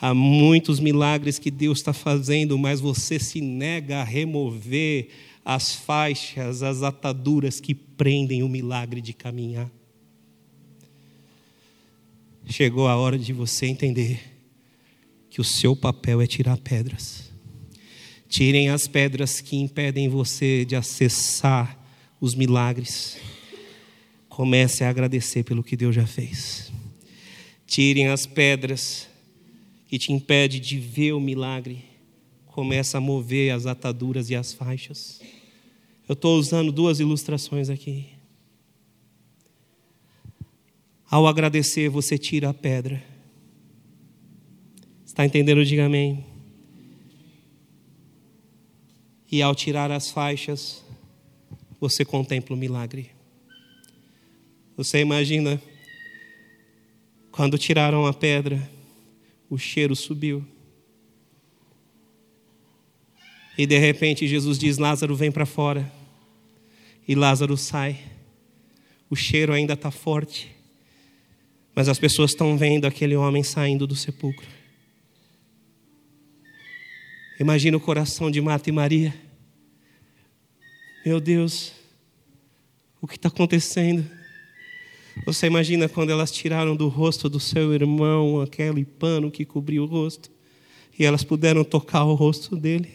Há 0.00 0.14
muitos 0.14 0.78
milagres 0.78 1.40
que 1.40 1.50
Deus 1.50 1.78
está 1.78 1.92
fazendo, 1.92 2.56
mas 2.56 2.80
você 2.80 3.18
se 3.18 3.40
nega 3.40 4.00
a 4.00 4.04
remover 4.04 5.08
as 5.44 5.74
faixas, 5.74 6.62
as 6.62 6.84
ataduras 6.84 7.58
que 7.58 7.74
prendem 7.74 8.44
o 8.44 8.48
milagre 8.48 9.00
de 9.00 9.12
caminhar. 9.12 9.68
chegou 12.46 12.86
a 12.86 12.94
hora 12.94 13.18
de 13.18 13.32
você 13.32 13.66
entender 13.66 14.20
que 15.28 15.40
o 15.40 15.44
seu 15.44 15.74
papel 15.74 16.20
é 16.20 16.28
tirar 16.28 16.58
pedras. 16.58 17.32
Tirem 18.28 18.68
as 18.68 18.86
pedras 18.86 19.40
que 19.40 19.56
impedem 19.56 20.08
você 20.08 20.64
de 20.64 20.76
acessar 20.76 21.82
os 22.24 22.34
milagres. 22.34 23.18
Comece 24.30 24.82
a 24.82 24.88
agradecer 24.88 25.44
pelo 25.44 25.62
que 25.62 25.76
Deus 25.76 25.94
já 25.94 26.06
fez. 26.06 26.72
Tirem 27.66 28.08
as 28.08 28.24
pedras 28.24 29.06
que 29.86 29.98
te 29.98 30.10
impedem 30.10 30.58
de 30.58 30.78
ver 30.78 31.12
o 31.12 31.20
milagre. 31.20 31.84
Comece 32.46 32.96
a 32.96 33.00
mover 33.00 33.52
as 33.52 33.66
ataduras 33.66 34.30
e 34.30 34.34
as 34.34 34.54
faixas. 34.54 35.20
Eu 36.08 36.14
estou 36.14 36.38
usando 36.38 36.72
duas 36.72 36.98
ilustrações 36.98 37.68
aqui. 37.68 38.06
Ao 41.10 41.26
agradecer, 41.26 41.90
você 41.90 42.16
tira 42.16 42.48
a 42.48 42.54
pedra. 42.54 43.04
Está 45.04 45.26
entendendo? 45.26 45.64
Diga 45.64 45.84
amém. 45.84 46.24
E 49.30 49.42
ao 49.42 49.54
tirar 49.54 49.90
as 49.90 50.10
faixas, 50.10 50.83
você 51.84 52.02
contempla 52.02 52.56
o 52.56 52.58
milagre. 52.58 53.10
Você 54.74 55.00
imagina 55.00 55.60
quando 57.30 57.58
tiraram 57.58 58.06
a 58.06 58.14
pedra, 58.14 58.70
o 59.50 59.58
cheiro 59.58 59.94
subiu. 59.94 60.42
E 63.58 63.66
de 63.66 63.76
repente 63.76 64.26
Jesus 64.26 64.58
diz: 64.58 64.78
Lázaro, 64.78 65.14
vem 65.14 65.30
para 65.30 65.44
fora. 65.44 65.92
E 67.06 67.14
Lázaro 67.14 67.54
sai. 67.54 68.00
O 69.10 69.14
cheiro 69.14 69.52
ainda 69.52 69.74
está 69.74 69.90
forte. 69.90 70.50
Mas 71.74 71.86
as 71.86 71.98
pessoas 71.98 72.30
estão 72.30 72.56
vendo 72.56 72.86
aquele 72.86 73.14
homem 73.14 73.42
saindo 73.42 73.86
do 73.86 73.94
sepulcro. 73.94 74.46
Imagina 77.38 77.76
o 77.76 77.80
coração 77.80 78.30
de 78.30 78.40
Marta 78.40 78.70
e 78.70 78.72
Maria. 78.72 79.14
Meu 81.04 81.20
Deus, 81.20 81.72
o 82.98 83.06
que 83.06 83.16
está 83.16 83.28
acontecendo? 83.28 84.08
Você 85.26 85.46
imagina 85.46 85.86
quando 85.86 86.08
elas 86.08 86.32
tiraram 86.32 86.74
do 86.74 86.88
rosto 86.88 87.28
do 87.28 87.38
seu 87.38 87.74
irmão 87.74 88.40
aquele 88.40 88.86
pano 88.86 89.30
que 89.30 89.44
cobria 89.44 89.82
o 89.82 89.86
rosto 89.86 90.30
e 90.98 91.04
elas 91.04 91.22
puderam 91.22 91.62
tocar 91.62 92.04
o 92.04 92.14
rosto 92.14 92.56
dele? 92.56 92.88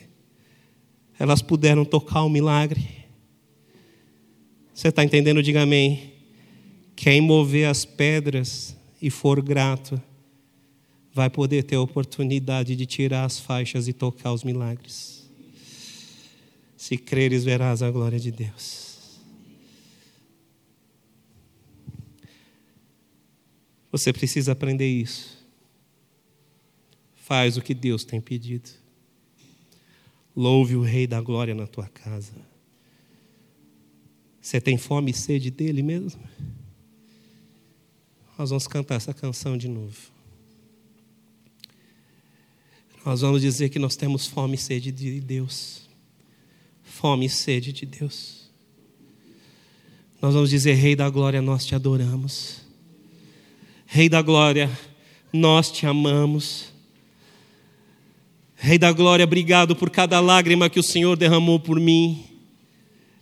Elas 1.19 1.43
puderam 1.43 1.85
tocar 1.85 2.23
o 2.23 2.29
milagre. 2.29 2.89
Você 4.73 4.87
está 4.87 5.03
entendendo? 5.03 5.43
Diga 5.43 5.61
amém. 5.61 6.13
Quem 6.95 7.21
mover 7.21 7.67
as 7.67 7.85
pedras 7.85 8.75
e 8.99 9.11
for 9.11 9.39
grato, 9.39 10.01
vai 11.13 11.29
poder 11.29 11.61
ter 11.61 11.75
a 11.75 11.81
oportunidade 11.81 12.75
de 12.75 12.87
tirar 12.87 13.25
as 13.25 13.39
faixas 13.39 13.87
e 13.87 13.93
tocar 13.93 14.33
os 14.33 14.43
milagres. 14.43 15.18
Se 16.79 16.97
creres, 16.97 17.43
verás 17.43 17.83
a 17.83 17.91
glória 17.91 18.17
de 18.17 18.31
Deus. 18.31 19.19
Você 23.91 24.13
precisa 24.13 24.53
aprender 24.53 24.87
isso. 24.87 25.45
Faz 27.17 27.57
o 27.57 27.61
que 27.61 27.73
Deus 27.73 28.05
tem 28.05 28.21
pedido. 28.21 28.69
Louve 30.33 30.77
o 30.77 30.81
Rei 30.81 31.05
da 31.05 31.19
Glória 31.19 31.53
na 31.53 31.67
tua 31.67 31.89
casa. 31.89 32.31
Você 34.41 34.61
tem 34.61 34.77
fome 34.77 35.11
e 35.11 35.13
sede 35.13 35.51
dele 35.51 35.83
mesmo? 35.83 36.23
Nós 38.37 38.51
vamos 38.51 38.67
cantar 38.67 38.95
essa 38.95 39.13
canção 39.13 39.57
de 39.57 39.67
novo. 39.67 39.97
Nós 43.05 43.19
vamos 43.19 43.41
dizer 43.41 43.67
que 43.67 43.79
nós 43.79 43.97
temos 43.97 44.27
fome 44.27 44.55
e 44.55 44.57
sede 44.57 44.93
de 44.93 45.19
Deus. 45.19 45.88
Fome 46.89 47.27
e 47.27 47.29
sede 47.29 47.71
de 47.71 47.85
Deus. 47.85 48.49
Nós 50.21 50.33
vamos 50.33 50.49
dizer, 50.49 50.73
Rei 50.73 50.95
da 50.95 51.09
Glória, 51.09 51.41
nós 51.41 51.65
te 51.65 51.73
adoramos. 51.75 52.61
Rei 53.91 54.07
da 54.07 54.21
glória, 54.21 54.69
nós 55.33 55.71
te 55.71 55.87
amamos. 55.87 56.71
Rei 58.55 58.77
da 58.77 58.91
glória, 58.91 59.23
obrigado 59.23 59.75
por 59.75 59.89
cada 59.89 60.19
lágrima 60.19 60.69
que 60.69 60.79
o 60.79 60.83
Senhor 60.83 61.15
derramou 61.15 61.59
por 61.59 61.79
mim. 61.79 62.23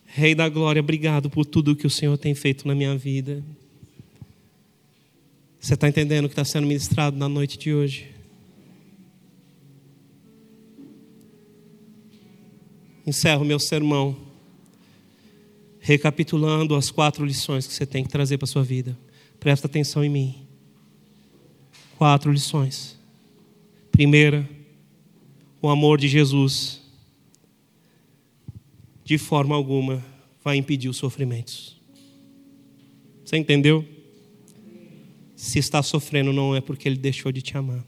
Rei 0.06 0.36
da 0.36 0.50
glória, 0.50 0.82
obrigado 0.82 1.30
por 1.30 1.46
tudo 1.46 1.76
que 1.76 1.88
o 1.88 1.90
Senhor 1.90 2.18
tem 2.18 2.36
feito 2.36 2.68
na 2.68 2.76
minha 2.76 2.98
vida. 2.98 3.42
Você 5.58 5.76
está 5.76 5.88
entendendo 5.88 6.26
o 6.26 6.28
que 6.28 6.34
está 6.34 6.44
sendo 6.44 6.68
ministrado 6.68 7.16
na 7.16 7.30
noite 7.30 7.58
de 7.58 7.74
hoje? 7.74 8.17
Encerro 13.08 13.44
meu 13.44 13.58
sermão, 13.58 14.16
recapitulando 15.80 16.76
as 16.76 16.92
quatro 16.92 17.26
lições 17.26 17.66
que 17.66 17.74
você 17.74 17.86
tem 17.86 18.04
que 18.04 18.10
trazer 18.10 18.38
para 18.38 18.46
a 18.46 18.48
sua 18.48 18.64
vida. 18.64 18.96
Presta 19.40 19.66
atenção 19.66 20.04
em 20.04 20.10
mim 20.10 20.48
quatro 21.98 22.32
lições. 22.32 22.98
Primeira, 23.92 24.48
o 25.62 25.68
amor 25.68 26.00
de 26.00 26.08
Jesus, 26.08 26.82
de 29.04 29.18
forma 29.18 29.56
alguma, 29.56 30.06
vai 30.44 30.58
impedir 30.58 30.90
os 30.90 30.98
sofrimentos. 30.98 31.76
Você 33.26 33.38
entendeu? 33.38 33.84
Se 35.36 35.60
está 35.60 35.82
sofrendo, 35.82 36.32
não 36.32 36.56
é 36.56 36.62
porque 36.62 36.88
ele 36.88 36.98
deixou 36.98 37.32
de 37.32 37.42
te 37.42 37.58
amar. 37.58 37.84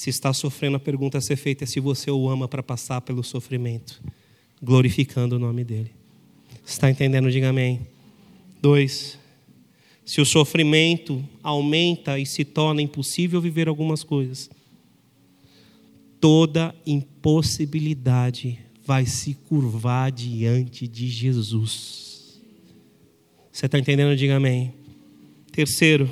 Se 0.00 0.08
está 0.08 0.32
sofrendo, 0.32 0.78
a 0.78 0.80
pergunta 0.80 1.18
a 1.18 1.20
ser 1.20 1.36
feita 1.36 1.64
é 1.64 1.66
se 1.66 1.78
você 1.78 2.10
o 2.10 2.26
ama 2.30 2.48
para 2.48 2.62
passar 2.62 3.02
pelo 3.02 3.22
sofrimento, 3.22 4.02
glorificando 4.62 5.36
o 5.36 5.38
nome 5.38 5.62
dele. 5.62 5.90
Está 6.64 6.90
entendendo? 6.90 7.30
Diga 7.30 7.50
amém. 7.50 7.86
Dois, 8.62 9.18
se 10.02 10.18
o 10.18 10.24
sofrimento 10.24 11.22
aumenta 11.42 12.18
e 12.18 12.24
se 12.24 12.46
torna 12.46 12.80
impossível 12.80 13.42
viver 13.42 13.68
algumas 13.68 14.02
coisas, 14.02 14.48
toda 16.18 16.74
impossibilidade 16.86 18.58
vai 18.86 19.04
se 19.04 19.34
curvar 19.34 20.10
diante 20.10 20.88
de 20.88 21.08
Jesus. 21.08 22.40
Você 23.52 23.66
está 23.66 23.78
entendendo? 23.78 24.16
Diga 24.16 24.36
amém. 24.36 24.72
Terceiro, 25.52 26.08